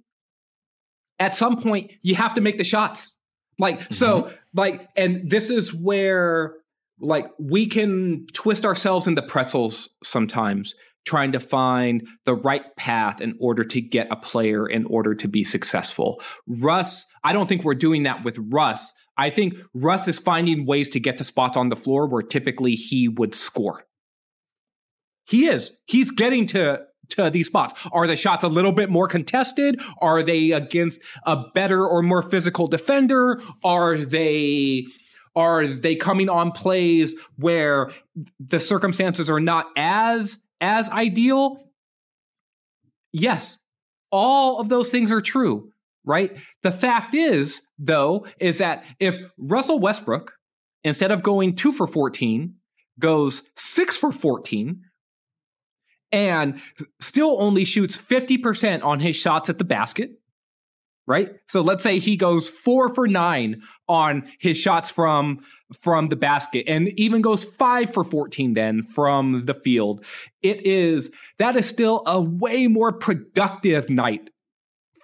at 1.18 1.34
some 1.34 1.56
point, 1.56 1.92
you 2.02 2.14
have 2.14 2.34
to 2.34 2.40
make 2.40 2.58
the 2.58 2.64
shots. 2.64 3.18
Like, 3.58 3.80
mm-hmm. 3.80 3.94
so, 3.94 4.32
like, 4.54 4.88
and 4.96 5.30
this 5.30 5.50
is 5.50 5.74
where, 5.74 6.54
like, 7.00 7.26
we 7.38 7.66
can 7.66 8.26
twist 8.32 8.64
ourselves 8.64 9.06
into 9.06 9.22
pretzels 9.22 9.88
sometimes 10.04 10.74
trying 11.06 11.32
to 11.32 11.40
find 11.40 12.06
the 12.24 12.34
right 12.34 12.76
path 12.76 13.20
in 13.20 13.34
order 13.40 13.64
to 13.64 13.80
get 13.80 14.06
a 14.10 14.16
player 14.16 14.66
in 14.66 14.84
order 14.86 15.14
to 15.14 15.26
be 15.26 15.42
successful. 15.42 16.20
Russ, 16.46 17.06
I 17.24 17.32
don't 17.32 17.48
think 17.48 17.64
we're 17.64 17.74
doing 17.74 18.02
that 18.02 18.24
with 18.24 18.36
Russ. 18.38 18.92
I 19.18 19.30
think 19.30 19.58
Russ 19.74 20.06
is 20.06 20.18
finding 20.18 20.64
ways 20.64 20.88
to 20.90 21.00
get 21.00 21.18
to 21.18 21.24
spots 21.24 21.56
on 21.56 21.68
the 21.68 21.76
floor 21.76 22.06
where 22.06 22.22
typically 22.22 22.74
he 22.74 23.08
would 23.08 23.34
score. 23.34 23.84
He 25.26 25.46
is. 25.46 25.76
He's 25.86 26.10
getting 26.10 26.46
to 26.46 26.84
to 27.10 27.30
these 27.30 27.46
spots. 27.46 27.88
Are 27.92 28.06
the 28.06 28.16
shots 28.16 28.44
a 28.44 28.48
little 28.48 28.72
bit 28.72 28.90
more 28.90 29.08
contested? 29.08 29.80
Are 30.00 30.22
they 30.22 30.52
against 30.52 31.02
a 31.24 31.42
better 31.54 31.86
or 31.86 32.02
more 32.02 32.22
physical 32.22 32.66
defender? 32.66 33.40
Are 33.64 33.98
they 33.98 34.84
are 35.34 35.66
they 35.66 35.96
coming 35.96 36.28
on 36.28 36.52
plays 36.52 37.14
where 37.36 37.90
the 38.40 38.60
circumstances 38.60 39.30
are 39.30 39.40
not 39.40 39.66
as 39.76 40.38
as 40.60 40.88
ideal? 40.90 41.64
Yes. 43.12 43.58
All 44.10 44.60
of 44.60 44.68
those 44.68 44.90
things 44.90 45.10
are 45.10 45.20
true 45.20 45.72
right? 46.08 46.36
The 46.62 46.72
fact 46.72 47.14
is, 47.14 47.62
though, 47.78 48.26
is 48.40 48.58
that 48.58 48.84
if 48.98 49.18
Russell 49.36 49.78
Westbrook, 49.78 50.32
instead 50.82 51.12
of 51.12 51.22
going 51.22 51.54
two 51.54 51.70
for 51.70 51.86
14, 51.86 52.54
goes 52.98 53.42
six 53.56 53.96
for 53.96 54.10
14, 54.10 54.80
and 56.10 56.60
still 56.98 57.40
only 57.40 57.64
shoots 57.66 57.96
50% 57.96 58.82
on 58.82 59.00
his 59.00 59.14
shots 59.14 59.50
at 59.50 59.58
the 59.58 59.64
basket, 59.64 60.12
right? 61.06 61.28
So 61.46 61.60
let's 61.60 61.82
say 61.82 61.98
he 61.98 62.16
goes 62.16 62.48
four 62.48 62.94
for 62.94 63.06
nine 63.06 63.60
on 63.86 64.26
his 64.40 64.56
shots 64.56 64.88
from 64.88 65.40
from 65.78 66.08
the 66.08 66.16
basket 66.16 66.64
and 66.66 66.88
even 66.98 67.20
goes 67.20 67.44
five 67.44 67.92
for 67.92 68.02
14 68.02 68.54
then 68.54 68.82
from 68.82 69.44
the 69.44 69.54
field. 69.54 70.02
It 70.40 70.66
is 70.66 71.10
that 71.38 71.56
is 71.56 71.68
still 71.68 72.02
a 72.06 72.18
way 72.18 72.66
more 72.66 72.92
productive 72.92 73.90
night 73.90 74.30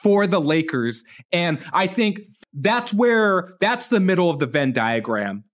for 0.04 0.26
the 0.26 0.40
Lakers. 0.40 1.02
And 1.32 1.58
I 1.72 1.86
think 1.86 2.20
that's 2.52 2.92
where 2.92 3.54
that's 3.58 3.88
the 3.88 4.00
middle 4.00 4.28
of 4.28 4.38
the 4.38 4.46
Venn 4.46 4.72
diagram 4.72 5.44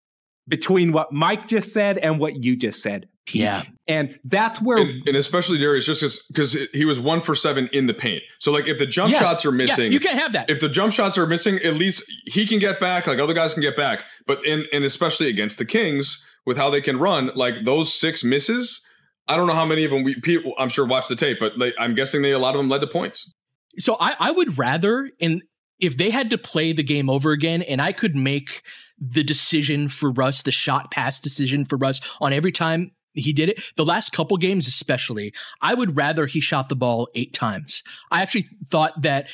between 0.48 0.90
what 0.90 1.12
Mike 1.12 1.46
just 1.46 1.72
said 1.72 1.96
and 1.98 2.18
what 2.18 2.42
you 2.44 2.57
just 2.57 2.82
said. 2.82 3.07
Yeah. 3.32 3.62
And 3.86 4.18
that's 4.24 4.61
where 4.61 4.78
and, 4.78 5.07
and 5.07 5.16
especially 5.16 5.59
Darius 5.59 5.86
just 5.86 6.26
because 6.28 6.57
he 6.72 6.84
was 6.84 6.98
one 6.98 7.20
for 7.20 7.36
seven 7.36 7.68
in 7.72 7.86
the 7.86 7.94
paint. 7.94 8.22
So 8.40 8.51
like 8.51 8.66
if 8.66 8.78
the 8.78 8.86
jump 8.86 9.12
Yes. 9.12 9.20
shots 9.20 9.46
are 9.46 9.51
Yeah, 9.51 9.57
missing, 9.66 9.92
you 9.92 10.01
can't 10.01 10.18
have 10.18 10.32
that. 10.32 10.51
If 10.51 10.59
the 10.59 10.68
jump 10.68 10.92
shots 10.92 11.16
are 11.16 11.26
missing, 11.26 11.57
at 11.59 11.74
least 11.74 12.03
he 12.26 12.44
can 12.44 12.59
get 12.59 12.80
back. 12.80 13.07
Like 13.07 13.20
other 13.20 13.34
guys 13.34 13.55
can 13.55 13.62
get 13.62 13.76
back. 13.76 14.03
But 14.26 14.44
in 14.44 14.66
and 14.72 14.82
especially 14.84 15.28
against 15.28 15.59
the 15.59 15.64
Kings 15.64 16.26
with 16.44 16.57
how 16.57 16.70
they 16.70 16.80
can 16.80 16.98
run, 16.98 17.30
like 17.36 17.64
those 17.64 17.94
six 17.94 18.24
misses. 18.24 18.84
I 19.28 19.36
don't 19.36 19.46
know 19.46 19.55
how 19.55 19.66
many 19.66 19.84
of 19.84 19.92
them 19.92 20.03
we 20.03 20.16
people 20.20 20.55
I'm 20.59 20.70
sure 20.70 20.84
watched 20.84 21.09
the 21.09 21.14
tape, 21.14 21.38
but 21.38 21.57
like, 21.57 21.74
I'm 21.78 21.94
guessing 21.94 22.22
they 22.22 22.32
a 22.32 22.38
lot 22.40 22.57
of 22.57 22.59
them 22.59 22.68
led 22.68 22.80
to 22.80 22.88
points. 22.88 23.32
So 23.79 23.97
I, 24.01 24.14
I 24.18 24.31
would 24.31 24.59
rather 24.59 25.11
in 25.18 25.43
if 25.79 25.97
they 25.97 26.11
had 26.11 26.31
to 26.31 26.39
play 26.39 26.73
the 26.73 26.83
game 26.83 27.09
over 27.09 27.33
again 27.33 27.62
and 27.62 27.81
I 27.81 27.93
could 27.93 28.14
make 28.14 28.62
the 29.01 29.25
decision 29.25 29.89
for 29.89 30.11
Russ, 30.11 30.43
the 30.43 30.53
shot 30.53 30.91
pass 30.91 31.18
decision 31.18 31.64
for 31.64 31.77
Russ 31.77 32.01
on 32.21 32.33
every 32.33 32.53
time 32.53 32.93
he 33.14 33.33
did 33.33 33.49
it, 33.49 33.62
the 33.77 33.85
last 33.85 34.12
couple 34.12 34.37
games 34.37 34.68
especially, 34.68 35.33
I 35.62 35.75
would 35.75 35.97
rather 35.97 36.27
he 36.27 36.41
shot 36.41 36.68
the 36.68 36.77
ball 36.77 37.09
eight 37.14 37.33
times. 37.33 37.83
I 38.11 38.23
actually 38.23 38.49
thought 38.68 39.03
that 39.03 39.29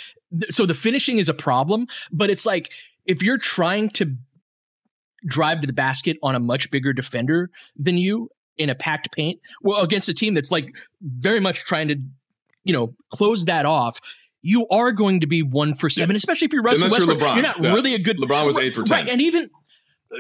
so 0.51 0.67
the 0.67 0.75
finishing 0.75 1.19
is 1.19 1.29
a 1.29 1.35
problem, 1.35 1.87
but 2.13 2.31
it's 2.31 2.47
like 2.47 2.71
if 3.05 3.23
you're 3.23 3.39
trying 3.39 3.91
to 3.91 4.17
drive 5.27 5.61
to 5.61 5.67
the 5.67 5.73
basket 5.73 6.17
on 6.23 6.35
a 6.35 6.41
much 6.41 6.71
bigger 6.71 6.93
defender 6.93 7.51
than 7.77 7.99
you 7.99 8.31
in 8.57 8.71
a 8.71 8.75
packed 8.75 9.15
paint, 9.15 9.41
well, 9.63 9.83
against 9.83 10.09
a 10.09 10.15
team 10.15 10.35
that's 10.35 10.51
like 10.51 10.77
very 11.01 11.41
much 11.41 11.65
trying 11.65 11.89
to, 11.89 11.97
you 12.65 12.73
know, 12.73 12.95
close 13.11 13.45
that 13.45 13.67
off. 13.67 14.01
You 14.43 14.67
are 14.69 14.93
going 14.93 15.21
to 15.21 15.27
be 15.27 15.43
one 15.43 15.75
for 15.75 15.91
seven, 15.91 16.15
especially 16.17 16.47
if 16.47 16.53
you're 16.53 16.63
Russell 16.63 16.87
Unless 16.87 17.01
you're 17.01 17.09
Westbrook. 17.09 17.31
LeBron. 17.31 17.35
You're 17.37 17.43
not 17.43 17.63
Yeah. 17.63 17.73
really 17.75 17.95
a 17.95 17.99
good. 17.99 18.19
LeBron 18.19 18.47
was 18.47 18.59
eight 18.59 18.75
for 18.75 18.83
10. 18.85 18.97
right? 19.05 19.13
And 19.13 19.21
even 19.21 19.51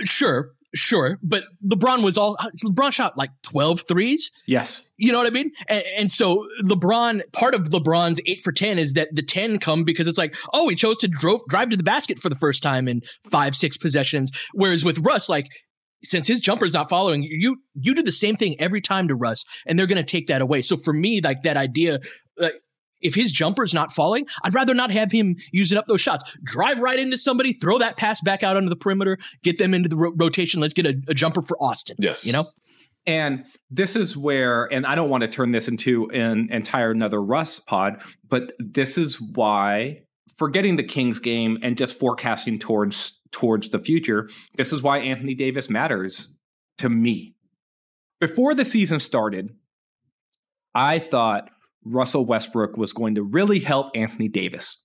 sure, 0.05 0.51
sure, 0.75 1.19
but 1.23 1.45
LeBron 1.64 2.03
was 2.03 2.19
all 2.19 2.37
LeBron 2.64 2.93
shot 2.93 3.17
like 3.17 3.31
12 3.43 3.85
threes. 3.89 4.31
yes. 4.47 4.83
You 4.99 5.12
know 5.12 5.19
what 5.19 5.27
I 5.27 5.31
mean? 5.31 5.51
And, 5.69 5.85
and 5.99 6.11
so 6.11 6.47
LeBron, 6.64 7.21
part 7.33 7.55
of 7.55 7.69
LeBron's 7.69 8.19
eight 8.27 8.41
for 8.43 8.51
10 8.51 8.79
is 8.79 8.95
that 8.95 9.09
the 9.14 9.23
10 9.23 9.59
come 9.59 9.85
because 9.85 10.09
it's 10.09 10.17
like, 10.19 10.35
oh, 10.55 10.69
he 10.71 10.75
chose 10.75 10.97
to 10.99 11.09
drove, 11.09 11.43
drive 11.49 11.69
to 11.69 11.77
the 11.77 11.83
basket 11.83 12.19
for 12.19 12.31
the 12.31 12.35
first 12.35 12.62
time 12.62 12.89
in 12.89 13.03
five, 13.31 13.55
six 13.55 13.77
possessions. 13.77 14.31
Whereas 14.55 14.85
with 14.87 14.99
Russ, 15.01 15.29
like, 15.29 15.49
since 16.03 16.27
his 16.27 16.41
jumper's 16.41 16.73
not 16.73 16.89
following 16.89 17.23
you, 17.23 17.59
you 17.75 17.95
do 17.95 18.03
the 18.03 18.11
same 18.12 18.37
thing 18.37 18.57
every 18.59 18.81
time 18.81 19.07
to 19.09 19.14
Russ 19.14 19.45
and 19.67 19.79
they're 19.79 19.87
going 19.87 19.97
to 19.97 20.03
take 20.03 20.29
that 20.29 20.41
away. 20.41 20.62
So 20.62 20.77
for 20.79 20.95
me, 20.95 21.21
like 21.21 21.43
that 21.43 21.59
idea, 21.59 21.99
like, 22.39 22.55
if 23.01 23.14
his 23.14 23.32
jumper's 23.32 23.74
not 23.74 23.92
falling, 23.92 24.26
I'd 24.42 24.55
rather 24.55 24.74
not 24.74 24.90
have 24.90 25.12
him 25.12 25.36
using 25.53 25.78
up 25.78 25.86
those 25.86 26.01
shots. 26.01 26.36
Drive 26.42 26.80
right 26.80 26.99
into 26.99 27.18
somebody, 27.18 27.53
throw 27.53 27.78
that 27.78 27.97
pass 27.97 28.20
back 28.20 28.42
out 28.42 28.57
onto 28.57 28.68
the 28.68 28.76
perimeter, 28.76 29.18
get 29.42 29.59
them 29.59 29.74
into 29.74 29.88
the 29.88 29.97
ro- 29.97 30.12
rotation. 30.16 30.61
Let's 30.61 30.74
get 30.74 30.86
a, 30.86 30.94
a 31.09 31.14
jumper 31.14 31.42
for 31.42 31.57
Austin. 31.62 31.97
Yes. 31.99 32.26
You 32.26 32.32
know? 32.32 32.47
And 33.07 33.44
this 33.70 33.94
is 33.94 34.16
where, 34.16 34.64
and 34.72 34.84
I 34.84 34.97
don't 34.97 35.09
want 35.09 35.22
to 35.22 35.28
turn 35.28 35.53
this 35.53 35.68
into 35.68 36.11
an 36.11 36.49
entire 36.51 36.90
another 36.90 37.22
Russ 37.22 37.61
pod, 37.61 38.03
but 38.28 38.53
this 38.59 38.99
is 38.99 39.20
why 39.20 40.03
forgetting 40.36 40.76
the 40.76 40.82
Kings 40.82 41.18
game 41.18 41.59
and 41.62 41.78
just 41.78 41.99
forecasting 41.99 42.59
towards 42.59 43.20
towards 43.32 43.70
the 43.70 43.78
future, 43.78 44.28
this 44.57 44.72
is 44.72 44.82
why 44.82 44.99
Anthony 44.99 45.34
Davis 45.34 45.68
matters 45.68 46.34
to 46.78 46.88
me. 46.88 47.34
Before 48.20 48.55
the 48.55 48.64
season 48.64 48.99
started, 48.99 49.51
I 50.74 50.99
thought 50.99 51.51
Russell 51.87 52.26
Westbrook 52.26 52.76
was 52.76 52.93
going 52.93 53.14
to 53.14 53.22
really 53.22 53.61
help 53.61 53.91
Anthony 53.95 54.28
Davis. 54.28 54.84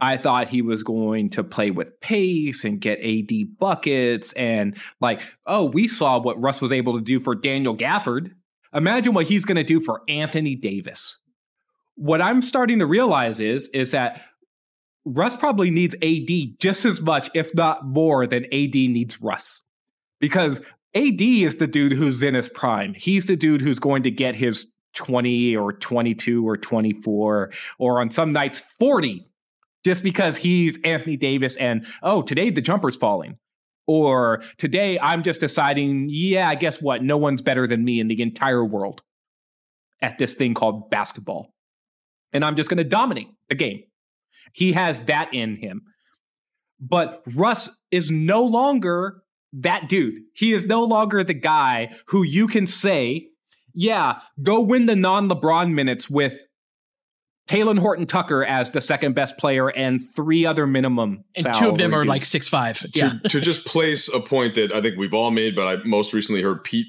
I 0.00 0.16
thought 0.16 0.48
he 0.48 0.62
was 0.62 0.82
going 0.82 1.30
to 1.30 1.44
play 1.44 1.70
with 1.70 2.00
pace 2.00 2.64
and 2.64 2.80
get 2.80 3.04
AD 3.04 3.58
buckets 3.58 4.32
and 4.32 4.76
like, 5.00 5.20
oh, 5.46 5.66
we 5.66 5.86
saw 5.86 6.18
what 6.18 6.40
Russ 6.40 6.60
was 6.60 6.72
able 6.72 6.94
to 6.94 7.04
do 7.04 7.20
for 7.20 7.34
Daniel 7.34 7.76
Gafford. 7.76 8.30
Imagine 8.72 9.12
what 9.12 9.26
he's 9.26 9.44
going 9.44 9.56
to 9.56 9.64
do 9.64 9.80
for 9.80 10.02
Anthony 10.08 10.56
Davis. 10.56 11.18
What 11.96 12.22
I'm 12.22 12.40
starting 12.40 12.78
to 12.78 12.86
realize 12.86 13.40
is 13.40 13.68
is 13.74 13.90
that 13.90 14.22
Russ 15.04 15.36
probably 15.36 15.70
needs 15.70 15.94
AD 16.02 16.58
just 16.58 16.84
as 16.84 17.00
much, 17.00 17.30
if 17.34 17.54
not 17.54 17.86
more, 17.86 18.26
than 18.26 18.44
AD 18.46 18.74
needs 18.74 19.20
Russ. 19.20 19.64
Because 20.18 20.60
AD 20.94 21.20
is 21.20 21.56
the 21.56 21.66
dude 21.66 21.92
who's 21.92 22.22
in 22.22 22.34
his 22.34 22.48
prime. 22.48 22.94
He's 22.94 23.26
the 23.26 23.36
dude 23.36 23.60
who's 23.60 23.78
going 23.78 24.02
to 24.04 24.10
get 24.10 24.36
his 24.36 24.72
20 24.94 25.56
or 25.56 25.72
22 25.72 26.48
or 26.48 26.56
24 26.56 27.50
or 27.78 28.00
on 28.00 28.10
some 28.10 28.32
nights 28.32 28.58
40 28.58 29.26
just 29.84 30.02
because 30.02 30.38
he's 30.38 30.78
Anthony 30.82 31.16
Davis 31.16 31.56
and 31.56 31.86
oh, 32.02 32.22
today 32.22 32.50
the 32.50 32.60
jumper's 32.60 32.96
falling. 32.96 33.38
Or 33.86 34.40
today 34.56 35.00
I'm 35.00 35.24
just 35.24 35.40
deciding, 35.40 36.06
yeah, 36.10 36.48
I 36.48 36.54
guess 36.54 36.80
what? 36.80 37.02
No 37.02 37.16
one's 37.16 37.42
better 37.42 37.66
than 37.66 37.84
me 37.84 37.98
in 37.98 38.06
the 38.06 38.22
entire 38.22 38.64
world 38.64 39.02
at 40.00 40.18
this 40.18 40.34
thing 40.34 40.54
called 40.54 40.90
basketball. 40.90 41.52
And 42.32 42.44
I'm 42.44 42.54
just 42.54 42.70
going 42.70 42.78
to 42.78 42.84
dominate 42.84 43.28
the 43.48 43.56
game. 43.56 43.82
He 44.52 44.72
has 44.72 45.02
that 45.04 45.34
in 45.34 45.56
him. 45.56 45.82
But 46.78 47.22
Russ 47.34 47.68
is 47.90 48.10
no 48.10 48.42
longer 48.42 49.22
that 49.52 49.88
dude. 49.88 50.22
He 50.34 50.52
is 50.52 50.66
no 50.66 50.84
longer 50.84 51.24
the 51.24 51.34
guy 51.34 51.92
who 52.06 52.22
you 52.22 52.46
can 52.46 52.66
say, 52.66 53.29
yeah, 53.74 54.20
go 54.42 54.60
win 54.60 54.86
the 54.86 54.96
non 54.96 55.28
LeBron 55.28 55.72
minutes 55.72 56.08
with 56.10 56.40
Talen 57.48 57.78
Horton 57.80 58.06
Tucker 58.06 58.44
as 58.44 58.70
the 58.70 58.80
second 58.80 59.14
best 59.14 59.36
player 59.36 59.68
and 59.68 60.00
three 60.14 60.46
other 60.46 60.66
minimum. 60.66 61.24
And 61.34 61.52
two 61.54 61.68
of 61.68 61.78
them 61.78 61.92
are 61.94 62.04
like 62.04 62.24
six 62.24 62.48
five. 62.48 62.78
to, 62.78 62.90
Yeah. 62.94 63.12
to 63.28 63.40
just 63.40 63.66
place 63.66 64.08
a 64.08 64.20
point 64.20 64.54
that 64.54 64.72
I 64.72 64.80
think 64.80 64.96
we've 64.96 65.14
all 65.14 65.30
made, 65.32 65.56
but 65.56 65.66
I 65.66 65.82
most 65.84 66.12
recently 66.12 66.42
heard 66.42 66.62
Pete 66.62 66.86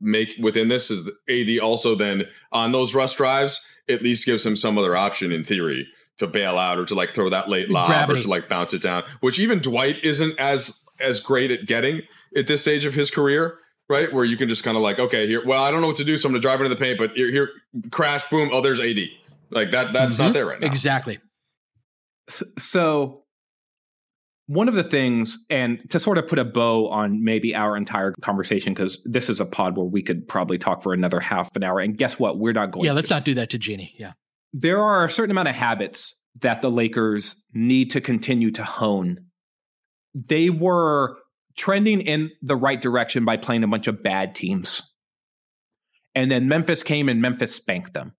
make 0.00 0.34
within 0.40 0.68
this 0.68 0.90
is 0.90 1.08
AD 1.28 1.58
also 1.60 1.94
then 1.94 2.24
on 2.52 2.72
those 2.72 2.94
rush 2.94 3.14
drives 3.14 3.64
at 3.88 4.02
least 4.02 4.26
gives 4.26 4.44
him 4.44 4.54
some 4.56 4.76
other 4.78 4.94
option 4.96 5.32
in 5.32 5.44
theory 5.44 5.86
to 6.18 6.26
bail 6.26 6.58
out 6.58 6.78
or 6.78 6.84
to 6.84 6.94
like 6.94 7.10
throw 7.10 7.28
that 7.30 7.48
late 7.48 7.70
lob 7.70 7.86
Gravity. 7.86 8.20
or 8.20 8.22
to 8.22 8.28
like 8.28 8.48
bounce 8.48 8.72
it 8.74 8.82
down, 8.82 9.02
which 9.20 9.38
even 9.38 9.58
Dwight 9.60 10.02
isn't 10.04 10.38
as 10.38 10.80
as 11.00 11.18
great 11.20 11.50
at 11.50 11.66
getting 11.66 12.02
at 12.36 12.46
this 12.46 12.60
stage 12.62 12.84
of 12.84 12.94
his 12.94 13.10
career. 13.10 13.58
Right, 13.88 14.10
where 14.10 14.24
you 14.24 14.38
can 14.38 14.48
just 14.48 14.64
kind 14.64 14.78
of 14.78 14.82
like, 14.82 14.98
okay, 14.98 15.26
here. 15.26 15.44
Well, 15.44 15.62
I 15.62 15.70
don't 15.70 15.82
know 15.82 15.88
what 15.88 15.96
to 15.96 16.04
do, 16.04 16.16
so 16.16 16.26
I'm 16.28 16.32
going 16.32 16.40
to 16.40 16.46
drive 16.46 16.60
into 16.60 16.70
the 16.70 16.80
paint. 16.80 16.98
But 16.98 17.12
here, 17.12 17.30
here, 17.30 17.50
crash, 17.90 18.28
boom. 18.30 18.48
Oh, 18.52 18.62
there's 18.62 18.80
AD. 18.80 18.96
Like 19.50 19.72
that. 19.72 19.92
That's 19.92 20.18
not 20.18 20.26
mm-hmm. 20.26 20.32
there 20.32 20.46
right 20.46 20.60
now. 20.60 20.66
Exactly. 20.66 21.18
So, 22.58 23.24
one 24.46 24.68
of 24.68 24.74
the 24.74 24.82
things, 24.82 25.44
and 25.50 25.78
to 25.90 25.98
sort 25.98 26.16
of 26.16 26.26
put 26.26 26.38
a 26.38 26.44
bow 26.46 26.88
on 26.88 27.22
maybe 27.22 27.54
our 27.54 27.76
entire 27.76 28.14
conversation, 28.22 28.72
because 28.72 29.02
this 29.04 29.28
is 29.28 29.38
a 29.38 29.44
pod 29.44 29.76
where 29.76 29.84
we 29.84 30.02
could 30.02 30.26
probably 30.28 30.56
talk 30.56 30.82
for 30.82 30.94
another 30.94 31.20
half 31.20 31.54
an 31.54 31.62
hour. 31.62 31.78
And 31.80 31.96
guess 31.98 32.18
what? 32.18 32.38
We're 32.38 32.54
not 32.54 32.70
going 32.70 32.86
Yeah, 32.86 32.92
let's 32.92 33.10
not 33.10 33.24
do 33.26 33.34
that 33.34 33.50
to 33.50 33.58
Jeannie. 33.58 33.94
Yeah. 33.98 34.12
there 34.54 34.82
are 34.82 35.04
a 35.04 35.10
certain 35.10 35.32
amount 35.32 35.48
of 35.48 35.56
habits 35.56 36.18
that 36.40 36.62
the 36.62 36.70
Lakers 36.70 37.42
need 37.52 37.90
to 37.90 38.00
continue 38.00 38.50
to 38.52 38.64
hone. 38.64 39.18
They 40.14 40.48
were 40.48 41.18
trending 41.56 42.00
in 42.00 42.30
the 42.42 42.56
right 42.56 42.80
direction 42.80 43.24
by 43.24 43.36
playing 43.36 43.64
a 43.64 43.68
bunch 43.68 43.86
of 43.86 44.02
bad 44.02 44.34
teams. 44.34 44.82
And 46.14 46.30
then 46.30 46.48
Memphis 46.48 46.82
came 46.82 47.08
and 47.08 47.20
Memphis 47.20 47.54
spanked 47.54 47.94
them. 47.94 48.14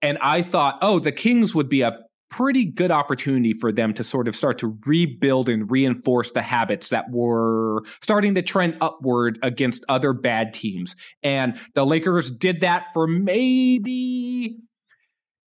And 0.00 0.18
I 0.20 0.42
thought, 0.42 0.78
oh, 0.82 0.98
the 0.98 1.12
Kings 1.12 1.54
would 1.54 1.68
be 1.68 1.82
a 1.82 1.98
pretty 2.32 2.64
good 2.64 2.90
opportunity 2.90 3.52
for 3.52 3.70
them 3.70 3.92
to 3.92 4.02
sort 4.02 4.26
of 4.26 4.34
start 4.34 4.58
to 4.58 4.78
rebuild 4.86 5.50
and 5.50 5.70
reinforce 5.70 6.32
the 6.32 6.40
habits 6.40 6.88
that 6.88 7.10
were 7.10 7.82
starting 8.00 8.34
to 8.34 8.40
trend 8.40 8.76
upward 8.80 9.38
against 9.42 9.84
other 9.86 10.14
bad 10.14 10.54
teams. 10.54 10.96
And 11.22 11.58
the 11.74 11.84
Lakers 11.84 12.30
did 12.30 12.62
that 12.62 12.86
for 12.94 13.06
maybe 13.06 14.56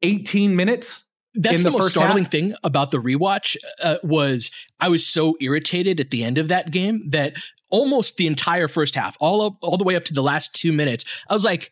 18 0.03 0.55
minutes. 0.55 1.04
That's 1.35 1.63
the, 1.63 1.71
the 1.71 1.79
most 1.79 1.91
startling 1.93 2.25
half? 2.25 2.33
thing 2.33 2.55
about 2.63 2.91
the 2.91 2.99
rewatch 2.99 3.57
uh, 3.83 3.97
was 4.03 4.51
I 4.81 4.89
was 4.89 5.07
so 5.07 5.37
irritated 5.41 5.99
at 6.01 6.11
the 6.11 6.23
end 6.25 6.39
of 6.39 6.49
that 6.49 6.71
game 6.71 7.11
that 7.11 7.35
almost 7.71 8.17
the 8.19 8.27
entire 8.27 8.69
first 8.69 8.95
half, 8.95 9.17
all 9.21 9.43
up, 9.43 9.55
all 9.63 9.77
the 9.77 9.85
way 9.85 9.97
up 9.97 10.05
to 10.05 10.15
the 10.15 10.23
last 10.23 10.55
two 10.55 10.73
minutes, 10.73 11.05
I 11.29 11.35
was 11.35 11.45
like, 11.45 11.71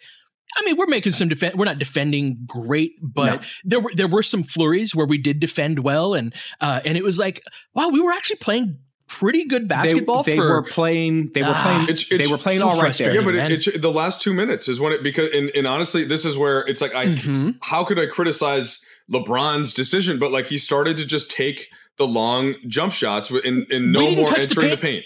I 0.57 0.63
mean, 0.67 0.77
we're 0.77 0.87
making 0.87 1.13
some 1.13 1.29
defense. 1.29 1.55
We're 1.55 1.65
not 1.65 1.79
defending 1.79 2.39
great, 2.47 2.93
but 3.01 3.41
No. 3.41 3.47
there 3.65 3.81
were 3.81 3.93
there 3.95 4.09
were 4.09 4.23
some 4.23 4.43
flurries 4.43 4.95
where 4.95 5.07
we 5.07 5.17
did 5.17 5.41
defend 5.41 5.79
well, 5.79 6.13
and 6.15 6.35
uh, 6.61 6.81
and 6.85 6.99
it 6.99 7.05
was 7.05 7.19
like, 7.19 7.43
wow, 7.75 7.89
we 7.89 8.01
were 8.01 8.11
actually 8.13 8.37
playing 8.37 8.79
pretty 9.09 9.45
good 9.47 9.69
basketball. 9.69 10.23
They, 10.23 10.33
they 10.33 10.37
for 10.37 10.49
were 10.49 10.63
playing. 10.63 11.31
They 11.35 11.43
were 11.43 11.53
Ah. 11.55 11.63
playing. 11.63 11.83
It's- 11.89 12.07
they 12.09 12.27
were 12.31 12.37
playing 12.39 12.61
so 12.61 12.69
all 12.69 12.81
right 12.83 12.95
there. 12.95 13.15
Yeah, 13.15 13.23
but 13.25 13.35
it, 13.35 13.67
it, 13.67 13.81
the 13.83 13.91
last 13.93 14.21
two 14.21 14.35
minutes 14.35 14.69
is 14.69 14.79
when 14.81 14.93
it 14.93 15.03
because 15.03 15.31
and, 15.33 15.51
and 15.55 15.67
honestly, 15.67 16.05
this 16.05 16.25
is 16.27 16.37
where 16.37 16.61
it's 16.67 16.81
like 16.83 16.95
I 16.95 17.07
Mhm. 17.07 17.57
how 17.63 17.85
could 17.85 17.99
I 17.99 18.07
criticize 18.07 18.85
LeBron's 19.11 19.73
decision? 19.75 20.19
But 20.19 20.33
like 20.33 20.47
he 20.47 20.59
started 20.59 20.97
to 20.99 21.05
just 21.07 21.31
take 21.31 21.69
the 21.99 22.07
long 22.07 22.55
jump 22.69 22.93
shots 22.93 23.31
with- 23.31 23.45
and, 23.45 23.67
and 23.71 23.93
no 23.93 24.15
more 24.15 24.27
touch 24.27 24.37
the 24.47 24.51
entering 24.51 24.71
the 24.71 24.77
paint. 24.77 24.81
paint. 24.81 25.05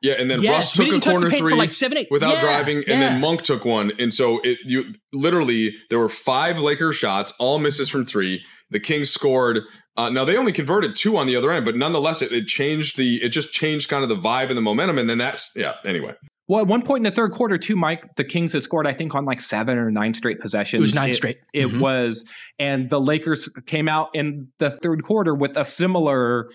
Yeah, 0.00 0.14
and 0.14 0.30
then 0.30 0.40
Yes, 0.40 0.54
Russ 0.54 0.72
took 0.74 0.86
a 0.86 0.90
didn't 0.90 1.02
touch 1.02 1.14
the 1.14 1.20
corner 1.22 1.36
three 1.36 1.54
like 1.54 1.72
seven, 1.72 1.98
eight- 1.98 2.08
without 2.10 2.34
Yeah, 2.34 2.40
driving, 2.40 2.76
and 2.78 2.86
yeah. 2.86 2.98
then 3.00 3.20
Monk 3.20 3.42
took 3.42 3.64
one, 3.64 3.90
and 3.98 4.14
so 4.14 4.38
it 4.44 4.58
you 4.64 4.94
literally 5.12 5.74
there 5.90 5.98
were 5.98 6.08
five 6.08 6.60
Lakers 6.60 6.94
shots, 6.94 7.32
all 7.40 7.58
misses 7.58 7.88
from 7.88 8.04
three. 8.04 8.42
The 8.70 8.78
Kings 8.78 9.10
scored. 9.10 9.60
Uh, 9.96 10.08
now 10.08 10.24
they 10.24 10.36
only 10.36 10.52
converted 10.52 10.94
two 10.94 11.16
on 11.16 11.26
the 11.26 11.34
other 11.34 11.50
end, 11.50 11.64
but 11.64 11.74
nonetheless, 11.74 12.22
it, 12.22 12.30
it 12.30 12.46
changed 12.46 12.96
the 12.96 13.20
it 13.24 13.30
just 13.30 13.52
changed 13.52 13.88
kind 13.88 14.04
of 14.04 14.08
the 14.08 14.14
vibe 14.16 14.48
and 14.50 14.56
the 14.56 14.60
momentum, 14.62 14.98
and 14.98 15.10
then 15.10 15.18
that's 15.18 15.50
yeah. 15.56 15.74
Anyway, 15.84 16.14
Well, 16.48 16.60
at 16.60 16.66
one 16.66 16.82
point 16.82 17.00
in 17.06 17.10
the 17.10 17.14
third 17.14 17.32
quarter, 17.32 17.58
too, 17.58 17.76
Mike, 17.76 18.16
the 18.16 18.24
Kings 18.24 18.54
had 18.54 18.62
scored, 18.62 18.86
I 18.86 18.92
think, 18.94 19.14
on 19.14 19.24
like 19.26 19.40
seven 19.40 19.76
or 19.76 19.90
nine 19.90 20.14
straight 20.14 20.40
possessions. 20.40 20.78
It 20.78 20.82
was 20.82 20.94
nine 20.94 21.12
straight. 21.12 21.38
It 21.52 21.66
Mhm. 21.66 21.80
was, 21.80 22.24
and 22.58 22.88
the 22.88 23.00
Lakers 23.00 23.48
came 23.66 23.86
out 23.88 24.08
in 24.14 24.48
the 24.58 24.70
third 24.70 25.02
quarter 25.02 25.34
with 25.34 25.56
a 25.58 25.64
similar, 25.64 26.48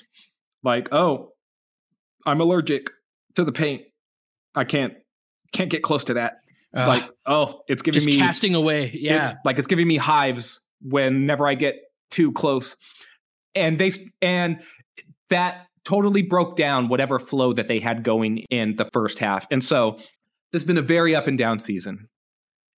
like, 0.63 0.91
oh, 0.91 1.33
I'm 2.25 2.41
allergic 2.41 2.89
to 3.35 3.43
the 3.43 3.51
paint. 3.51 3.83
I 4.55 4.63
can't 4.63 4.93
can't 5.51 5.69
get 5.69 5.83
close 5.83 6.03
to 6.05 6.15
that. 6.15 6.37
Ugh. 6.75 6.87
like, 6.87 7.09
oh, 7.27 7.61
it's 7.67 7.83
giving 7.83 7.97
just 7.97 8.07
me 8.07 8.17
casting 8.17 8.55
away. 8.55 8.89
Yeah. 8.95 9.29
it's, 9.29 9.39
like 9.45 9.59
it's 9.59 9.67
giving 9.67 9.87
me 9.87 9.97
hives 9.97 10.65
whenever 10.81 11.47
I 11.47 11.53
get 11.53 11.75
too 12.09 12.31
close. 12.31 12.75
And 13.53 13.77
they 13.77 13.91
and 14.23 14.63
that 15.29 15.67
totally 15.85 16.21
broke 16.21 16.55
down 16.55 16.87
whatever 16.87 17.19
flow 17.19 17.53
that 17.53 17.67
they 17.67 17.79
had 17.79 18.03
going 18.03 18.39
in 18.49 18.75
the 18.77 18.89
first 18.93 19.19
half. 19.19 19.45
And 19.51 19.63
so 19.63 19.97
this 20.51 20.61
has 20.61 20.67
been 20.67 20.77
a 20.77 20.81
very 20.81 21.15
up 21.15 21.27
and 21.27 21.37
down 21.37 21.59
season. 21.59 22.07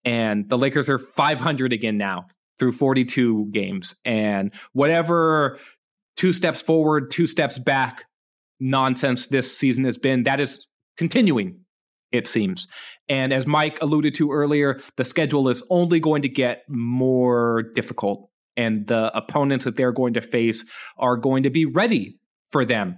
And 0.04 0.50
the 0.50 0.58
Lakers 0.58 0.90
are 0.90 1.00
500 1.00 1.74
again 1.74 1.98
now 1.98 2.28
through 2.60 2.72
42 2.74 3.50
games. 3.52 3.96
And 4.06 4.54
whatever 4.74 5.60
two 6.16 6.34
steps 6.34 6.62
forward, 6.62 7.12
two 7.12 7.28
steps 7.28 7.60
back 7.60 8.06
nonsense 8.60 9.28
this 9.28 9.56
season 9.58 9.84
has 9.84 9.98
been, 9.98 10.24
that 10.24 10.40
is 10.40 10.68
continuing, 10.98 11.60
it 12.12 12.28
seems. 12.28 12.68
And 13.10 13.34
as 13.34 13.46
Mike 13.46 13.82
alluded 13.82 14.16
to 14.16 14.32
earlier, 14.32 14.80
the 14.96 15.04
schedule 15.04 15.50
is 15.50 15.64
only 15.70 16.00
going 16.00 16.22
to 16.22 16.30
get 16.30 16.64
more 16.70 17.64
difficult. 17.74 18.30
And 18.56 18.88
the 18.88 19.16
opponents 19.16 19.66
that 19.66 19.76
they're 19.76 19.92
going 19.92 20.14
to 20.14 20.22
face 20.22 20.64
are 20.98 21.18
going 21.18 21.44
to 21.44 21.50
be 21.50 21.66
ready 21.66 22.20
for 22.50 22.66
them. 22.66 22.98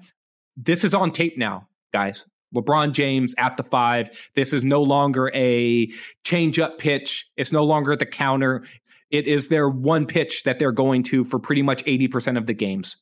This 0.56 0.84
is 0.84 0.94
on 0.94 1.12
tape 1.12 1.38
now, 1.38 1.68
guys. 1.94 2.26
LeBron 2.56 2.94
James 2.94 3.36
at 3.38 3.58
the 3.58 3.64
five. 3.64 4.30
This 4.36 4.54
is 4.54 4.64
no 4.64 4.82
longer 4.82 5.30
a 5.36 5.88
change 6.24 6.60
up 6.60 6.80
pitch. 6.80 7.28
It's 7.36 7.52
no 7.52 7.64
longer 7.64 7.96
the 7.96 8.06
counter. 8.06 8.64
It 9.12 9.28
is 9.28 9.50
their 9.50 9.70
one 9.70 10.06
pitch 10.06 10.44
that 10.44 10.58
they're 10.60 10.72
going 10.72 11.04
to 11.04 11.24
for 11.24 11.40
pretty 11.40 11.62
much 11.62 11.84
80% 11.86 12.38
of 12.38 12.46
the 12.48 12.54
games 12.54 12.98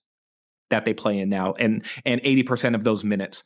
that 0.71 0.83
they 0.85 0.93
play 0.93 1.19
in 1.19 1.29
now 1.29 1.53
and 1.53 1.85
and 2.05 2.21
80% 2.23 2.73
of 2.75 2.83
those 2.83 3.03
minutes. 3.05 3.43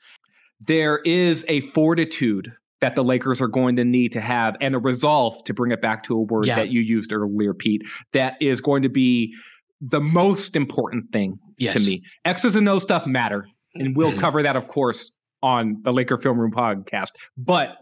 There 0.61 0.99
is 0.99 1.45
a 1.47 1.61
fortitude 1.61 2.53
that 2.81 2.95
the 2.95 3.03
Lakers 3.03 3.41
are 3.41 3.47
going 3.49 3.75
to 3.75 3.83
need 3.83 4.13
to 4.13 4.21
have 4.21 4.55
and 4.61 4.73
a 4.73 4.79
resolve 4.79 5.43
to 5.43 5.53
bring 5.53 5.71
it 5.73 5.81
back 5.81 6.03
to 6.03 6.15
a 6.15 6.21
word 6.21 6.47
Yeah. 6.47 6.55
that 6.55 6.69
you 6.69 6.79
used 6.79 7.11
earlier 7.11 7.53
Pete 7.53 7.81
that 8.13 8.35
is 8.41 8.61
going 8.61 8.83
to 8.83 8.89
be 8.89 9.35
the 9.81 9.99
most 9.99 10.55
important 10.55 11.11
thing 11.11 11.39
Yes. 11.59 11.73
to 11.83 11.89
me. 11.89 12.03
X's 12.25 12.55
and 12.55 12.67
O 12.69 12.79
stuff 12.79 13.05
matter 13.05 13.47
and 13.75 13.95
we'll 13.95 14.17
cover 14.19 14.43
that 14.43 14.55
of 14.55 14.67
course 14.67 15.11
on 15.41 15.77
the 15.83 15.93
Laker 15.93 16.17
Film 16.17 16.39
Room 16.39 16.51
podcast. 16.51 17.11
But 17.37 17.77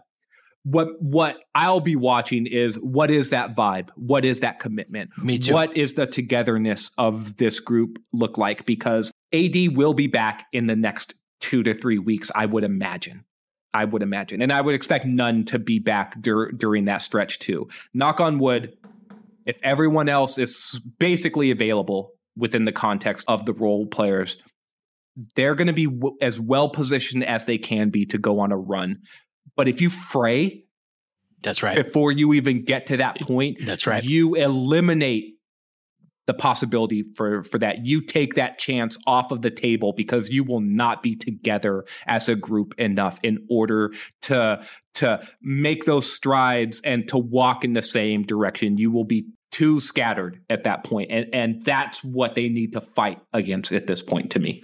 what 0.64 0.88
what 1.00 1.42
I'll 1.54 1.80
be 1.80 1.96
watching 1.96 2.46
is 2.46 2.76
what 2.76 3.10
is 3.10 3.30
that 3.30 3.56
vibe? 3.56 3.88
What 3.96 4.24
is 4.24 4.40
that 4.40 4.60
commitment? 4.60 5.10
Me 5.16 5.38
too. 5.38 5.54
What 5.54 5.76
is 5.76 5.94
the 5.94 6.06
togetherness 6.06 6.90
of 6.98 7.36
this 7.36 7.60
group 7.60 7.98
look 8.12 8.36
like? 8.36 8.66
Because 8.66 9.10
AD 9.32 9.76
will 9.76 9.94
be 9.94 10.06
back 10.06 10.46
in 10.52 10.66
the 10.66 10.76
next 10.76 11.14
two 11.40 11.62
to 11.62 11.74
three 11.74 11.98
weeks, 11.98 12.30
I 12.34 12.46
would 12.46 12.64
imagine. 12.64 13.24
I 13.72 13.84
would 13.84 14.02
imagine. 14.02 14.42
And 14.42 14.52
I 14.52 14.60
would 14.60 14.74
expect 14.74 15.04
Nunn 15.04 15.44
to 15.46 15.58
be 15.58 15.78
back 15.78 16.20
dur- 16.20 16.50
during 16.52 16.86
that 16.86 17.02
stretch 17.02 17.38
too. 17.38 17.68
Knock 17.94 18.18
on 18.18 18.38
wood, 18.38 18.76
if 19.46 19.58
everyone 19.62 20.08
else 20.08 20.38
is 20.38 20.80
basically 20.98 21.50
available 21.50 22.12
within 22.38 22.64
the 22.64 22.72
context 22.72 23.24
of 23.28 23.44
the 23.44 23.52
role 23.52 23.86
players, 23.86 24.36
they're 25.34 25.54
going 25.54 25.66
to 25.66 25.72
be 25.72 25.86
w- 25.86 26.16
as 26.22 26.40
well 26.40 26.68
positioned 26.68 27.24
as 27.24 27.44
they 27.44 27.58
can 27.58 27.90
be 27.90 28.06
to 28.06 28.18
go 28.18 28.40
on 28.40 28.52
a 28.52 28.56
run. 28.56 28.98
But 29.56 29.68
if 29.68 29.80
you 29.80 29.90
fray 29.90 30.64
That's 31.42 31.62
right. 31.62 31.76
before 31.76 32.12
you 32.12 32.32
even 32.34 32.64
get 32.64 32.86
to 32.86 32.98
that 32.98 33.20
point, 33.20 33.58
That's 33.64 33.86
right. 33.86 34.04
you 34.04 34.36
eliminate 34.36 35.34
the 36.28 36.34
possibility 36.34 37.02
for 37.16 37.42
for 37.42 37.58
that. 37.58 37.86
You 37.86 38.02
take 38.02 38.34
that 38.34 38.58
chance 38.58 38.98
off 39.06 39.32
of 39.32 39.40
the 39.40 39.50
table 39.50 39.94
because 39.96 40.28
you 40.28 40.44
will 40.44 40.60
not 40.60 41.02
be 41.02 41.16
together 41.16 41.84
as 42.06 42.28
a 42.28 42.36
group 42.36 42.74
enough 42.78 43.18
in 43.22 43.46
order 43.50 43.92
to 44.22 44.62
to 44.96 45.26
make 45.40 45.86
those 45.86 46.12
strides 46.12 46.82
and 46.84 47.08
to 47.08 47.16
walk 47.16 47.64
in 47.64 47.72
the 47.72 47.82
same 47.82 48.24
direction. 48.24 48.76
You 48.76 48.92
will 48.92 49.06
be 49.06 49.24
too 49.50 49.80
scattered 49.80 50.40
at 50.50 50.64
that 50.64 50.84
point, 50.84 51.10
and 51.10 51.26
and 51.34 51.62
that's 51.62 52.04
what 52.04 52.34
they 52.34 52.48
need 52.48 52.72
to 52.72 52.80
fight 52.80 53.20
against 53.32 53.72
at 53.72 53.86
this 53.86 54.02
point. 54.02 54.30
To 54.32 54.38
me, 54.38 54.62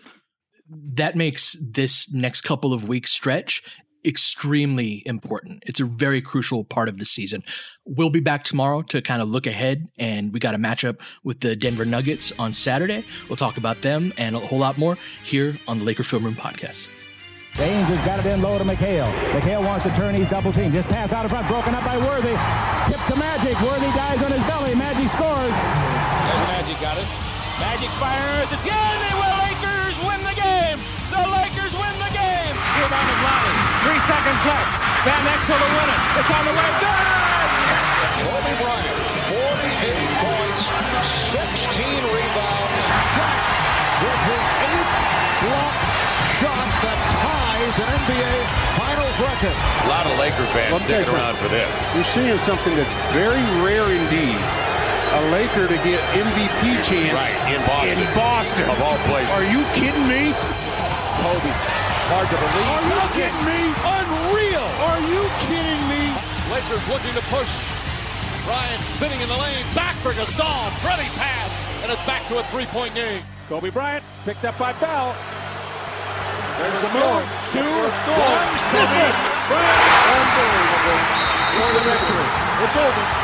that 0.95 1.17
makes 1.17 1.57
this 1.61 2.13
next 2.13 2.43
couple 2.43 2.73
of 2.73 2.89
weeks 2.89 3.11
stretch 3.11 3.63
extremely 4.05 5.03
important. 5.07 5.63
It's 5.67 5.81
a 5.81 5.85
very 5.85 6.21
crucial 6.21 6.63
part 6.65 6.89
of 6.89 6.99
the 6.99 7.05
season. 7.05 7.43
We'll 7.87 8.11
be 8.11 8.21
back 8.21 8.45
tomorrow 8.45 8.83
to 8.83 9.01
kind 9.01 9.23
of 9.23 9.29
look 9.29 9.47
ahead, 9.47 9.89
and 9.99 10.33
we 10.33 10.41
got 10.41 10.55
a 10.55 10.59
matchup 10.59 11.01
with 11.23 11.41
the 11.41 11.57
Denver 11.57 11.85
Nuggets 11.85 12.33
on 12.39 12.53
Saturday. 12.53 13.05
We'll 13.29 13.37
talk 13.37 13.57
about 13.57 13.83
them 13.83 14.13
and 14.19 14.37
a 14.37 14.39
whole 14.39 14.59
lot 14.59 14.79
more 14.79 14.99
here 15.23 15.57
on 15.67 15.79
the 15.79 15.85
Laker 15.85 16.05
Film 16.05 16.25
Room 16.25 16.35
podcast. 16.35 16.89
James 17.55 17.87
has 17.87 18.05
got 18.05 18.19
it 18.19 18.27
in 18.27 18.43
low 18.43 18.59
to 18.59 18.65
McHale. 18.65 19.07
McHale 19.31 19.65
wants 19.65 19.85
to 19.85 19.91
turn. 19.91 20.17
He's 20.17 20.29
double 20.29 20.53
team. 20.53 20.73
Just 20.73 20.89
pass 20.89 21.13
out 21.13 21.25
in 21.25 21.29
front. 21.29 21.47
Broken 21.47 21.73
up 21.73 21.85
by 21.85 21.97
Worthy. 21.99 22.35
Tip 22.91 23.01
to 23.07 23.17
Magic. 23.17 23.55
Worthy 23.63 23.87
dies 23.95 24.21
on 24.25 24.33
his 24.33 24.41
belly. 24.41 24.54
Fires 28.45 28.61
again. 28.61 28.97
They 29.01 29.15
will. 29.17 29.35
Lakers 29.45 29.97
win 30.05 30.21
the 30.25 30.37
game. 30.37 30.79
The 31.11 31.23
Lakers 31.33 31.73
win 31.73 31.95
the 32.01 32.13
game. 32.13 32.55
Rebound 32.77 33.09
is 33.09 33.21
Lonnie. 33.25 33.57
Three 33.85 34.01
seconds 34.05 34.41
left. 34.45 34.73
Van 35.05 35.25
Exel 35.33 35.57
to 35.57 35.69
win 35.77 35.89
it. 35.89 36.01
It's 36.21 36.31
on 36.33 36.45
the 36.45 36.55
way. 36.55 36.71
Good. 36.81 37.07
Kobe 38.25 38.55
Bryant, 38.61 39.01
48 39.33 40.21
points, 40.25 40.63
16 41.05 41.85
rebounds. 42.05 42.83
Shot 43.15 43.39
with 44.05 44.21
his 44.29 44.47
eighth 44.65 44.95
block 45.45 45.77
shot 46.41 46.69
that 46.83 47.01
ties 47.15 47.77
an 47.79 47.89
NBA 48.05 48.35
Finals 48.77 49.17
record. 49.23 49.57
A 49.85 49.89
lot 49.89 50.07
of 50.07 50.19
Laker 50.19 50.47
fans 50.53 50.73
Let 50.73 50.83
me 50.83 50.89
tell 50.89 51.05
sticking 51.05 51.15
around 51.15 51.37
for 51.39 51.49
this. 51.49 51.95
You're 51.95 52.05
seeing 52.05 52.39
something 52.39 52.75
that's 52.77 52.93
very 53.13 53.43
rare 53.63 53.93
indeed. 53.93 54.74
A 55.15 55.31
Laker 55.31 55.71
to 55.71 55.79
get 55.87 56.03
MVP 56.11 56.83
chance 56.83 57.15
Right, 57.15 57.39
in 57.55 57.63
Boston. 57.71 58.03
In 58.03 58.15
Boston. 58.19 58.67
Of 58.67 58.83
all 58.83 58.99
places. 59.07 59.31
Are 59.31 59.47
you 59.47 59.63
kidding 59.71 60.11
me? 60.11 60.35
Kobe, 61.23 61.55
hard 62.11 62.27
to 62.27 62.35
believe. 62.35 62.67
Are 62.67 62.83
you 62.83 62.99
kidding 63.15 63.45
me? 63.47 63.61
Unreal. 63.95 64.67
Are 64.91 64.99
you 65.07 65.23
kidding 65.47 65.83
me? 65.87 66.11
Lakers 66.51 66.83
looking 66.91 67.15
to 67.15 67.23
push. 67.31 67.47
Bryant 68.43 68.83
spinning 68.83 69.23
in 69.23 69.29
the 69.31 69.39
lane. 69.39 69.63
Back 69.79 69.95
for 70.03 70.11
Gasol. 70.11 70.75
Pretty 70.83 71.07
pass. 71.15 71.63
And 71.87 71.93
it's 71.95 72.03
back 72.11 72.27
to 72.27 72.39
a 72.39 72.45
three-point 72.51 72.95
game. 72.99 73.23
Kobe 73.49 73.71
Bryant 73.71 74.03
picked 74.27 74.45
up 74.45 74.59
by 74.59 74.75
Bell. 74.83 75.15
There's 76.59 76.81
the 76.83 76.91
move. 76.91 77.23
Two. 77.55 77.63
One. 77.63 78.47
Miss 78.75 78.91
it. 78.99 79.15
Unbelievable. 79.47 81.03
For 81.55 81.71
the 81.71 81.83
victory. 81.87 82.27
It's 82.67 82.77
over. 82.77 83.24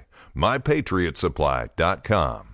MyPatriotSupply.com. 0.35 2.50